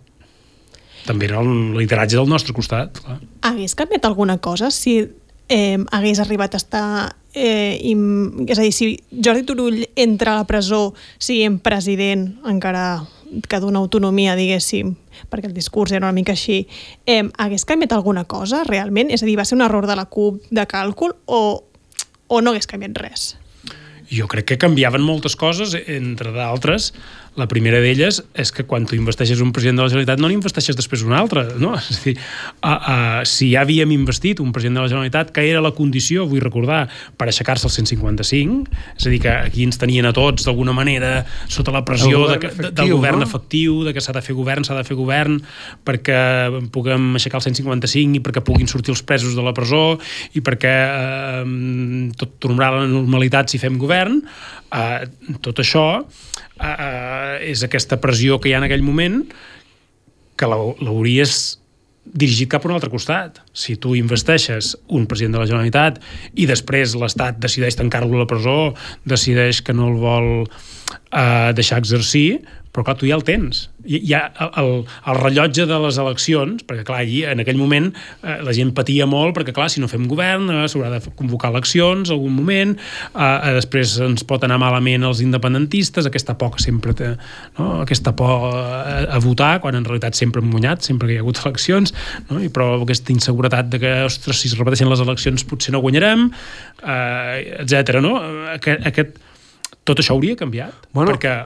També 1.04 1.28
era 1.28 1.42
el 1.44 1.74
lideratge 1.76 2.16
del 2.16 2.30
nostre 2.30 2.54
costat, 2.56 2.96
clar. 3.04 3.18
Hagués 3.44 3.76
canviat 3.76 4.06
alguna 4.08 4.38
cosa 4.40 4.70
si 4.72 5.02
eh, 5.48 5.78
hagués 5.90 6.20
arribat 6.20 6.54
a 6.54 6.62
estar... 6.62 7.16
Eh, 7.34 7.80
im, 7.90 8.46
és 8.46 8.60
a 8.60 8.62
dir, 8.62 8.70
si 8.70 8.92
Jordi 9.10 9.42
Turull 9.42 9.80
entra 9.98 10.36
a 10.36 10.42
la 10.44 10.46
presó 10.46 10.92
siguent 11.18 11.56
president, 11.64 12.28
encara 12.46 13.02
que 13.50 13.58
dona 13.58 13.80
autonomia, 13.82 14.36
diguéssim, 14.38 14.92
perquè 15.32 15.48
el 15.50 15.56
discurs 15.56 15.90
era 15.90 16.06
una 16.06 16.14
mica 16.14 16.36
així, 16.36 16.60
eh, 17.06 17.24
hagués 17.42 17.66
canviat 17.66 17.96
alguna 17.96 18.22
cosa 18.30 18.62
realment? 18.68 19.10
És 19.10 19.24
a 19.24 19.26
dir, 19.26 19.34
va 19.38 19.44
ser 19.44 19.58
un 19.58 19.64
error 19.66 19.88
de 19.90 19.96
la 19.98 20.06
CUP 20.06 20.46
de 20.50 20.66
càlcul 20.70 21.16
o, 21.26 21.40
o 22.28 22.40
no 22.40 22.52
hagués 22.52 22.70
canviat 22.70 23.02
res? 23.02 23.32
Jo 24.14 24.28
crec 24.30 24.52
que 24.52 24.60
canviaven 24.60 25.02
moltes 25.02 25.34
coses, 25.34 25.74
entre 25.88 26.30
d'altres, 26.34 26.92
La 27.34 27.48
primera 27.50 27.80
d'elles 27.82 28.20
és 28.38 28.50
que 28.54 28.62
quan 28.62 28.84
tu 28.86 28.94
investeixes 28.94 29.40
un 29.42 29.50
president 29.54 29.80
de 29.80 29.82
la 29.82 29.90
Generalitat 29.90 30.20
no 30.22 30.28
n'investeixes 30.30 30.76
després 30.78 31.02
un 31.02 31.16
altre, 31.18 31.42
no? 31.58 31.72
És 31.80 31.98
a 31.98 32.02
dir, 32.04 32.14
uh, 32.14 32.68
uh, 32.68 33.22
si 33.26 33.48
ja 33.50 33.64
havíem 33.64 33.90
investit 33.90 34.38
un 34.44 34.52
president 34.54 34.78
de 34.78 34.84
la 34.84 34.92
Generalitat, 34.92 35.32
que 35.34 35.42
era 35.48 35.62
la 35.64 35.72
condició, 35.74 36.28
vull 36.30 36.44
recordar, 36.44 36.84
per 37.18 37.26
aixecar-se 37.26 37.66
el 37.66 37.74
155, 37.74 38.78
és 39.00 39.08
a 39.08 39.10
dir, 39.10 39.20
que 39.24 39.32
aquí 39.32 39.66
ens 39.66 39.80
tenien 39.82 40.06
a 40.06 40.14
tots 40.14 40.46
d'alguna 40.46 40.76
manera 40.76 41.24
sota 41.50 41.74
la 41.74 41.82
pressió 41.86 42.22
govern 42.22 42.38
que, 42.38 42.52
de, 42.52 42.54
efectiu, 42.54 42.76
del 42.78 42.94
govern 42.94 43.22
no? 43.24 43.28
efectiu, 43.28 43.82
de 43.88 43.96
que 43.96 44.04
s'ha 44.04 44.14
de 44.14 44.22
fer 44.22 44.38
govern, 44.38 44.66
s'ha 44.66 44.78
de 44.78 44.86
fer 44.86 44.98
govern, 44.98 45.40
perquè 45.86 46.20
puguem 46.74 47.14
aixecar 47.18 47.42
el 47.42 47.48
155 47.50 48.20
i 48.20 48.22
perquè 48.22 48.44
puguin 48.46 48.70
sortir 48.70 48.94
els 48.94 49.02
presos 49.02 49.34
de 49.34 49.42
la 49.42 49.54
presó 49.56 49.96
i 50.38 50.44
perquè 50.44 50.74
eh, 50.86 51.42
tot 52.20 52.38
tornarà 52.42 52.70
a 52.70 52.84
la 52.84 52.90
normalitat 52.90 53.50
si 53.50 53.58
fem 53.62 53.78
govern, 53.80 54.22
eh, 54.74 55.36
tot 55.44 55.60
això 55.62 55.84
eh, 56.02 56.66
eh, 56.66 57.50
és 57.52 57.62
aquesta 57.66 58.00
pressió 58.02 58.40
que 58.40 58.50
hi 58.50 58.54
ha 58.56 58.60
en 58.62 58.66
aquell 58.68 58.82
moment 58.86 59.22
que 60.36 60.48
l'hau- 60.50 60.74
l'hauries 60.82 61.60
dirigit 62.04 62.50
cap 62.52 62.64
a 62.66 62.68
un 62.68 62.74
altre 62.76 62.90
costat. 62.92 63.38
Si 63.56 63.76
tu 63.80 63.94
investeixes 63.96 64.74
un 64.92 65.06
president 65.08 65.32
de 65.38 65.40
la 65.40 65.46
Generalitat 65.48 66.02
i 66.36 66.44
després 66.50 66.92
l'Estat 67.00 67.38
decideix 67.40 67.78
tancar-lo 67.80 68.18
a 68.18 68.24
la 68.24 68.28
presó, 68.28 68.74
decideix 69.08 69.62
que 69.64 69.72
no 69.72 69.88
el 69.88 69.96
vol 70.02 70.28
eh, 70.44 71.52
deixar 71.56 71.78
exercir, 71.80 72.42
però 72.74 72.82
clar, 72.88 72.96
tu 72.98 73.06
ja 73.06 73.14
el 73.14 73.22
tens. 73.22 73.68
Ha 73.84 74.20
el, 74.42 74.48
el, 74.58 74.70
el 75.12 75.18
rellotge 75.20 75.66
de 75.70 75.76
les 75.84 75.98
eleccions, 76.02 76.64
perquè 76.66 76.82
clar, 76.88 77.04
allí, 77.04 77.20
en 77.30 77.42
aquell 77.44 77.58
moment 77.60 77.92
eh, 77.94 78.40
la 78.42 78.54
gent 78.56 78.72
patia 78.74 79.06
molt, 79.06 79.36
perquè 79.36 79.54
clar, 79.54 79.68
si 79.70 79.82
no 79.82 79.86
fem 79.90 80.08
govern 80.10 80.50
eh, 80.50 80.64
s'haurà 80.70 80.90
de 80.96 81.12
convocar 81.14 81.52
eleccions 81.54 82.10
algun 82.10 82.34
moment, 82.34 82.74
eh, 82.74 83.22
eh, 83.22 83.52
després 83.60 83.94
ens 84.08 84.26
pot 84.26 84.42
anar 84.42 84.58
malament 84.62 85.06
els 85.06 85.22
independentistes, 85.22 86.10
aquesta 86.10 86.34
por 86.40 86.56
que 86.56 86.64
sempre 86.64 86.96
té, 86.98 87.12
no? 87.60 87.70
aquesta 87.84 88.16
por 88.18 88.50
a, 88.50 89.04
a 89.06 89.22
votar, 89.22 89.60
quan 89.62 89.78
en 89.78 89.86
realitat 89.86 90.18
sempre 90.18 90.42
hem 90.42 90.50
guanyat, 90.50 90.82
sempre 90.82 91.06
que 91.06 91.14
hi 91.14 91.22
ha 91.22 91.24
hagut 91.24 91.44
eleccions, 91.44 91.94
no? 92.32 92.42
I 92.42 92.50
però 92.50 92.72
aquesta 92.80 93.14
inseguretat 93.14 93.70
de 93.70 93.84
que, 93.86 93.96
ostres, 94.08 94.42
si 94.42 94.50
es 94.50 94.58
repeteixen 94.58 94.90
les 94.90 95.04
eleccions 95.04 95.46
potser 95.46 95.76
no 95.76 95.84
guanyarem, 95.84 96.26
eh, 96.82 97.62
etc. 97.62 98.00
no? 98.02 98.16
Aquest, 98.56 98.82
aquest, 98.90 99.18
tot 99.86 100.02
això 100.02 100.18
hauria 100.18 100.34
canviat, 100.40 100.88
Bueno. 100.90 101.12
perquè 101.14 101.44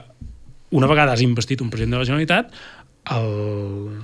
una 0.71 0.87
vegada 0.87 1.13
has 1.15 1.23
investit 1.25 1.61
un 1.61 1.69
president 1.73 1.97
de 1.97 2.01
la 2.01 2.07
Generalitat, 2.07 2.51
el, 3.15 4.01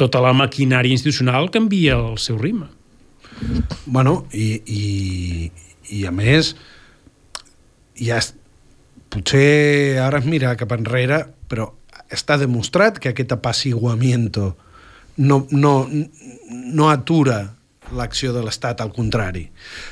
tota 0.00 0.22
la 0.24 0.32
maquinària 0.36 0.94
institucional 0.94 1.50
canvia 1.54 1.98
el 1.98 2.18
seu 2.18 2.38
ritme. 2.40 2.68
Bueno, 3.86 4.26
i, 4.32 4.48
i, 4.66 5.50
i 5.98 6.04
a 6.06 6.12
més, 6.14 6.54
ja 7.98 8.18
es, 8.18 8.32
potser 9.12 9.98
ara 10.02 10.22
es 10.22 10.28
mira 10.28 10.54
cap 10.58 10.74
enrere, 10.74 11.22
però 11.48 11.70
està 12.12 12.36
demostrat 12.40 12.98
que 13.00 13.12
aquest 13.12 13.32
apaciguamiento 13.34 14.52
no, 15.16 15.46
no, 15.50 15.74
no 16.50 16.88
atura 16.90 17.42
l'acció 17.92 18.32
de 18.32 18.42
l'Estat, 18.44 18.80
al 18.80 18.92
contrari. 18.94 19.46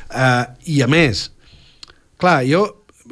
Uh, 0.09 0.49
I 0.73 0.81
a 0.85 0.89
més, 0.91 1.27
clar, 2.21 2.41
jo, 2.49 2.65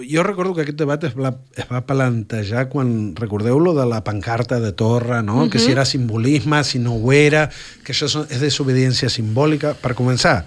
jo 0.07 0.23
recordo 0.23 0.55
que 0.55 0.63
aquest 0.63 0.79
debat 0.79 1.03
es 1.05 1.15
va, 1.17 1.33
es 1.57 1.67
va 1.71 1.81
plantejar 1.87 2.69
quan, 2.69 3.15
recordeu-lo, 3.17 3.75
de 3.75 3.87
la 3.89 4.03
pancarta 4.05 4.61
de 4.61 4.73
Torra, 4.73 5.23
no? 5.23 5.37
Uh 5.37 5.43
-huh. 5.47 5.51
que 5.51 5.59
si 5.59 5.71
era 5.73 5.85
simbolisme, 5.85 6.63
si 6.65 6.79
no 6.79 6.95
ho 6.95 7.13
era, 7.13 7.51
que 7.85 7.93
això 7.93 8.27
és 8.31 8.41
desobediència 8.41 9.09
simbòlica. 9.09 9.75
Per 9.75 9.95
començar, 9.95 10.47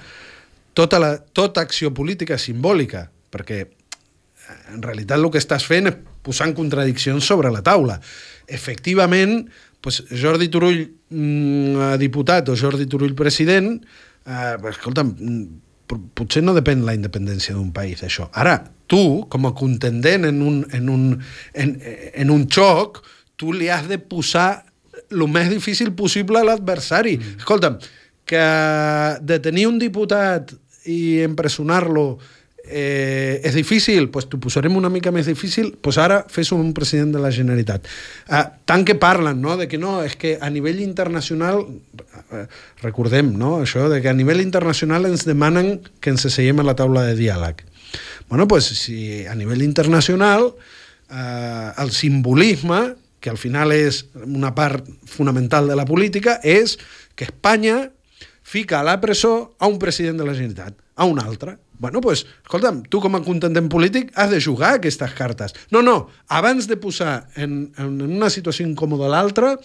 tota, 0.73 0.99
la, 0.99 1.17
tota 1.17 1.61
acció 1.61 1.93
política 1.93 2.35
és 2.35 2.41
simbòlica, 2.41 3.09
perquè 3.31 3.59
eh, 3.61 4.73
en 4.73 4.81
realitat 4.81 5.17
el 5.17 5.29
que 5.31 5.37
estàs 5.39 5.65
fent 5.65 5.87
és 5.87 5.95
posar 6.21 6.47
en 6.47 6.53
contradiccions 6.53 7.25
sobre 7.25 7.49
la 7.51 7.61
taula. 7.61 7.99
Efectivament, 8.47 9.49
doncs 9.81 10.03
Jordi 10.11 10.47
Turull 10.49 10.91
mm, 11.09 11.97
diputat 11.97 12.49
o 12.49 12.55
Jordi 12.55 12.85
Turull 12.85 13.15
president, 13.15 13.81
eh, 14.25 14.57
escolta'm, 14.69 15.15
mm, 15.17 15.45
po- 15.87 16.01
potser 16.13 16.43
no 16.43 16.53
depèn 16.53 16.85
la 16.85 16.93
independència 16.93 17.55
d'un 17.55 17.71
país 17.71 18.01
d'això. 18.01 18.29
Ara, 18.33 18.59
tu, 18.91 19.23
com 19.31 19.47
a 19.47 19.53
contendent 19.55 20.27
en 20.27 20.41
un, 20.43 20.59
en 20.75 20.91
un, 20.91 21.07
en, 21.53 21.71
en 22.13 22.33
un 22.33 22.43
xoc, 22.51 22.99
tu 23.39 23.55
li 23.55 23.71
has 23.71 23.87
de 23.89 23.97
posar 23.97 24.65
el 25.11 25.23
més 25.31 25.49
difícil 25.51 25.93
possible 25.95 26.39
a 26.39 26.47
l'adversari. 26.47 27.17
Mm. 27.17 27.39
Escolta'm, 27.43 27.79
que 28.27 28.43
detenir 29.27 29.65
un 29.67 29.79
diputat 29.79 30.53
i 30.91 31.21
empresonar-lo 31.25 32.05
eh, 32.63 33.41
és 33.43 33.55
difícil, 33.57 34.07
doncs 34.13 34.29
t'ho 34.29 34.39
posarem 34.41 34.75
una 34.77 34.91
mica 34.93 35.11
més 35.13 35.27
difícil, 35.29 35.71
doncs 35.81 35.99
ara 36.01 36.21
fes 36.31 36.51
un 36.55 36.71
president 36.77 37.11
de 37.15 37.23
la 37.23 37.31
Generalitat. 37.33 37.87
Eh, 38.29 38.43
tant 38.69 38.85
que 38.87 38.95
parlen, 38.99 39.41
no?, 39.41 39.57
de 39.59 39.67
que 39.71 39.79
no, 39.81 39.99
és 40.05 40.15
que 40.19 40.37
a 40.39 40.49
nivell 40.53 40.79
internacional, 40.83 41.63
eh, 42.31 42.45
recordem, 42.83 43.33
no?, 43.37 43.57
això, 43.65 43.87
de 43.91 44.01
que 44.03 44.11
a 44.11 44.15
nivell 44.17 44.43
internacional 44.43 45.09
ens 45.09 45.25
demanen 45.27 45.79
que 45.99 46.13
ens 46.13 46.27
asseiem 46.29 46.61
a 46.61 46.67
la 46.69 46.77
taula 46.77 47.07
de 47.09 47.17
diàleg. 47.19 47.65
Bueno, 48.29 48.47
doncs 48.47 48.71
si 48.79 49.25
a 49.27 49.35
nivell 49.35 49.63
internacional 49.65 50.51
eh, 51.09 51.71
el 51.77 51.91
simbolisme, 51.91 52.95
que 53.21 53.29
al 53.29 53.37
final 53.37 53.71
és 53.75 54.05
una 54.25 54.55
part 54.57 54.87
fonamental 55.05 55.67
de 55.69 55.77
la 55.77 55.85
política, 55.85 56.39
és 56.43 56.77
que 57.15 57.27
Espanya 57.29 57.91
fica 58.41 58.79
a 58.79 58.83
la 58.83 58.97
presó 58.99 59.53
a 59.59 59.67
un 59.67 59.77
president 59.79 60.17
de 60.17 60.25
la 60.25 60.33
Generalitat, 60.33 60.73
a 60.95 61.05
un 61.05 61.21
altre. 61.21 61.59
Bueno, 61.81 62.01
doncs, 62.01 62.25
escolta'm, 62.43 62.81
tu 62.89 62.99
com 63.01 63.15
a 63.17 63.23
contendent 63.25 63.69
polític 63.71 64.11
has 64.19 64.33
de 64.33 64.41
jugar 64.41 64.75
aquestes 64.77 65.13
cartes. 65.17 65.55
No, 65.73 65.81
no, 65.85 66.09
abans 66.27 66.67
de 66.69 66.77
posar 66.77 67.29
en, 67.35 67.71
en 67.77 68.01
una 68.05 68.29
situació 68.33 68.67
incòmoda 68.67 69.09
l'altre, 69.09 69.55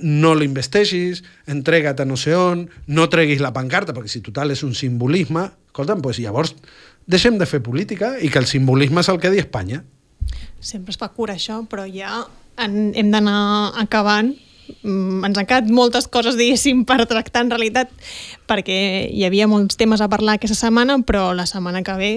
no 0.00 0.34
l'investeixis, 0.34 1.22
entrega't 1.50 2.00
a 2.02 2.06
no 2.08 2.16
sé 2.20 2.34
on, 2.36 2.66
no 2.86 3.08
treguis 3.12 3.42
la 3.44 3.52
pancarta, 3.56 3.94
perquè 3.96 4.10
si 4.10 4.22
total 4.24 4.54
és 4.54 4.64
un 4.66 4.74
simbolisme, 4.74 5.48
escolta'm, 5.70 6.02
doncs 6.04 6.20
llavors 6.24 6.54
deixem 7.06 7.38
de 7.38 7.46
fer 7.46 7.62
política 7.62 8.16
i 8.18 8.30
que 8.32 8.40
el 8.42 8.48
simbolisme 8.50 9.02
és 9.02 9.10
el 9.12 9.20
que 9.22 9.30
di 9.30 9.42
Espanya. 9.42 9.82
Sempre 10.60 10.90
es 10.94 10.98
fa 10.98 11.12
cura 11.14 11.36
això, 11.36 11.60
però 11.70 11.86
ja 11.86 12.24
en, 12.58 12.92
hem 12.96 13.12
d'anar 13.14 13.72
acabant. 13.82 14.32
Mm, 14.82 15.22
ens 15.28 15.38
han 15.38 15.46
quedat 15.46 15.68
moltes 15.70 16.08
coses, 16.10 16.38
diguéssim, 16.38 16.82
per 16.88 17.04
tractar 17.06 17.44
en 17.44 17.52
realitat, 17.54 17.92
perquè 18.50 18.78
hi 19.12 19.22
havia 19.28 19.46
molts 19.50 19.78
temes 19.78 20.02
a 20.02 20.10
parlar 20.10 20.40
aquesta 20.40 20.58
setmana, 20.58 20.98
però 21.06 21.30
la 21.36 21.46
setmana 21.46 21.84
que 21.86 21.94
ve 22.00 22.10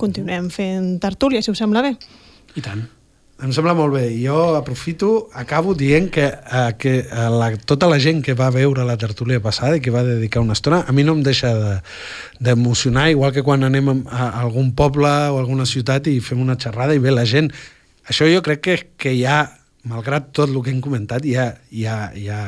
continuem 0.00 0.50
fent 0.50 0.96
tertúlia, 0.98 1.42
si 1.42 1.52
us 1.52 1.62
sembla 1.62 1.84
bé. 1.84 1.94
I 2.58 2.64
tant. 2.64 2.82
Em 3.42 3.50
sembla 3.50 3.72
molt 3.74 3.94
bé. 3.96 4.04
Jo 4.22 4.54
aprofito, 4.54 5.28
acabo 5.34 5.72
dient 5.74 6.10
que, 6.14 6.28
eh, 6.30 6.74
que 6.78 6.92
eh, 7.00 7.28
la, 7.32 7.48
tota 7.66 7.88
la 7.90 7.98
gent 7.98 8.20
que 8.22 8.36
va 8.38 8.50
veure 8.54 8.84
la 8.86 8.94
tertúlia 9.00 9.40
passada 9.42 9.76
i 9.76 9.82
que 9.82 9.90
va 9.90 10.04
dedicar 10.06 10.42
una 10.44 10.54
estona, 10.54 10.84
a 10.86 10.92
mi 10.94 11.02
no 11.02 11.16
em 11.18 11.24
deixa 11.26 11.50
de- 11.58 11.80
d'emocionar, 12.38 13.08
de, 13.08 13.16
igual 13.16 13.32
que 13.34 13.42
quan 13.42 13.64
anem 13.66 13.88
a, 13.90 13.96
a 14.06 14.28
algun 14.44 14.70
poble 14.78 15.10
o 15.34 15.40
alguna 15.40 15.66
ciutat 15.66 16.06
i 16.06 16.20
fem 16.22 16.40
una 16.44 16.54
xerrada 16.54 16.94
i 16.94 17.02
ve 17.02 17.10
la 17.10 17.24
gent. 17.26 17.50
Això 18.06 18.28
jo 18.30 18.42
crec 18.46 18.62
que, 18.62 18.76
que 18.96 19.12
hi 19.18 19.24
ha, 19.26 19.40
malgrat 19.90 20.30
tot 20.30 20.48
el 20.52 20.62
que 20.62 20.70
hem 20.70 20.80
comentat, 20.80 21.26
hi 21.26 21.34
ha, 21.34 21.48
hi 21.74 21.86
ha, 21.90 21.98
hi 22.14 22.28
ha, 22.30 22.42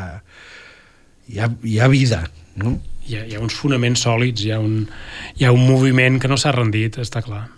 hi 1.26 1.40
ha, 1.42 1.50
hi 1.64 1.78
ha 1.80 1.88
vida, 1.90 2.22
no? 2.54 2.76
Hi 3.08 3.18
ha, 3.18 3.24
hi 3.26 3.34
ha 3.34 3.42
uns 3.42 3.58
fonaments 3.58 4.06
sòlids, 4.06 4.46
hi 4.46 4.54
ha 4.54 4.60
un, 4.62 4.86
hi 5.34 5.44
ha 5.44 5.50
un 5.52 5.66
moviment 5.66 6.20
que 6.22 6.30
no 6.30 6.38
s'ha 6.38 6.54
rendit, 6.54 7.02
està 7.02 7.20
clar. 7.26 7.48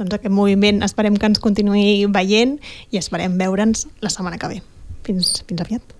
Doncs 0.00 0.16
aquest 0.16 0.32
moviment 0.32 0.80
esperem 0.86 1.18
que 1.20 1.28
ens 1.28 1.42
continuï 1.44 2.08
veient 2.08 2.56
i 2.90 3.00
esperem 3.00 3.36
veure'ns 3.40 3.86
la 4.00 4.12
setmana 4.12 4.40
que 4.40 4.48
ve. 4.48 4.62
Fins, 5.04 5.40
fins 5.44 5.60
aviat. 5.60 5.99